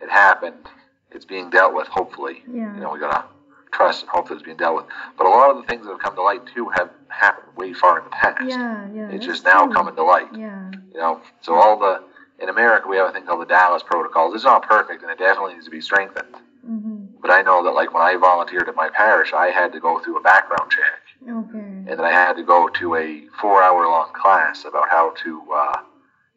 it 0.02 0.10
happened. 0.10 0.66
It's 1.10 1.24
being 1.24 1.50
dealt 1.50 1.74
with. 1.74 1.88
Hopefully, 1.88 2.42
Yeah. 2.46 2.74
you 2.74 2.80
know, 2.80 2.90
we 2.92 2.98
gotta 2.98 3.24
trust 3.72 4.02
and 4.02 4.10
hope 4.10 4.28
that 4.28 4.34
it's 4.34 4.42
being 4.42 4.56
dealt 4.56 4.76
with. 4.76 4.86
But 5.16 5.26
a 5.26 5.30
lot 5.30 5.50
of 5.50 5.56
the 5.56 5.62
things 5.64 5.84
that 5.84 5.92
have 5.92 6.00
come 6.00 6.14
to 6.14 6.22
light 6.22 6.42
too 6.54 6.68
have 6.70 6.90
happened 7.08 7.56
way 7.56 7.72
far 7.72 7.98
in 7.98 8.04
the 8.04 8.10
past. 8.10 8.42
Yeah. 8.44 8.86
Yeah. 8.92 9.08
It's 9.10 9.24
just 9.24 9.44
now 9.44 9.64
true. 9.66 9.74
coming 9.74 9.94
to 9.96 10.02
light. 10.02 10.28
Yeah. 10.34 10.70
You 10.92 10.98
know, 11.00 11.20
so 11.40 11.54
all 11.54 11.78
the 11.78 12.02
in 12.38 12.48
America 12.48 12.88
we 12.88 12.96
have 12.96 13.08
a 13.08 13.12
thing 13.12 13.24
called 13.24 13.40
the 13.42 13.46
Dallas 13.46 13.82
Protocols. 13.82 14.34
It's 14.34 14.44
not 14.44 14.62
perfect 14.68 15.02
and 15.02 15.10
it 15.10 15.18
definitely 15.18 15.54
needs 15.54 15.66
to 15.66 15.70
be 15.70 15.80
strengthened. 15.80 16.34
Mm-hmm. 16.68 17.04
But 17.20 17.30
I 17.30 17.42
know 17.42 17.62
that 17.64 17.70
like 17.72 17.92
when 17.92 18.02
I 18.02 18.16
volunteered 18.16 18.68
at 18.68 18.74
my 18.76 18.88
parish, 18.88 19.32
I 19.32 19.48
had 19.48 19.72
to 19.72 19.80
go 19.80 19.98
through 20.00 20.16
a 20.18 20.22
background 20.22 20.70
check, 20.70 21.28
Okay. 21.28 21.61
And 21.92 21.98
then 22.00 22.06
I 22.06 22.10
had 22.12 22.32
to 22.36 22.42
go 22.42 22.68
to 22.68 22.94
a 22.96 23.26
four-hour-long 23.38 24.12
class 24.14 24.64
about 24.64 24.88
how 24.88 25.10
to, 25.24 25.42
uh, 25.54 25.76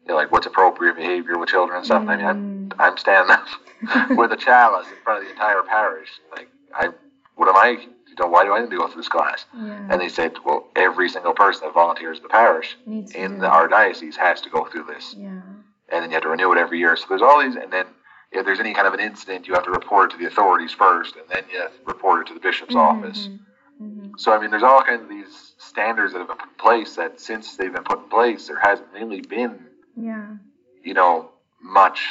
you 0.02 0.08
know, 0.08 0.14
like 0.16 0.30
what's 0.30 0.46
appropriate 0.46 0.96
behavior 0.96 1.38
with 1.38 1.48
children 1.48 1.78
and 1.78 1.86
stuff. 1.86 2.02
And 2.02 2.10
I 2.10 2.16
mean, 2.16 2.26
I'm 2.26 2.72
I'm 2.78 2.98
standing 2.98 3.34
up 3.34 3.46
with 4.18 4.32
a 4.32 4.36
chalice 4.36 4.86
in 4.88 4.96
front 5.02 5.20
of 5.22 5.24
the 5.24 5.30
entire 5.32 5.62
parish. 5.62 6.10
Like, 6.30 6.48
I, 6.74 6.90
what 7.36 7.48
am 7.48 7.56
I? 7.56 7.70
You 7.70 8.14
know, 8.20 8.26
why 8.28 8.44
do 8.44 8.52
I 8.52 8.60
need 8.60 8.70
to 8.70 8.76
go 8.76 8.86
through 8.86 9.00
this 9.00 9.08
class? 9.08 9.46
Yeah. 9.54 9.88
And 9.90 9.98
they 9.98 10.08
said, 10.10 10.34
well, 10.44 10.68
every 10.76 11.08
single 11.08 11.32
person 11.32 11.66
that 11.66 11.72
volunteers 11.72 12.18
at 12.18 12.22
the 12.22 12.28
parish 12.28 12.76
Needs 12.84 13.12
in 13.14 13.38
the, 13.38 13.48
our 13.48 13.66
diocese 13.66 14.16
has 14.16 14.42
to 14.42 14.50
go 14.50 14.66
through 14.66 14.84
this 14.84 15.14
Yeah. 15.18 15.28
and 15.28 16.02
then 16.02 16.10
you 16.10 16.14
have 16.14 16.22
to 16.24 16.28
renew 16.28 16.52
it 16.52 16.58
every 16.58 16.78
year. 16.78 16.96
So 16.96 17.06
there's 17.08 17.22
all 17.22 17.42
these, 17.42 17.56
and 17.56 17.72
then 17.72 17.86
if 18.32 18.44
there's 18.44 18.60
any 18.60 18.74
kind 18.74 18.86
of 18.86 18.92
an 18.94 19.00
incident, 19.00 19.46
you 19.46 19.54
have 19.54 19.64
to 19.64 19.70
report 19.70 20.10
it 20.10 20.16
to 20.16 20.18
the 20.22 20.26
authorities 20.28 20.72
first, 20.72 21.16
and 21.16 21.24
then 21.30 21.44
you 21.52 21.66
report 21.86 22.20
it 22.22 22.26
to 22.28 22.34
the 22.34 22.40
bishop's 22.40 22.74
office. 22.74 23.28
Mm-hmm. 23.82 24.12
So 24.16 24.32
I 24.32 24.40
mean, 24.40 24.50
there's 24.50 24.62
all 24.62 24.82
kinds 24.82 25.02
of 25.02 25.08
these 25.08 25.54
standards 25.58 26.12
that 26.12 26.18
have 26.20 26.28
been 26.28 26.36
put 26.38 26.48
in 26.48 26.54
place 26.58 26.96
that 26.96 27.20
since 27.20 27.56
they've 27.56 27.72
been 27.72 27.84
put 27.84 27.98
in 28.02 28.08
place, 28.08 28.48
there 28.48 28.58
hasn't 28.58 28.88
really 28.92 29.20
been, 29.20 29.66
Yeah. 29.96 30.26
you 30.82 30.94
know, 30.94 31.30
much, 31.62 32.06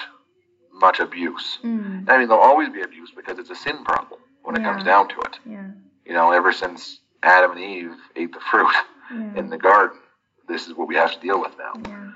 much 0.74 1.00
abuse. 1.00 1.60
Mm. 1.64 2.10
I 2.10 2.18
mean, 2.18 2.28
there'll 2.28 2.44
always 2.44 2.70
be 2.70 2.82
abuse 2.82 3.12
because 3.16 3.40
it's 3.40 3.50
a 3.50 3.56
sin 3.56 3.84
problem 3.84 4.20
when 4.44 4.56
it 4.56 4.64
comes 4.64 4.84
down 4.84 5.08
to 5.10 5.20
it. 5.22 5.40
Yeah. 5.46 5.68
You 6.06 6.14
know, 6.14 6.32
ever 6.32 6.52
since 6.52 7.00
Adam 7.24 7.52
and 7.52 7.60
Eve 7.62 7.96
ate 8.16 8.34
the 8.34 8.40
fruit 8.52 8.72
Yeah. 9.12 9.36
in 9.36 9.50
the 9.50 9.58
garden, 9.58 9.98
this 10.48 10.68
is 10.68 10.74
what 10.76 10.88
we 10.88 10.96
have 10.96 11.12
to 11.14 11.20
deal 11.20 11.40
with 11.42 11.58
now. 11.58 11.74
Yeah. 11.90 12.12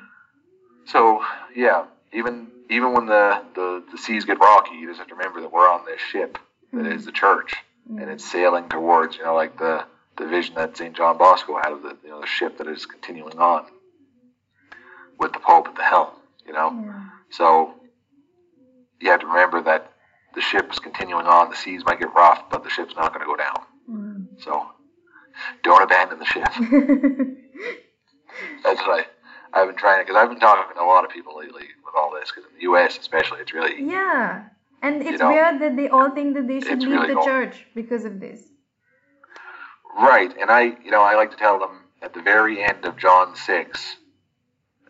So 0.86 1.24
yeah, 1.56 1.86
even 2.14 2.48
even 2.70 2.94
when 2.94 3.08
the, 3.08 3.42
the, 3.56 3.84
the 3.92 3.98
seas 3.98 4.26
get 4.26 4.40
rocky, 4.40 4.76
you 4.76 4.88
just 4.88 5.00
have 5.00 5.08
to 5.08 5.16
remember 5.16 5.42
that 5.42 5.52
we're 5.52 5.68
on 5.68 5.84
this 5.86 6.00
ship 6.00 6.38
that 6.72 6.86
is 6.86 7.04
the 7.06 7.12
church, 7.12 7.56
and 7.90 8.10
it's 8.10 8.24
sailing 8.32 8.70
towards 8.70 9.18
you 9.18 9.24
know 9.24 9.36
like 9.36 9.58
the 9.58 9.84
the 10.18 10.28
vision 10.28 10.56
that 10.56 10.78
Saint 10.78 10.96
John 10.96 11.18
Bosco 11.18 11.58
had 11.58 11.72
of 11.72 11.82
the 11.82 11.98
you 12.04 12.10
know 12.10 12.22
the 12.22 12.28
ship 12.28 12.58
that 12.60 12.68
is 12.68 12.86
continuing 12.86 13.38
on 13.40 13.66
with 15.18 15.34
the 15.34 15.40
Pope 15.40 15.68
at 15.68 15.76
the 15.76 15.84
helm. 15.84 16.10
You 16.46 16.54
know, 16.54 16.72
Yeah. 16.84 17.04
so 17.30 17.74
you 19.00 19.10
have 19.12 19.20
to 19.22 19.28
remember 19.28 19.62
that 19.64 19.92
the 20.36 20.42
ship 20.42 20.72
is 20.72 20.80
continuing 20.80 21.26
on. 21.26 21.50
The 21.50 21.56
seas 21.56 21.84
might 21.86 22.00
get 22.00 22.14
rough, 22.14 22.50
but 22.50 22.64
the 22.64 22.70
ship's 22.70 22.96
not 22.96 23.14
going 23.14 23.22
to 23.22 23.26
go 23.26 23.36
down. 23.36 23.62
Mm. 23.90 24.42
So 24.44 24.68
don't 25.64 25.82
abandon 25.84 26.20
the 26.20 26.26
ship. 26.26 26.48
That's 28.64 28.82
what 28.82 29.00
I 29.00 29.06
I've 29.54 29.68
been 29.68 29.76
trying 29.78 30.00
to 30.00 30.06
because 30.06 30.16
I've 30.22 30.30
been 30.30 30.40
talking 30.40 30.76
to 30.76 30.82
a 30.82 30.86
lot 30.86 31.04
of 31.06 31.10
people 31.12 31.38
lately 31.38 31.66
with 31.84 31.96
all 31.96 32.12
this 32.14 32.30
because 32.32 32.50
in 32.50 32.56
the 32.58 32.64
U.S. 32.64 32.98
especially 33.00 33.40
it's 33.40 33.54
really 33.54 33.82
yeah. 33.84 34.44
And 34.82 35.02
it's 35.02 35.20
know, 35.20 35.30
weird 35.30 35.60
that 35.62 35.76
they 35.76 35.90
all 35.90 36.10
think 36.12 36.36
that 36.36 36.48
they 36.48 36.62
should 36.62 36.80
leave 36.80 36.90
really 36.92 37.08
the 37.10 37.14
going- 37.16 37.26
church 37.28 37.68
because 37.76 38.06
of 38.06 38.20
this. 38.20 38.42
right. 39.96 40.32
And 40.40 40.50
I 40.52 40.62
you 40.84 40.92
know 40.92 41.02
I 41.02 41.16
like 41.16 41.32
to 41.32 41.38
tell 41.38 41.60
them 41.60 41.84
at 42.02 42.14
the 42.14 42.22
very 42.22 42.62
end 42.64 42.86
of 42.86 42.98
John 42.98 43.36
six, 43.36 43.98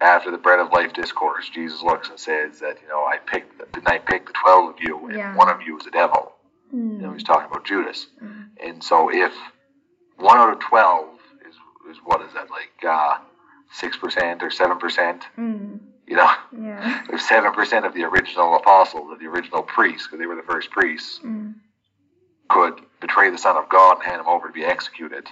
after 0.01 0.29
the 0.31 0.37
bread 0.37 0.59
of 0.59 0.71
life 0.71 0.93
discourse, 0.93 1.49
Jesus 1.49 1.81
looks 1.81 2.09
and 2.09 2.19
says 2.19 2.59
that 2.59 2.77
you 2.81 2.87
know 2.87 3.05
I 3.05 3.17
picked 3.17 3.57
didn't 3.73 3.87
I 3.87 3.97
pick 3.99 4.27
the 4.27 4.33
twelve 4.33 4.69
of 4.69 4.75
you 4.79 5.07
and 5.07 5.15
Yeah. 5.17 5.35
one 5.35 5.49
of 5.49 5.61
you 5.61 5.77
is 5.79 5.85
a 5.87 5.91
devil. 5.91 6.33
You 6.71 6.77
know 6.79 7.09
Mm. 7.09 7.13
he's 7.13 7.23
talking 7.23 7.49
about 7.49 7.65
Judas, 7.65 8.07
Mm. 8.23 8.49
and 8.63 8.83
so 8.83 9.09
if 9.11 9.33
one 10.17 10.37
out 10.37 10.51
of 10.53 10.59
twelve 10.59 11.19
is 11.47 11.55
is 11.89 11.97
what 12.03 12.21
is 12.21 12.31
that 12.33 12.49
like 12.51 12.73
uh 12.87 13.17
six 13.71 13.97
percent 13.97 14.43
or 14.43 14.51
seven 14.51 14.77
percent? 14.77 15.25
Mm. 15.37 15.79
You 16.09 16.15
know. 16.17 16.31
Yeah. 16.51 17.03
If 17.13 17.21
seven 17.21 17.51
percent 17.53 17.85
of 17.85 17.93
the 17.93 18.03
original 18.03 18.55
apostles, 18.55 19.11
of 19.11 19.19
the 19.19 19.27
original 19.27 19.63
priests, 19.63 20.05
because 20.07 20.19
they 20.19 20.25
were 20.25 20.35
the 20.35 20.49
first 20.53 20.69
priests, 20.71 21.19
Mm. 21.23 21.53
could 22.49 22.75
betray 22.99 23.29
the 23.29 23.37
Son 23.37 23.55
of 23.57 23.69
God 23.69 23.93
and 23.97 24.03
hand 24.09 24.19
him 24.21 24.27
over 24.27 24.47
to 24.47 24.53
be 24.53 24.65
executed, 24.65 25.25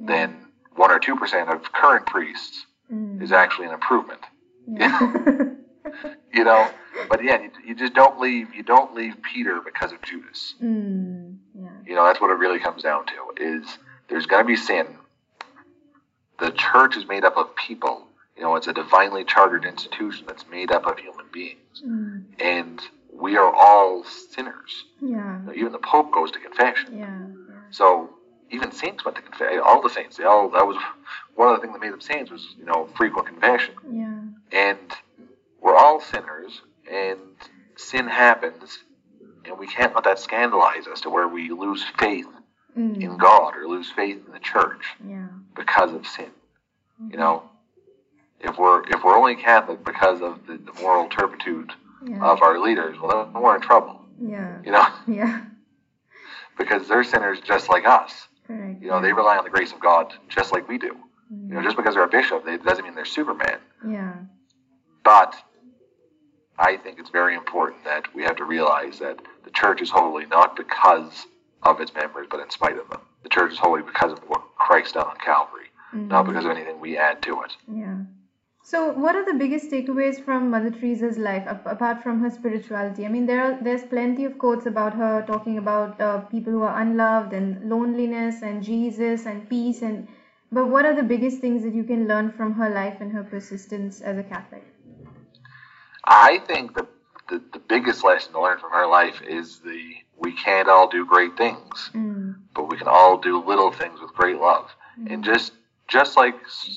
then 0.00 0.46
one 0.76 0.90
or 0.90 0.98
two 0.98 1.16
percent 1.16 1.48
of 1.50 1.60
current 1.72 2.06
priests 2.06 2.66
Mm. 2.92 3.22
is 3.22 3.30
actually 3.32 3.66
an 3.66 3.74
improvement. 3.74 4.22
Yeah. 4.66 4.98
You 6.32 6.44
know, 6.44 6.68
but 7.08 7.24
yeah, 7.24 7.40
you, 7.42 7.50
you 7.68 7.74
just 7.74 7.94
don't 7.94 8.20
leave. 8.20 8.52
You 8.54 8.62
don't 8.62 8.94
leave 8.94 9.14
Peter 9.22 9.60
because 9.64 9.90
of 9.92 10.00
Judas. 10.02 10.54
mm. 10.62 11.36
Yeah. 11.54 11.68
You 11.86 11.94
know, 11.96 12.04
that's 12.04 12.20
what 12.20 12.30
it 12.30 12.34
really 12.44 12.58
comes 12.58 12.82
down 12.82 13.06
to. 13.06 13.14
Is 13.42 13.66
there's 14.08 14.26
going 14.26 14.42
to 14.44 14.46
be 14.46 14.54
sin. 14.56 14.86
The 16.38 16.50
church 16.52 16.96
is 16.96 17.06
made 17.08 17.24
up 17.24 17.36
of 17.38 17.56
people. 17.56 18.06
You 18.38 18.44
know, 18.44 18.54
it's 18.54 18.68
a 18.68 18.72
divinely 18.72 19.24
chartered 19.24 19.64
institution 19.64 20.24
that's 20.28 20.46
made 20.48 20.70
up 20.70 20.86
of 20.86 20.98
human 20.98 21.26
beings, 21.32 21.82
Mm. 21.84 22.24
and 22.38 22.80
we 23.12 23.36
are 23.36 23.52
all 23.52 24.04
sinners. 24.04 24.84
Yeah. 25.00 25.40
Even 25.54 25.72
the 25.72 25.78
Pope 25.80 26.12
goes 26.12 26.30
to 26.30 26.38
confession. 26.38 26.96
Yeah. 26.96 27.26
So 27.70 28.10
even 28.50 28.70
saints 28.70 29.04
went 29.04 29.16
to 29.16 29.22
confession. 29.22 29.58
All 29.60 29.82
the 29.82 29.90
saints, 29.90 30.16
they 30.16 30.24
all 30.24 30.48
that 30.50 30.66
was 30.66 30.76
one 31.34 31.48
of 31.48 31.56
the 31.56 31.62
things 31.62 31.74
that 31.74 31.80
made 31.80 31.92
them 31.92 32.00
saints 32.00 32.30
was 32.30 32.54
you 32.56 32.64
know 32.64 32.88
frequent 32.96 33.26
confession. 33.26 33.74
Yeah. 33.90 34.20
And 34.52 34.78
we're 35.60 35.76
all 35.76 36.00
sinners, 36.00 36.62
and 36.88 37.18
sin 37.76 38.06
happens, 38.06 38.84
and 39.46 39.58
we 39.58 39.66
can't 39.66 39.94
let 39.96 40.04
that 40.04 40.20
scandalize 40.20 40.86
us 40.86 41.00
to 41.00 41.10
where 41.10 41.26
we 41.26 41.50
lose 41.50 41.82
faith 41.98 42.26
Mm. 42.76 43.02
in 43.02 43.16
God 43.16 43.56
or 43.56 43.66
lose 43.66 43.90
faith 43.90 44.24
in 44.24 44.32
the 44.32 44.38
church 44.38 44.84
Yeah. 45.04 45.26
because 45.56 45.92
of 45.92 46.06
sin. 46.06 46.30
You 47.10 47.16
know, 47.16 47.42
if 48.40 48.56
we're 48.58 48.82
if 48.88 49.02
we're 49.04 49.16
only 49.16 49.36
Catholic 49.36 49.84
because 49.84 50.20
of 50.22 50.46
the, 50.46 50.58
the 50.58 50.72
moral 50.80 51.08
turpitude 51.08 51.72
Yeah. 52.06 52.22
of 52.22 52.42
our 52.42 52.58
leaders, 52.60 52.96
well, 53.00 53.30
then 53.32 53.42
we're 53.42 53.56
in 53.56 53.60
trouble. 53.62 54.00
Yeah. 54.20 54.58
You 54.64 54.72
know, 54.72 54.86
Yeah. 55.06 55.40
because 56.56 56.88
they're 56.88 57.04
sinners 57.04 57.40
just 57.40 57.68
like 57.68 57.86
us. 57.86 58.28
Correct. 58.46 58.80
You 58.82 58.88
know, 58.88 59.00
they 59.00 59.12
rely 59.12 59.36
on 59.36 59.44
the 59.44 59.50
grace 59.50 59.72
of 59.72 59.80
God 59.80 60.12
just 60.28 60.52
like 60.52 60.68
we 60.68 60.78
do. 60.78 60.96
Mm. 61.32 61.48
You 61.48 61.54
know, 61.56 61.62
just 61.62 61.76
because 61.76 61.94
they're 61.94 62.04
a 62.04 62.08
bishop, 62.08 62.44
they, 62.44 62.56
doesn't 62.58 62.84
mean 62.84 62.94
they're 62.94 63.04
Superman. 63.04 63.58
Yeah. 63.86 64.14
But 65.04 65.34
I 66.58 66.76
think 66.76 66.98
it's 66.98 67.10
very 67.10 67.34
important 67.34 67.84
that 67.84 68.12
we 68.14 68.22
have 68.22 68.36
to 68.36 68.44
realize 68.44 68.98
that 69.00 69.18
the 69.44 69.50
church 69.50 69.80
is 69.82 69.90
holy 69.90 70.26
not 70.26 70.56
because 70.56 71.26
of 71.62 71.80
its 71.80 71.92
members, 71.94 72.26
but 72.30 72.40
in 72.40 72.50
spite 72.50 72.78
of 72.78 72.88
them. 72.90 73.00
The 73.22 73.28
church 73.28 73.52
is 73.52 73.58
holy 73.58 73.82
because 73.82 74.12
of 74.12 74.18
what 74.28 74.42
Christ 74.56 74.94
done 74.94 75.06
on 75.06 75.16
Calvary, 75.16 75.66
not 75.92 76.24
because 76.26 76.44
of 76.44 76.50
anything 76.50 76.80
we 76.80 76.96
add 76.96 77.20
to 77.22 77.42
it. 77.42 77.52
Yeah. 77.72 77.98
So, 78.68 78.92
what 78.92 79.16
are 79.16 79.24
the 79.24 79.32
biggest 79.32 79.70
takeaways 79.70 80.22
from 80.22 80.50
Mother 80.50 80.70
Teresa's 80.70 81.16
life, 81.16 81.46
apart 81.64 82.02
from 82.02 82.20
her 82.20 82.28
spirituality? 82.28 83.06
I 83.06 83.08
mean, 83.08 83.24
there 83.24 83.42
are 83.42 83.58
there's 83.62 83.84
plenty 83.84 84.26
of 84.26 84.36
quotes 84.36 84.66
about 84.66 84.92
her 84.92 85.24
talking 85.26 85.56
about 85.56 85.98
uh, 85.98 86.18
people 86.32 86.52
who 86.52 86.60
are 86.64 86.78
unloved 86.82 87.32
and 87.32 87.70
loneliness 87.70 88.42
and 88.42 88.62
Jesus 88.62 89.24
and 89.24 89.48
peace 89.48 89.80
and. 89.80 90.06
But 90.52 90.66
what 90.68 90.84
are 90.84 90.94
the 90.94 91.02
biggest 91.14 91.38
things 91.38 91.62
that 91.62 91.72
you 91.72 91.82
can 91.84 92.06
learn 92.08 92.30
from 92.30 92.52
her 92.60 92.68
life 92.68 93.00
and 93.00 93.10
her 93.12 93.22
persistence 93.22 94.02
as 94.02 94.18
a 94.18 94.22
Catholic? 94.22 94.66
I 96.04 96.38
think 96.46 96.74
the, 96.74 96.86
the, 97.30 97.42
the 97.54 97.58
biggest 97.58 98.04
lesson 98.04 98.32
to 98.34 98.42
learn 98.42 98.58
from 98.58 98.72
her 98.72 98.86
life 98.86 99.22
is 99.22 99.60
the 99.60 99.80
we 100.18 100.32
can't 100.32 100.68
all 100.68 100.88
do 100.88 101.06
great 101.06 101.38
things, 101.38 101.90
Mm. 101.94 102.34
but 102.54 102.68
we 102.68 102.76
can 102.76 102.88
all 102.88 103.16
do 103.16 103.42
little 103.42 103.72
things 103.72 103.98
with 104.02 104.12
great 104.12 104.38
love. 104.38 104.70
And 105.06 105.24
just 105.24 105.52
just 105.88 106.16
like 106.18 106.34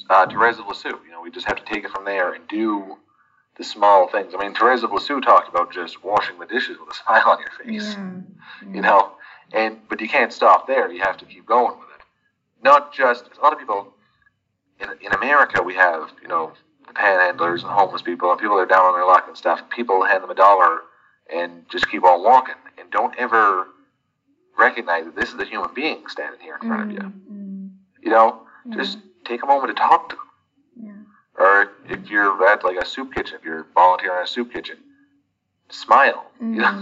uh, 0.10 0.26
Therese 0.26 0.58
of 0.58 0.68
Lisieux, 0.68 0.98
we 1.22 1.32
just 1.32 1.48
have 1.48 1.58
to 1.58 1.66
take 1.74 1.84
it 1.86 1.92
from 1.92 2.06
there 2.06 2.34
and 2.34 2.48
do 2.48 2.98
the 3.58 3.64
small 3.64 4.08
things. 4.08 4.34
I 4.34 4.38
mean, 4.42 4.54
Teresa 4.54 4.88
Lisieux 4.88 5.22
talked 5.22 5.50
about 5.50 5.72
just 5.74 6.04
washing 6.04 6.40
the 6.40 6.46
dishes 6.46 6.78
with 6.80 6.90
a 6.90 6.98
smile 7.06 7.24
on 7.28 7.40
your 7.40 7.52
face. 7.52 7.96
Yeah. 7.96 8.74
you 8.74 8.82
know 8.82 9.12
and 9.54 9.78
but 9.90 10.00
you 10.00 10.08
can't 10.08 10.32
stop 10.32 10.68
there 10.68 10.90
you 10.92 11.02
have 11.02 11.18
to 11.18 11.26
keep 11.26 11.46
going 11.46 11.78
with 11.80 11.90
it 11.98 12.02
not 12.64 12.94
just 12.94 13.26
a 13.38 13.42
lot 13.42 13.52
of 13.54 13.60
people 13.60 13.94
in, 14.80 14.88
in 15.02 15.12
america 15.14 15.62
we 15.64 15.74
have 15.74 16.12
you 16.22 16.28
know 16.28 16.54
the 16.88 16.94
panhandlers 16.94 17.62
and 17.64 17.72
homeless 17.72 18.02
people 18.02 18.30
and 18.32 18.40
people 18.40 18.56
that 18.56 18.64
are 18.64 18.66
down 18.68 18.86
on 18.86 18.94
their 18.94 19.06
luck 19.06 19.26
and 19.28 19.36
stuff 19.36 19.62
people 19.70 20.04
hand 20.06 20.24
them 20.24 20.30
a 20.30 20.36
dollar 20.36 20.82
and 21.34 21.64
just 21.72 21.90
keep 21.90 22.04
on 22.04 22.24
walking 22.24 22.56
and 22.78 22.90
don't 22.92 23.14
ever 23.18 23.68
recognize 24.58 25.04
that 25.06 25.16
this 25.16 25.30
is 25.34 25.40
a 25.40 25.46
human 25.46 25.74
being 25.74 26.04
standing 26.08 26.40
here 26.40 26.58
in 26.62 26.68
front 26.68 26.84
of 26.84 26.92
you 26.92 27.00
Mm. 27.32 27.72
you 28.02 28.12
know 28.12 28.46
Yeah. 28.66 28.76
just 28.76 28.98
take 29.26 29.42
a 29.44 29.46
moment 29.46 29.76
to 29.76 29.82
talk 29.82 30.10
to 30.10 30.16
them. 30.16 30.26
Or 31.42 31.52
if 31.94 32.02
you're 32.10 32.34
at 32.48 32.64
like 32.64 32.78
a 32.78 32.86
soup 32.94 33.10
kitchen 33.16 33.36
if 33.40 33.44
you're 33.46 33.66
volunteering 33.74 34.18
in 34.18 34.24
a 34.24 34.28
soup 34.36 34.52
kitchen 34.54 34.78
smile 35.70 36.32
you 36.40 36.62
know 36.64 36.76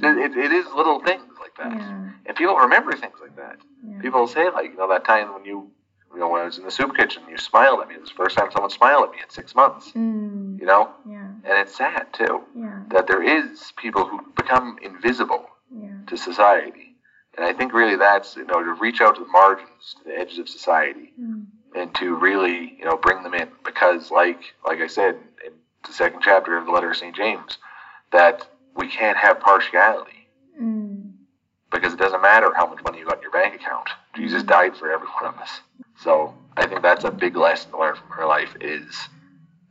it, 0.02 0.36
it 0.36 0.52
is 0.52 0.66
little 0.74 0.98
things 1.00 1.22
like 1.40 1.54
that 1.56 1.72
Yeah. 1.76 2.08
and 2.26 2.36
people 2.36 2.56
remember 2.56 2.92
things 2.92 3.18
like 3.20 3.36
that. 3.36 3.56
Yeah. 3.84 3.98
People 4.00 4.26
say 4.26 4.44
like, 4.50 4.70
you 4.72 4.76
know, 4.76 4.88
that 4.88 5.04
time 5.04 5.26
when 5.34 5.44
you, 5.44 5.58
you 6.12 6.18
know, 6.20 6.28
when 6.28 6.40
I 6.40 6.44
was 6.44 6.56
in 6.58 6.64
the 6.64 6.70
soup 6.70 6.96
kitchen, 6.96 7.22
you 7.28 7.36
smiled 7.36 7.80
at 7.82 7.88
me. 7.88 7.94
It 7.96 8.00
was 8.00 8.10
the 8.10 8.20
first 8.22 8.36
time 8.36 8.48
someone 8.52 8.70
smiled 8.70 9.04
at 9.06 9.10
me 9.14 9.18
in 9.24 9.30
six 9.30 9.54
months. 9.54 9.84
Mm. 9.92 10.58
You 10.60 10.66
know, 10.66 10.82
Yeah. 11.14 11.28
and 11.46 11.54
it's 11.62 11.74
sad 11.82 12.04
too 12.12 12.34
Yeah. 12.54 12.78
that 12.92 13.06
there 13.10 13.22
is 13.22 13.72
people 13.76 14.04
who 14.08 14.16
become 14.42 14.66
invisible 14.82 15.44
to 16.08 16.16
society, 16.16 16.86
and 17.36 17.42
I 17.50 17.52
think 17.52 17.72
really 17.80 17.96
that's 17.96 18.36
you 18.36 18.44
know 18.50 18.60
to 18.68 18.72
reach 18.86 19.00
out 19.00 19.14
to 19.16 19.22
the 19.26 19.32
margins, 19.40 19.84
to 19.98 20.04
the 20.08 20.14
edges 20.22 20.38
of 20.38 20.48
society, 20.48 21.12
Mm. 21.20 21.46
And 21.74 21.94
to 21.96 22.14
really 22.14 22.74
you 22.78 22.84
know 22.84 22.96
bring 22.96 23.22
them 23.22 23.34
in 23.34 23.48
because 23.64 24.10
like 24.10 24.54
like 24.66 24.80
I 24.80 24.86
said 24.86 25.16
in 25.46 25.52
the 25.86 25.92
second 25.92 26.20
chapter 26.22 26.56
of 26.56 26.66
the 26.66 26.72
letter 26.72 26.90
of 26.90 26.96
St 26.96 27.14
James, 27.14 27.58
that 28.12 28.46
we 28.74 28.88
can't 28.88 29.16
have 29.16 29.40
partiality 29.40 30.28
Mm. 30.60 31.12
because 31.70 31.94
it 31.94 31.98
doesn't 31.98 32.20
matter 32.20 32.52
how 32.54 32.66
much 32.66 32.82
money 32.84 32.98
you 32.98 33.06
got 33.06 33.16
in 33.16 33.22
your 33.22 33.30
bank 33.32 33.54
account. 33.54 33.88
Jesus 34.14 34.42
died 34.42 34.76
for 34.76 34.92
every 34.92 35.08
one 35.08 35.32
of 35.34 35.40
us. 35.40 35.62
So 35.98 36.34
I 36.58 36.66
think 36.66 36.82
that's 36.82 37.04
a 37.04 37.10
big 37.10 37.36
lesson 37.36 37.70
to 37.70 37.78
learn 37.78 37.96
from 37.96 38.10
her 38.10 38.26
life 38.26 38.54
is 38.60 39.08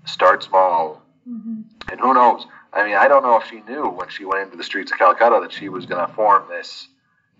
start 0.06 0.42
small. 0.44 1.04
Mhm. 1.30 1.66
And 1.92 2.00
who 2.00 2.14
knows? 2.16 2.48
I 2.74 2.84
mean, 2.84 2.96
I 2.96 3.08
don't 3.08 3.22
know 3.22 3.38
if 3.38 3.46
she 3.48 3.62
knew 3.62 3.88
when 3.90 4.10
she 4.10 4.26
went 4.26 4.44
into 4.46 4.58
the 4.58 4.64
streets 4.64 4.92
of 4.92 4.98
Calcutta 4.98 5.40
that 5.42 5.52
she 5.54 5.70
was 5.70 5.86
going 5.86 6.06
to 6.06 6.12
form 6.14 6.48
this, 6.50 6.88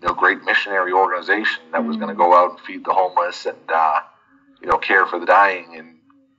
you 0.00 0.06
know, 0.06 0.14
great 0.14 0.44
missionary 0.44 0.92
organization 0.92 1.64
that 1.72 1.84
was 1.84 1.96
going 1.96 2.10
to 2.10 2.14
go 2.14 2.32
out 2.32 2.50
and 2.50 2.60
feed 2.60 2.84
the 2.84 2.92
homeless 2.92 3.44
and, 3.46 3.58
uh, 3.70 4.00
you 4.62 4.68
know, 4.68 4.78
care 4.78 5.06
for 5.06 5.18
the 5.18 5.26
dying 5.26 5.74
in 5.74 5.96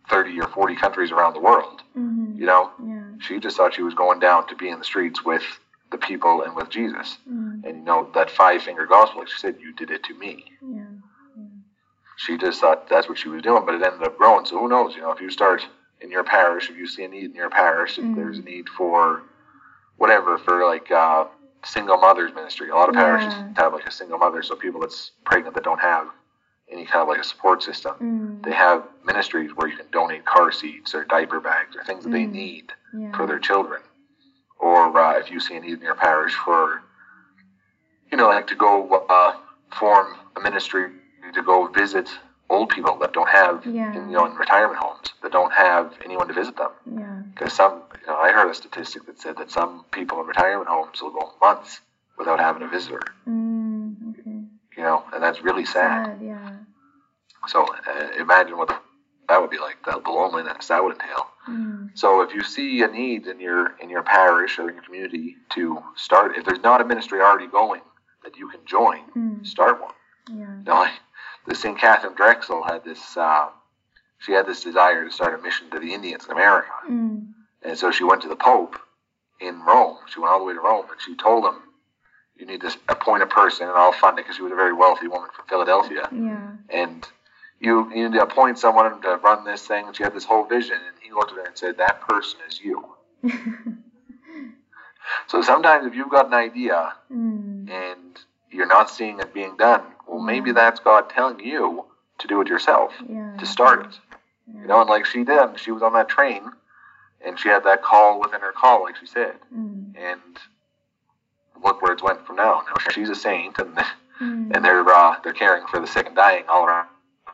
30 0.09 0.39
or 0.39 0.47
40 0.47 0.76
countries 0.76 1.11
around 1.11 1.34
the 1.34 1.39
world. 1.39 1.84
Mhm. 1.95 2.38
You 2.38 2.45
know, 2.45 2.71
Yeah. 2.80 3.01
she 3.19 3.39
just 3.39 3.57
thought 3.57 3.74
she 3.74 3.84
was 3.84 3.93
going 3.93 4.19
down 4.19 4.47
to 4.47 4.55
be 4.55 4.69
in 4.69 4.80
the 4.80 4.86
streets 4.86 5.24
with 5.24 5.43
the 5.91 5.97
people 5.97 6.41
and 6.41 6.55
with 6.55 6.69
Jesus. 6.69 7.19
Mm. 7.30 7.63
And 7.65 7.78
you 7.78 7.84
know 7.84 8.09
that 8.13 8.30
five 8.32 8.61
finger 8.63 8.86
gospel, 8.86 9.19
like 9.19 9.28
she 9.30 9.39
said, 9.39 9.57
you 9.59 9.74
did 9.74 9.91
it 9.91 10.03
to 10.03 10.13
me. 10.13 10.45
Yeah. 10.61 10.86
She 12.15 12.38
just 12.38 12.61
thought 12.61 12.88
that's 12.88 13.09
what 13.09 13.17
she 13.17 13.28
was 13.28 13.41
doing, 13.41 13.65
but 13.65 13.76
it 13.76 13.82
ended 13.84 14.03
up 14.03 14.17
growing. 14.17 14.45
So 14.45 14.59
who 14.59 14.67
knows? 14.69 14.95
You 14.95 15.01
know, 15.01 15.11
if 15.11 15.19
you 15.19 15.30
start 15.30 15.65
in 15.99 16.09
your 16.11 16.24
parish, 16.24 16.69
if 16.69 16.78
you 16.78 16.88
see 16.88 17.03
a 17.03 17.07
need 17.07 17.26
in 17.26 17.36
your 17.36 17.49
parish, 17.49 17.97
if 17.97 18.05
Mm. 18.05 18.15
there's 18.15 18.38
a 18.39 18.41
need 18.43 18.69
for 18.69 19.24
whatever, 19.97 20.38
for 20.38 20.65
like 20.65 20.89
uh, 20.91 21.26
single 21.65 21.97
mothers 21.97 22.34
ministry, 22.34 22.69
a 22.69 22.76
lot 22.76 22.89
of 22.89 22.95
parishes 22.95 23.34
Yeah. 23.34 23.63
have 23.63 23.74
like 23.74 23.88
a 23.88 23.91
single 23.91 24.17
mother, 24.17 24.41
so 24.43 24.55
people 24.55 24.80
that's 24.82 25.11
pregnant 25.26 25.55
that 25.55 25.63
don't 25.63 25.80
have 25.82 26.07
any 26.74 26.86
kind 26.86 27.01
of 27.03 27.07
like 27.07 27.19
a 27.19 27.24
support 27.24 27.61
system. 27.63 27.95
Mm. 28.01 28.43
They 28.45 28.53
have 28.53 28.84
ministries 29.05 29.51
where 29.55 29.67
you 29.67 29.78
can 29.78 29.86
donate 29.91 30.26
car 30.26 30.51
seats 30.51 30.93
or 30.95 31.03
diaper 31.05 31.39
bags 31.39 31.76
or 31.76 31.84
things 31.84 32.03
that 32.03 32.11
they 32.11 32.26
Mm. 32.26 32.32
need 32.32 32.74
Yeah. 32.93 33.15
for 33.15 33.26
their 33.28 33.39
children. 33.39 33.82
Or 34.59 34.97
uh, 34.97 35.19
if 35.19 35.30
you 35.32 35.39
see 35.39 35.55
a 35.55 35.59
need 35.59 35.74
in 35.74 35.82
your 35.82 35.95
parish 35.95 36.34
for, 36.36 36.82
you 38.11 38.17
know, 38.17 38.28
like 38.28 38.47
to 38.47 38.55
go 38.55 38.71
uh, 39.09 39.34
form 39.71 40.07
a 40.36 40.39
ministry 40.41 40.86
to 41.34 41.41
go 41.41 41.67
visit 41.67 42.09
old 42.49 42.69
people 42.69 42.97
that 42.99 43.13
don't 43.13 43.30
have, 43.30 43.65
Yeah. 43.65 43.93
in, 43.95 44.09
you 44.09 44.15
know, 44.17 44.26
in 44.26 44.36
retirement 44.36 44.78
homes 44.80 45.13
that 45.21 45.32
don't 45.32 45.51
have 45.53 45.93
anyone 46.05 46.28
to 46.28 46.34
visit 46.34 46.55
them. 46.57 46.71
Yeah. 46.86 47.21
Because 47.34 47.53
some, 47.53 47.82
you 48.01 48.07
know, 48.07 48.17
I 48.17 48.32
heard 48.32 48.49
a 48.49 48.53
statistic 48.53 49.05
that 49.07 49.19
said 49.19 49.38
that 49.38 49.49
some 49.51 49.86
people 49.91 50.19
in 50.21 50.28
retirement 50.28 50.67
homes 50.67 51.01
will 51.01 51.11
go 51.11 51.34
months 51.41 51.82
without 52.17 52.39
having 52.39 52.61
a 52.61 52.67
visitor. 52.67 53.01
Mm. 53.28 54.11
Okay. 54.11 54.39
You 54.78 54.84
know, 54.84 55.03
and 55.13 55.21
that's 55.24 55.41
really 55.41 55.65
sad. 55.65 56.05
Sad. 56.05 56.21
Yeah. 56.21 56.49
So 57.47 57.65
uh, 57.65 58.07
imagine 58.19 58.57
what 58.57 58.69
that 59.29 59.41
would 59.41 59.49
be 59.49 59.57
like, 59.59 59.77
the, 59.85 59.97
loneliness 60.09 60.67
that 60.67 60.83
would 60.83 60.93
entail. 60.93 61.27
Mm. 61.49 61.89
So 61.97 62.21
if 62.21 62.33
you 62.33 62.43
see 62.43 62.81
a 62.83 62.87
need 62.87 63.27
in 63.27 63.39
your 63.39 63.75
in 63.79 63.89
your 63.89 64.03
parish 64.03 64.59
or 64.59 64.69
in 64.69 64.75
your 64.75 64.83
community 64.83 65.35
to 65.55 65.79
start, 65.95 66.37
if 66.37 66.45
there's 66.45 66.61
not 66.61 66.81
a 66.81 66.85
ministry 66.85 67.19
already 67.21 67.47
going 67.47 67.81
that 68.23 68.37
you 68.37 68.47
can 68.49 68.61
join, 68.65 69.01
Mm. 69.15 69.45
start 69.45 69.81
one. 69.81 69.93
Yeah. 70.29 70.57
You 70.59 70.63
know, 70.65 70.73
like 70.75 70.93
the 71.47 71.55
St. 71.55 71.77
Katharine 71.77 72.15
Drexel 72.15 72.63
had 72.63 72.83
this. 72.85 73.17
Uh, 73.17 73.49
she 74.19 74.31
had 74.31 74.45
this 74.47 74.63
desire 74.63 75.03
to 75.03 75.11
start 75.11 75.37
a 75.37 75.41
mission 75.43 75.69
to 75.71 75.79
the 75.79 75.93
Indians 75.93 76.25
in 76.25 76.31
America, 76.31 76.71
Mm. 76.89 77.33
and 77.61 77.77
so 77.77 77.91
she 77.91 78.05
went 78.05 78.21
to 78.21 78.29
the 78.29 78.37
Pope 78.37 78.77
in 79.41 79.61
Rome. 79.63 79.97
She 80.07 80.19
went 80.21 80.31
all 80.31 80.39
the 80.39 80.45
way 80.45 80.53
to 80.53 80.61
Rome, 80.61 80.85
and 80.89 81.01
she 81.01 81.15
told 81.15 81.43
him, 81.43 81.61
"You 82.37 82.45
need 82.45 82.61
to 82.61 82.71
appoint 82.87 83.23
a 83.23 83.27
person, 83.27 83.67
and 83.67 83.77
I'll 83.77 83.91
fund 83.91 84.17
it." 84.17 84.21
Because 84.23 84.37
she 84.37 84.41
was 84.43 84.53
a 84.53 84.55
very 84.55 84.71
wealthy 84.73 85.07
woman 85.09 85.29
from 85.35 85.45
Philadelphia, 85.47 86.07
Yeah. 86.11 86.51
and 86.69 87.05
you 87.59 87.89
you 87.93 88.09
need 88.09 88.17
to 88.17 88.23
appoint 88.23 88.59
someone 88.59 89.01
to 89.01 89.17
run 89.23 89.45
this 89.45 89.65
thing. 89.65 89.87
And 89.87 89.95
she 89.95 90.03
had 90.03 90.13
this 90.13 90.25
whole 90.25 90.45
vision, 90.45 90.75
and 90.75 90.95
he 91.01 91.11
looked 91.11 91.31
at 91.31 91.37
her 91.37 91.45
and 91.45 91.57
said, 91.57 91.77
"That 91.77 92.01
person 92.01 92.39
is 92.47 92.59
you." 92.61 92.85
So 95.27 95.41
sometimes 95.41 95.85
if 95.85 95.95
you've 95.95 96.09
got 96.09 96.27
an 96.27 96.33
idea 96.33 96.93
mm. 97.11 97.69
and 97.69 98.17
you're 98.51 98.67
not 98.67 98.89
seeing 98.89 99.19
it 99.19 99.33
being 99.33 99.57
done, 99.57 99.81
well, 100.07 100.19
maybe 100.21 100.51
that's 100.51 100.79
God 100.79 101.09
telling 101.09 101.39
you 101.39 101.85
to 102.19 102.27
do 102.27 102.39
it 102.41 102.47
yourself, 102.47 102.93
Yeah. 103.07 103.35
to 103.37 103.45
start 103.45 103.85
it. 103.85 103.99
You 104.53 104.67
know, 104.67 104.81
and 104.81 104.89
like 104.89 105.05
she 105.05 105.23
did, 105.23 105.59
she 105.59 105.71
was 105.71 105.81
on 105.83 105.93
that 105.93 106.07
train, 106.09 106.51
and 107.25 107.39
she 107.39 107.49
had 107.49 107.63
that 107.65 107.81
call 107.83 108.19
within 108.21 108.41
her 108.41 108.51
call, 108.53 108.83
like 108.83 108.95
she 108.97 109.05
said, 109.05 109.35
Mm. 109.53 109.93
and 109.97 110.39
look 111.63 111.81
where 111.81 111.93
it's 111.93 112.03
went 112.03 112.25
from 112.25 112.37
now. 112.37 112.63
Now 112.67 112.75
she's 112.91 113.09
a 113.09 113.15
saint, 113.15 113.59
and 113.59 113.75
Mm. 114.21 114.55
and 114.55 114.63
they're 114.63 114.87
uh, 114.87 115.15
they're 115.23 115.33
caring 115.33 115.65
for 115.67 115.79
the 115.79 115.87
sick 115.87 116.05
and 116.05 116.15
dying 116.15 116.43
all 116.47 116.65
around 116.65 116.87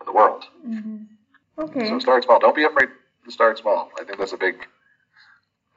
the 0.10 0.16
world. 0.20 0.44
Mhm. 0.66 1.08
Okay. 1.66 1.88
So 1.90 2.00
start 2.00 2.24
small. 2.24 2.40
Don't 2.40 2.56
be 2.56 2.68
afraid 2.72 2.90
to 3.26 3.32
start 3.32 3.58
small. 3.64 3.92
I 4.00 4.04
think 4.04 4.18
that's 4.20 4.34
a 4.40 4.42
big 4.48 4.56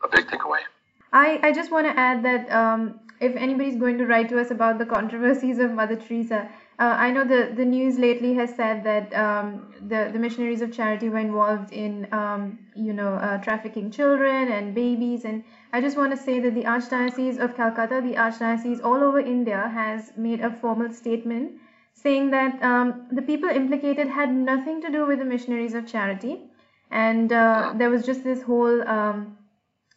a 0.06 0.08
big 0.08 0.26
takeaway. 0.26 0.62
I, 1.12 1.28
I 1.48 1.52
just 1.52 1.70
want 1.70 1.86
to 1.90 1.94
add 2.08 2.22
that 2.28 2.50
um, 2.60 3.00
if 3.20 3.36
anybody's 3.36 3.76
going 3.76 3.98
to 3.98 4.06
write 4.06 4.28
to 4.30 4.40
us 4.40 4.50
about 4.50 4.78
the 4.78 4.86
controversies 4.86 5.58
of 5.58 5.72
Mother 5.72 5.96
Teresa, 5.96 6.48
uh, 6.78 6.94
I 7.06 7.10
know 7.10 7.24
the, 7.24 7.52
the 7.54 7.66
news 7.66 7.98
lately 7.98 8.32
has 8.34 8.54
said 8.56 8.82
that 8.84 9.14
um, 9.14 9.46
the, 9.92 10.10
the 10.12 10.18
missionaries 10.18 10.62
of 10.62 10.72
charity 10.72 11.10
were 11.10 11.18
involved 11.18 11.70
in, 11.70 12.08
um, 12.12 12.58
you 12.74 12.94
know, 12.94 13.14
uh, 13.16 13.38
trafficking 13.38 13.90
children 13.90 14.48
and 14.48 14.74
babies. 14.74 15.26
And 15.26 15.44
I 15.72 15.82
just 15.82 15.96
want 15.98 16.12
to 16.16 16.16
say 16.16 16.40
that 16.40 16.54
the 16.54 16.64
Archdiocese 16.64 17.38
of 17.38 17.54
Calcutta, 17.54 18.00
the 18.02 18.14
Archdiocese 18.14 18.82
all 18.82 19.04
over 19.04 19.20
India, 19.20 19.70
has 19.74 20.12
made 20.16 20.40
a 20.40 20.50
formal 20.50 20.90
statement 20.90 21.52
saying 21.94 22.30
that 22.30 22.62
um, 22.62 23.06
the 23.10 23.22
people 23.22 23.48
implicated 23.48 24.08
had 24.08 24.32
nothing 24.32 24.80
to 24.82 24.90
do 24.90 25.06
with 25.06 25.18
the 25.18 25.24
missionaries 25.24 25.74
of 25.74 25.86
charity. 25.86 26.40
And 26.90 27.32
uh, 27.32 27.72
there 27.76 27.90
was 27.90 28.04
just 28.04 28.22
this 28.24 28.42
whole 28.42 28.86
um, 28.88 29.38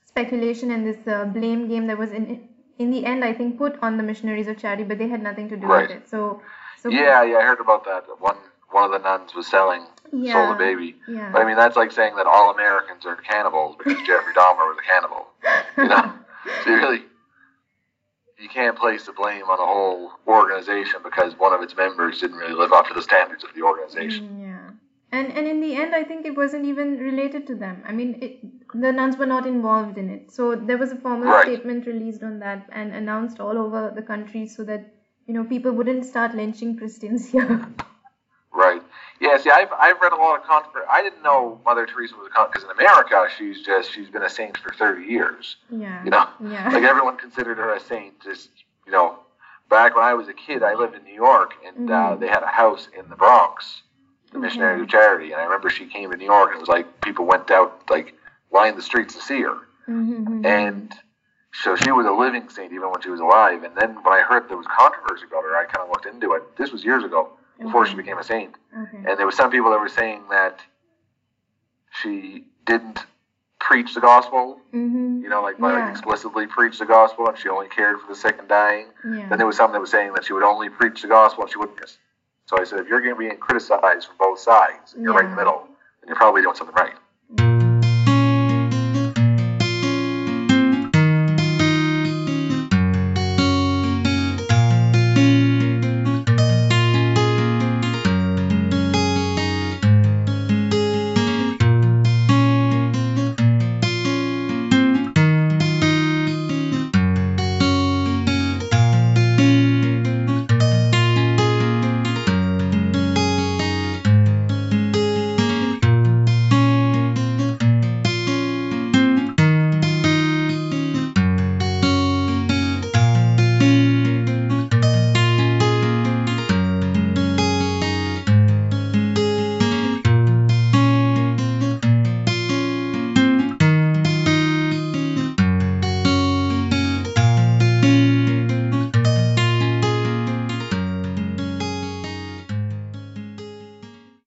speculation 0.06 0.72
and 0.72 0.86
this 0.86 1.08
uh, 1.08 1.26
blame 1.26 1.68
game 1.68 1.88
that 1.88 1.98
was 1.98 2.12
in 2.12 2.48
in 2.78 2.92
the 2.92 3.06
end, 3.06 3.24
I 3.24 3.32
think, 3.32 3.58
put 3.58 3.78
on 3.82 3.96
the 3.96 4.04
missionaries 4.04 4.48
of 4.50 4.58
charity, 4.58 4.84
but 4.84 4.98
they 4.98 5.08
had 5.08 5.24
nothing 5.24 5.48
to 5.50 5.56
do 5.56 5.66
Right. 5.68 5.88
with 5.88 5.98
it. 5.98 6.10
So, 6.10 6.42
so 6.76 6.90
Yeah, 6.90 7.24
yeah, 7.24 7.38
I 7.38 7.44
heard 7.44 7.62
about 7.62 7.86
that. 7.86 8.04
One 8.20 8.38
one 8.70 8.84
of 8.84 8.92
the 8.92 9.00
nuns 9.00 9.34
was 9.34 9.48
selling 9.48 9.86
yeah, 10.12 10.34
sold 10.34 10.52
a 10.52 10.56
baby. 10.56 10.96
yeah, 11.08 11.32
But 11.32 11.42
I 11.42 11.46
mean, 11.46 11.56
that's 11.56 11.78
like 11.78 11.92
saying 11.94 12.16
that 12.16 12.26
all 12.26 12.50
Americans 12.52 13.06
are 13.06 13.16
cannibals 13.16 13.76
because 13.78 14.02
Jeffrey 14.06 14.34
Dahmer 14.34 14.68
was 14.68 14.78
a 14.78 14.88
cannibal. 14.92 15.28
You 15.78 15.90
know, 15.90 16.14
so 16.64 16.70
you 16.70 16.76
really 16.78 17.04
you 18.46 18.50
can't 18.50 18.78
place 18.78 19.06
the 19.08 19.12
blame 19.12 19.46
on 19.54 19.60
a 19.60 19.70
whole 19.74 20.12
organization 20.28 21.00
because 21.04 21.38
one 21.46 21.52
of 21.52 21.62
its 21.66 21.76
members 21.76 22.20
didn't 22.22 22.38
really 22.38 22.54
live 22.54 22.74
up 22.74 22.88
to 22.88 22.94
the 22.94 23.02
standards 23.02 23.44
of 23.44 23.50
the 23.56 23.64
organization. 23.64 24.28
Mm, 24.28 24.42
yeah. 24.48 24.70
And 25.12 25.32
and 25.38 25.48
in 25.48 25.62
the 25.62 25.76
end, 25.76 25.96
I 25.96 26.04
think 26.04 26.28
it 26.28 26.36
wasn't 26.42 26.66
even 26.66 27.00
related 27.00 27.48
to 27.48 27.56
them. 27.56 27.82
I 27.88 27.92
mean, 28.00 28.12
it, 28.22 28.34
the 28.86 28.92
nuns 28.92 29.18
were 29.18 29.32
not 29.32 29.48
involved 29.48 29.98
in 29.98 30.12
it. 30.18 30.32
So 30.38 30.56
there 30.56 30.78
was 30.84 30.92
a 30.92 31.00
formal 31.06 31.30
Right. 31.30 31.48
statement 31.48 31.88
released 31.88 32.24
on 32.30 32.38
that 32.46 32.70
and 32.82 32.94
announced 33.02 33.40
all 33.40 33.58
over 33.66 33.82
the 33.96 34.06
country 34.14 34.46
so 34.56 34.64
that 34.72 34.86
you 35.26 35.34
know 35.34 35.46
people 35.56 35.72
wouldn't 35.72 36.06
start 36.14 36.36
lynching 36.42 36.78
Christians 36.84 37.28
here. 37.36 37.68
Right. 38.56 38.82
Yeah. 39.20 39.38
See, 39.38 39.50
I've 39.52 39.68
I've 39.78 40.00
read 40.00 40.14
a 40.14 40.16
lot 40.16 40.40
of 40.40 40.46
controversy. 40.46 40.88
I 40.90 41.02
didn't 41.04 41.22
know 41.22 41.60
Mother 41.66 41.86
Teresa 41.86 42.16
was 42.16 42.28
a 42.28 42.30
con 42.30 42.48
because 42.50 42.64
in 42.64 42.70
America 42.72 43.28
she's 43.38 43.62
just 43.62 43.92
she's 43.92 44.10
been 44.10 44.24
a 44.24 44.30
saint 44.30 44.58
for 44.58 44.74
thirty 44.74 45.06
years. 45.06 45.58
yeah. 45.70 46.04
You 46.06 46.10
know, 46.12 46.26
Yeah. 46.40 46.70
like 46.72 46.84
everyone 46.84 47.18
considered 47.18 47.58
her 47.58 47.74
a 47.74 47.80
saint. 47.82 48.20
Just 48.22 48.50
you 48.86 48.92
know, 48.94 49.20
back 49.70 49.94
when 49.96 50.06
I 50.06 50.14
was 50.14 50.30
a 50.30 50.34
kid, 50.34 50.64
I 50.64 50.74
lived 50.74 50.96
in 50.96 51.04
New 51.04 51.14
York, 51.14 51.54
and 51.66 51.90
uh, 51.92 52.16
Mhm. 52.16 52.20
they 52.22 52.28
had 52.28 52.44
a 52.44 52.48
house 52.48 52.88
in 52.98 53.10
the 53.10 53.16
Bronx, 53.18 53.82
the 54.32 54.40
Missionaries 54.40 54.76
Okay. 54.76 54.84
of 54.84 54.90
Charity, 54.90 55.32
and 55.34 55.42
I 55.42 55.44
remember 55.44 55.70
she 55.70 55.86
came 55.88 56.10
to 56.12 56.18
New 56.18 56.26
York, 56.26 56.52
and 56.52 56.58
it 56.58 56.62
was 56.62 56.70
like 56.70 57.02
people 57.02 57.26
went 57.26 57.52
out 57.52 57.84
like 57.90 58.14
lined 58.52 58.78
the 58.78 58.82
streets 58.82 59.14
to 59.16 59.22
see 59.22 59.42
her, 59.42 59.58
Mhm, 59.90 60.46
and 60.46 60.94
so 61.52 61.76
she 61.76 61.92
was 61.92 62.06
a 62.06 62.12
living 62.12 62.48
saint 62.50 62.72
even 62.72 62.90
when 62.90 63.02
she 63.02 63.10
was 63.10 63.20
alive. 63.20 63.64
And 63.64 63.76
then 63.76 63.96
when 64.04 64.14
I 64.14 64.22
heard 64.22 64.48
there 64.48 64.56
was 64.58 64.68
controversy 64.68 65.26
about 65.26 65.44
her, 65.44 65.56
I 65.58 65.66
kind 65.66 65.84
of 65.84 65.90
looked 65.90 66.06
into 66.06 66.32
it. 66.34 66.56
This 66.58 66.72
was 66.72 66.86
years 66.86 67.04
ago, 67.04 67.32
before 67.62 67.86
she 67.86 67.96
became 67.96 68.18
a 68.18 68.24
saint, 68.24 68.56
Okay. 68.74 68.98
and 69.10 69.18
there 69.20 69.26
were 69.26 69.32
some 69.32 69.50
people 69.52 69.72
that 69.72 69.80
were 69.80 69.90
saying 69.90 70.24
that 70.30 70.60
she 72.02 72.44
didn't 72.66 73.06
preach 73.60 73.94
the 73.94 74.02
gospel 74.02 74.60
Mhm. 74.74 75.22
you 75.24 75.30
know, 75.30 75.42
like, 75.42 75.58
like 75.60 75.74
Yeah. 75.76 75.90
explicitly 75.90 76.46
preach 76.46 76.78
the 76.78 76.86
gospel, 76.86 77.28
and 77.28 77.38
she 77.38 77.50
only 77.50 77.68
cared 77.68 78.00
for 78.00 78.08
the 78.08 78.16
sick 78.16 78.38
and 78.38 78.48
dying. 78.48 78.92
Yeah. 79.04 79.30
Then 79.30 79.38
there 79.38 79.48
was 79.48 79.56
some 79.58 79.72
that 79.72 79.82
was 79.82 79.90
saying 79.90 80.14
that 80.14 80.24
she 80.26 80.34
would 80.34 80.44
only 80.44 80.70
preach 80.70 81.02
the 81.02 81.08
gospel 81.08 81.44
and 81.44 81.52
she 81.52 81.58
wouldn't. 81.58 81.80
miss. 81.80 81.98
So 82.46 82.60
I 82.60 82.64
said, 82.64 82.80
if 82.80 82.88
you're 82.88 83.02
going 83.02 83.16
to 83.16 83.20
be 83.20 83.36
criticized 83.38 84.08
from 84.08 84.18
both 84.18 84.38
sides, 84.40 84.94
and 84.94 85.04
you're 85.04 85.14
right 85.14 85.24
in 85.26 85.32
the 85.32 85.36
middle, 85.38 85.68
then 86.02 86.08
you're 86.10 86.16
probably 86.16 86.44
doing 86.44 86.54
something 86.56 86.76
right. 86.76 86.94